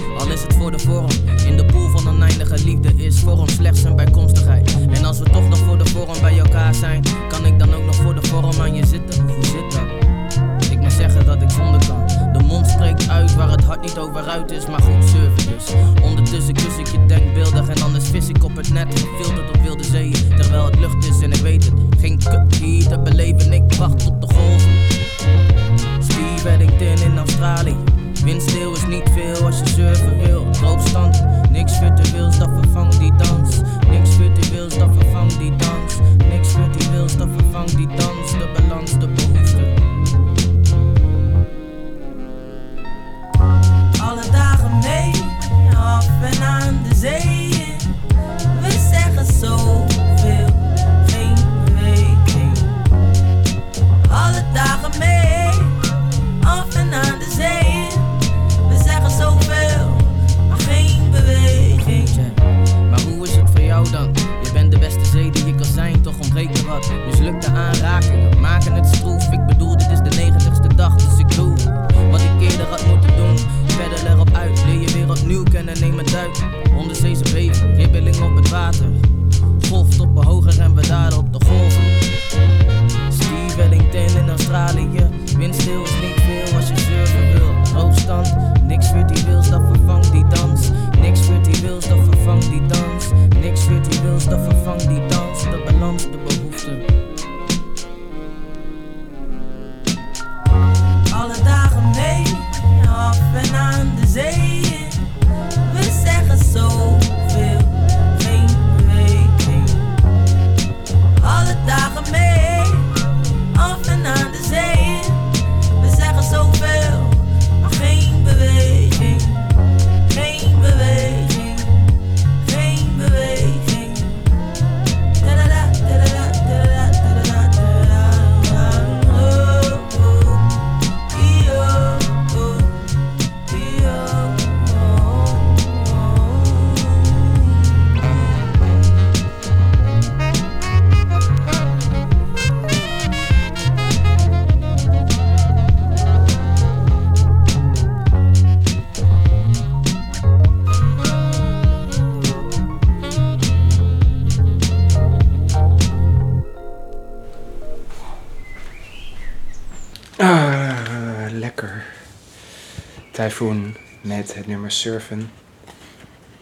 het 164.47 164.55
nummer 164.55 164.71
Surfen. 164.71 165.31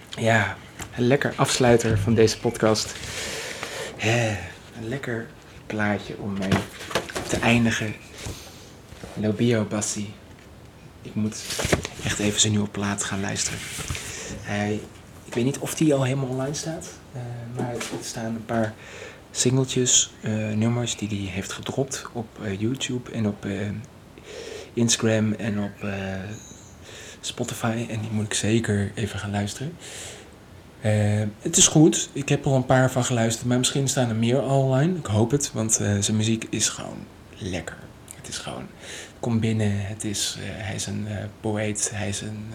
Ja, 0.09 0.57
een 0.95 1.07
lekker 1.07 1.33
afsluiter 1.35 1.97
van 1.97 2.13
deze 2.13 2.39
podcast. 2.39 2.95
Een 4.77 4.87
lekker 4.87 5.27
plaatje 5.65 6.17
om 6.17 6.37
mee 6.37 6.59
te 7.27 7.37
eindigen. 7.37 7.95
Lobio 9.13 9.63
Bassi. 9.63 10.13
Ik 11.01 11.15
moet 11.15 11.43
echt 12.03 12.19
even 12.19 12.39
zijn 12.39 12.51
nieuwe 12.51 12.67
plaat 12.67 13.03
gaan 13.03 13.21
luisteren. 13.21 13.59
Ik 15.25 15.33
weet 15.33 15.43
niet 15.43 15.57
of 15.59 15.75
die 15.75 15.93
al 15.93 16.03
helemaal 16.03 16.29
online 16.29 16.53
staat. 16.53 16.89
eh, 17.13 17.21
maar 17.55 17.73
er 17.73 17.81
staan 18.01 18.25
een 18.25 18.45
paar 18.45 18.73
singeltjes, 19.31 20.13
eh, 20.21 20.31
nummers 20.31 20.97
die 20.97 21.07
hij 21.07 21.33
heeft 21.33 21.51
gedropt 21.51 22.05
op 22.13 22.27
eh, 22.43 22.59
YouTube 22.59 23.11
en 23.11 23.27
op 23.27 23.47
Instagram 24.73 25.33
en 25.33 25.59
op 25.59 25.83
Spotify. 27.25 27.85
En 27.89 28.01
die 28.01 28.11
moet 28.11 28.25
ik 28.25 28.33
zeker 28.33 28.91
even 28.95 29.19
gaan 29.19 29.31
luisteren. 29.31 29.73
Eh, 30.81 30.91
het 31.39 31.57
is 31.57 31.67
goed. 31.67 32.09
Ik 32.13 32.29
heb 32.29 32.45
er 32.45 32.51
al 32.51 32.55
een 32.55 32.65
paar 32.65 32.91
van 32.91 33.03
geluisterd, 33.05 33.47
maar 33.47 33.57
misschien 33.57 33.87
staan 33.87 34.09
er 34.09 34.15
meer 34.15 34.41
online. 34.41 34.97
Ik 34.97 35.05
hoop 35.05 35.31
het, 35.31 35.51
want 35.53 35.79
eh, 35.79 35.97
zijn 35.99 36.17
muziek 36.17 36.47
is 36.49 36.69
gewoon 36.69 36.97
lekker. 37.37 37.77
Het 38.15 38.27
is 38.27 38.37
gewoon, 38.37 38.67
komt 39.19 39.39
binnen. 39.39 39.71
Het 39.87 40.03
is, 40.03 40.37
eh, 40.39 40.45
hij 40.47 40.75
is 40.75 40.85
een 40.85 41.07
poëet, 41.41 41.91
hij 41.93 42.09
is 42.09 42.21
een 42.21 42.45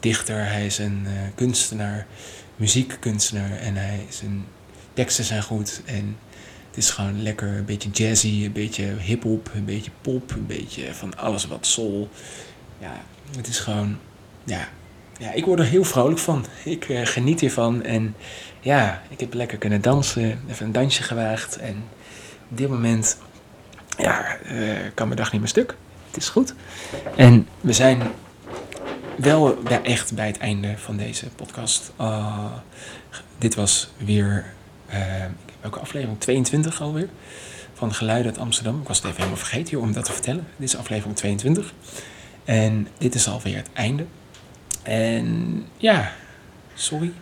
dichter, 0.00 0.46
hij 0.46 0.66
is 0.66 0.78
een 0.78 1.06
kunstenaar, 1.34 2.06
muziekkunstenaar 2.56 3.50
en 3.50 3.76
hij 3.76 4.06
zijn 4.08 4.44
teksten 4.92 5.24
zijn 5.24 5.42
goed 5.42 5.82
en 5.84 6.16
het 6.68 6.84
is 6.84 6.90
gewoon 6.90 7.22
lekker, 7.22 7.48
een 7.48 7.64
beetje 7.64 7.90
jazzy, 7.90 8.44
een 8.44 8.52
beetje 8.52 8.94
hip-hop, 9.00 9.50
een 9.54 9.64
beetje 9.64 9.90
pop, 10.00 10.30
een 10.30 10.46
beetje 10.46 10.94
van 10.94 11.16
alles 11.16 11.46
wat 11.46 11.66
soul. 11.66 12.08
Ja, 12.78 13.02
het 13.36 13.46
is 13.46 13.58
gewoon, 13.58 13.98
ja, 14.44 14.68
ja 15.18 15.32
ik 15.32 15.44
word 15.44 15.58
er 15.58 15.64
heel 15.64 15.84
vrolijk 15.84 16.18
van. 16.18 16.46
Ik 16.64 16.88
eh, 16.88 17.06
geniet 17.06 17.40
hiervan 17.40 17.82
en 17.82 18.14
ja, 18.60 19.02
ik 19.08 19.20
heb 19.20 19.34
lekker 19.34 19.58
kunnen 19.58 19.80
dansen, 19.80 20.40
even 20.48 20.66
een 20.66 20.72
dansje 20.72 21.02
gewaagd 21.02 21.56
en 21.56 21.84
op 22.50 22.56
dit 22.56 22.68
moment, 22.68 23.18
ja, 23.98 24.36
eh, 24.36 24.56
kan 24.94 25.06
mijn 25.06 25.20
dag 25.20 25.32
niet 25.32 25.40
meer 25.40 25.50
stuk. 25.50 25.76
Het 26.06 26.16
is 26.16 26.28
goed. 26.28 26.54
En 27.16 27.48
we 27.60 27.72
zijn 27.72 28.02
wel 29.16 29.62
echt 29.82 30.14
bij 30.14 30.26
het 30.26 30.38
einde 30.38 30.78
van 30.78 30.96
deze 30.96 31.26
podcast. 31.26 31.92
Ah, 31.96 32.52
dit 33.38 33.54
was 33.54 33.90
weer, 33.96 34.44
eh, 34.86 35.00
welke 35.60 35.78
aflevering? 35.78 36.20
22 36.20 36.80
alweer. 36.80 37.08
Van 37.74 37.94
Geluiden 37.94 38.32
uit 38.32 38.40
Amsterdam. 38.40 38.80
Ik 38.80 38.88
was 38.88 38.96
het 38.96 39.06
even 39.06 39.16
helemaal 39.16 39.38
vergeten 39.38 39.80
om 39.80 39.92
dat 39.92 40.04
te 40.04 40.12
vertellen. 40.12 40.46
Dit 40.56 40.68
is 40.68 40.76
aflevering 40.76 41.16
22. 41.16 41.72
En 42.46 42.88
dit 42.98 43.14
is 43.14 43.28
alweer 43.28 43.56
het 43.56 43.70
einde. 43.72 44.06
En 44.82 45.64
ja, 45.76 46.12
sorry. 46.74 47.12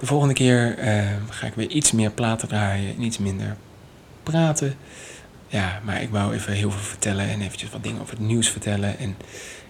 De 0.00 0.06
volgende 0.06 0.34
keer 0.34 0.78
eh, 0.78 1.06
ga 1.28 1.46
ik 1.46 1.54
weer 1.54 1.68
iets 1.68 1.92
meer 1.92 2.10
platen 2.10 2.48
draaien 2.48 2.94
en 2.94 3.02
iets 3.02 3.18
minder 3.18 3.56
praten. 4.22 4.74
Ja, 5.48 5.80
maar 5.84 6.02
ik 6.02 6.10
wou 6.10 6.34
even 6.34 6.52
heel 6.52 6.70
veel 6.70 6.80
vertellen 6.80 7.28
en 7.28 7.40
eventjes 7.40 7.70
wat 7.70 7.82
dingen 7.82 8.00
over 8.00 8.16
het 8.16 8.26
nieuws 8.26 8.48
vertellen. 8.48 8.98
En 8.98 9.16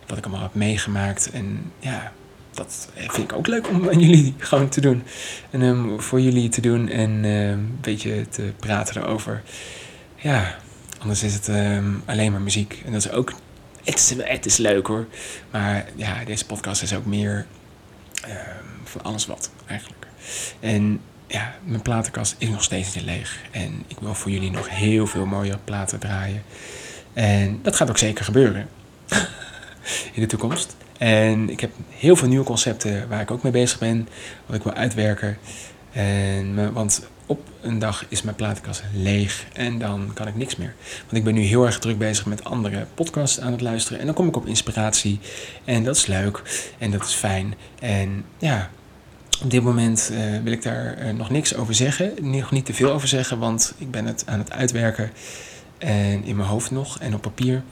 wat 0.06 0.18
ik 0.18 0.24
allemaal 0.24 0.42
heb 0.42 0.54
meegemaakt. 0.54 1.30
En 1.30 1.72
ja, 1.78 2.12
dat 2.54 2.88
vind 2.94 3.30
ik 3.30 3.36
ook 3.36 3.46
leuk 3.46 3.68
om 3.68 3.88
aan 3.88 4.00
jullie 4.00 4.34
gewoon 4.48 4.68
te 4.68 4.80
doen. 4.80 5.02
En 5.50 5.62
um, 5.62 6.00
voor 6.00 6.20
jullie 6.20 6.48
te 6.48 6.60
doen 6.60 6.88
en 6.88 7.24
uh, 7.24 7.48
een 7.48 7.78
beetje 7.80 8.28
te 8.28 8.52
praten 8.58 9.02
erover. 9.02 9.42
Ja, 10.16 10.56
anders 10.98 11.22
is 11.22 11.34
het 11.34 11.48
um, 11.48 12.02
alleen 12.06 12.32
maar 12.32 12.40
muziek. 12.40 12.82
En 12.84 12.92
dat 12.92 13.04
is 13.04 13.10
ook, 13.10 13.32
het 13.88 14.46
is, 14.46 14.56
leuk 14.56 14.86
hoor. 14.86 15.06
Maar 15.50 15.86
ja, 15.96 16.24
deze 16.24 16.46
podcast 16.46 16.82
is 16.82 16.94
ook 16.94 17.04
meer 17.04 17.46
um, 18.24 18.34
van 18.84 19.02
alles 19.02 19.26
wat 19.26 19.50
eigenlijk. 19.66 20.06
En 20.60 21.00
ja, 21.26 21.54
mijn 21.64 21.82
platenkast 21.82 22.34
is 22.38 22.48
nog 22.48 22.62
steeds 22.62 22.94
niet 22.94 23.04
leeg. 23.04 23.40
En 23.50 23.84
ik 23.86 23.96
wil 24.00 24.14
voor 24.14 24.30
jullie 24.30 24.50
nog 24.50 24.68
heel 24.68 25.06
veel 25.06 25.26
mooie 25.26 25.58
platen 25.64 25.98
draaien. 25.98 26.42
En 27.12 27.58
dat 27.62 27.76
gaat 27.76 27.90
ook 27.90 27.98
zeker 27.98 28.24
gebeuren. 28.24 28.68
in 30.14 30.22
de 30.22 30.26
toekomst. 30.26 30.76
En 30.98 31.50
ik 31.50 31.60
heb 31.60 31.70
heel 31.90 32.16
veel 32.16 32.28
nieuwe 32.28 32.44
concepten 32.44 33.08
waar 33.08 33.20
ik 33.20 33.30
ook 33.30 33.42
mee 33.42 33.52
bezig 33.52 33.78
ben. 33.78 34.08
Wat 34.46 34.56
ik 34.56 34.62
wil 34.62 34.74
uitwerken. 34.74 35.38
En, 35.92 36.72
want 36.72 37.08
op 37.28 37.48
een 37.60 37.78
dag 37.78 38.04
is 38.08 38.22
mijn 38.22 38.36
platenkast 38.36 38.82
leeg 38.94 39.46
en 39.52 39.78
dan 39.78 40.10
kan 40.14 40.26
ik 40.26 40.36
niks 40.36 40.56
meer. 40.56 40.74
Want 41.00 41.12
ik 41.12 41.24
ben 41.24 41.34
nu 41.34 41.40
heel 41.40 41.66
erg 41.66 41.78
druk 41.78 41.98
bezig 41.98 42.26
met 42.26 42.44
andere 42.44 42.86
podcasts 42.94 43.40
aan 43.40 43.52
het 43.52 43.60
luisteren. 43.60 43.98
En 43.98 44.06
dan 44.06 44.14
kom 44.14 44.28
ik 44.28 44.36
op 44.36 44.46
inspiratie. 44.46 45.20
En 45.64 45.84
dat 45.84 45.96
is 45.96 46.06
leuk 46.06 46.42
en 46.78 46.90
dat 46.90 47.02
is 47.02 47.14
fijn. 47.14 47.54
En 47.80 48.24
ja, 48.38 48.70
op 49.42 49.50
dit 49.50 49.62
moment 49.62 50.10
uh, 50.12 50.42
wil 50.42 50.52
ik 50.52 50.62
daar 50.62 50.98
uh, 50.98 51.12
nog 51.12 51.30
niks 51.30 51.54
over 51.54 51.74
zeggen. 51.74 52.12
Nog 52.20 52.50
niet 52.50 52.66
te 52.66 52.74
veel 52.74 52.90
over 52.90 53.08
zeggen, 53.08 53.38
want 53.38 53.74
ik 53.78 53.90
ben 53.90 54.06
het 54.06 54.22
aan 54.26 54.38
het 54.38 54.52
uitwerken. 54.52 55.10
En 55.78 56.24
in 56.24 56.36
mijn 56.36 56.48
hoofd 56.48 56.70
nog 56.70 56.98
en 56.98 57.14
op 57.14 57.22
papier. 57.22 57.62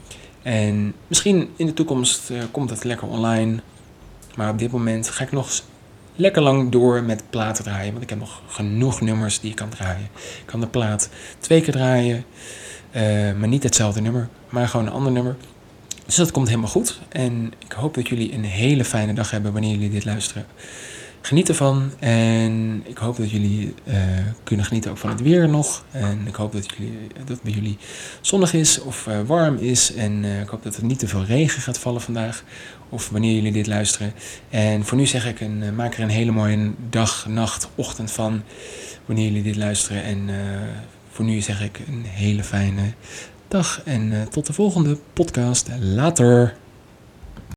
En 0.41 0.93
misschien 1.07 1.49
in 1.55 1.65
de 1.65 1.73
toekomst 1.73 2.29
uh, 2.29 2.43
komt 2.51 2.69
het 2.69 2.83
lekker 2.83 3.07
online. 3.07 3.59
Maar 4.35 4.49
op 4.49 4.59
dit 4.59 4.71
moment 4.71 5.09
ga 5.09 5.23
ik 5.23 5.31
nog 5.31 5.61
lekker 6.17 6.41
lang 6.41 6.71
door 6.71 7.03
met 7.03 7.23
platen 7.29 7.63
draaien. 7.63 7.91
Want 7.91 8.03
ik 8.03 8.09
heb 8.09 8.19
nog 8.19 8.41
genoeg 8.47 9.01
nummers 9.01 9.39
die 9.39 9.49
ik 9.49 9.55
kan 9.55 9.69
draaien. 9.69 10.09
Ik 10.15 10.45
kan 10.45 10.59
de 10.59 10.67
plaat 10.67 11.09
twee 11.39 11.61
keer 11.61 11.73
draaien. 11.73 12.25
Uh, 12.95 13.01
maar 13.33 13.47
niet 13.47 13.63
hetzelfde 13.63 14.01
nummer. 14.01 14.29
Maar 14.49 14.67
gewoon 14.67 14.85
een 14.85 14.91
ander 14.91 15.11
nummer. 15.11 15.35
Dus 16.05 16.15
dat 16.15 16.31
komt 16.31 16.47
helemaal 16.47 16.69
goed. 16.69 16.99
En 17.09 17.53
ik 17.65 17.71
hoop 17.71 17.93
dat 17.93 18.07
jullie 18.07 18.33
een 18.33 18.43
hele 18.43 18.85
fijne 18.85 19.13
dag 19.13 19.31
hebben 19.31 19.51
wanneer 19.51 19.71
jullie 19.71 19.89
dit 19.89 20.05
luisteren. 20.05 20.45
Geniet 21.27 21.49
ervan. 21.49 21.91
En 21.99 22.83
ik 22.85 22.97
hoop 22.97 23.17
dat 23.17 23.31
jullie 23.31 23.73
eh, 23.83 23.97
kunnen 24.43 24.65
genieten 24.65 24.91
ook 24.91 24.97
van 24.97 25.09
het 25.09 25.21
weer 25.21 25.49
nog. 25.49 25.85
En 25.91 26.27
ik 26.27 26.35
hoop 26.35 26.51
dat, 26.51 26.65
jullie, 26.77 27.07
dat 27.17 27.27
het 27.27 27.41
bij 27.41 27.51
jullie 27.51 27.77
zonnig 28.21 28.53
is 28.53 28.81
of 28.81 29.07
eh, 29.07 29.19
warm 29.25 29.57
is. 29.57 29.93
En 29.93 30.23
eh, 30.23 30.41
ik 30.41 30.47
hoop 30.47 30.63
dat 30.63 30.75
er 30.75 30.85
niet 30.85 30.99
te 30.99 31.07
veel 31.07 31.23
regen 31.23 31.61
gaat 31.61 31.79
vallen 31.79 32.01
vandaag. 32.01 32.43
Of 32.89 33.09
wanneer 33.09 33.35
jullie 33.35 33.51
dit 33.51 33.67
luisteren. 33.67 34.13
En 34.49 34.85
voor 34.85 34.97
nu 34.97 35.05
zeg 35.05 35.27
ik, 35.27 35.39
een, 35.39 35.63
eh, 35.63 35.71
maak 35.71 35.93
er 35.93 36.03
een 36.03 36.09
hele 36.09 36.31
mooie 36.31 36.71
dag, 36.89 37.25
nacht, 37.27 37.69
ochtend 37.75 38.11
van. 38.11 38.41
Wanneer 39.05 39.25
jullie 39.25 39.43
dit 39.43 39.55
luisteren. 39.55 40.03
En 40.03 40.29
eh, 40.29 40.35
voor 41.11 41.25
nu 41.25 41.41
zeg 41.41 41.61
ik 41.63 41.79
een 41.87 42.03
hele 42.05 42.43
fijne 42.43 42.93
dag. 43.47 43.81
En 43.85 44.13
eh, 44.13 44.21
tot 44.21 44.45
de 44.45 44.53
volgende 44.53 44.97
podcast. 45.13 45.69
Later. 45.79 46.55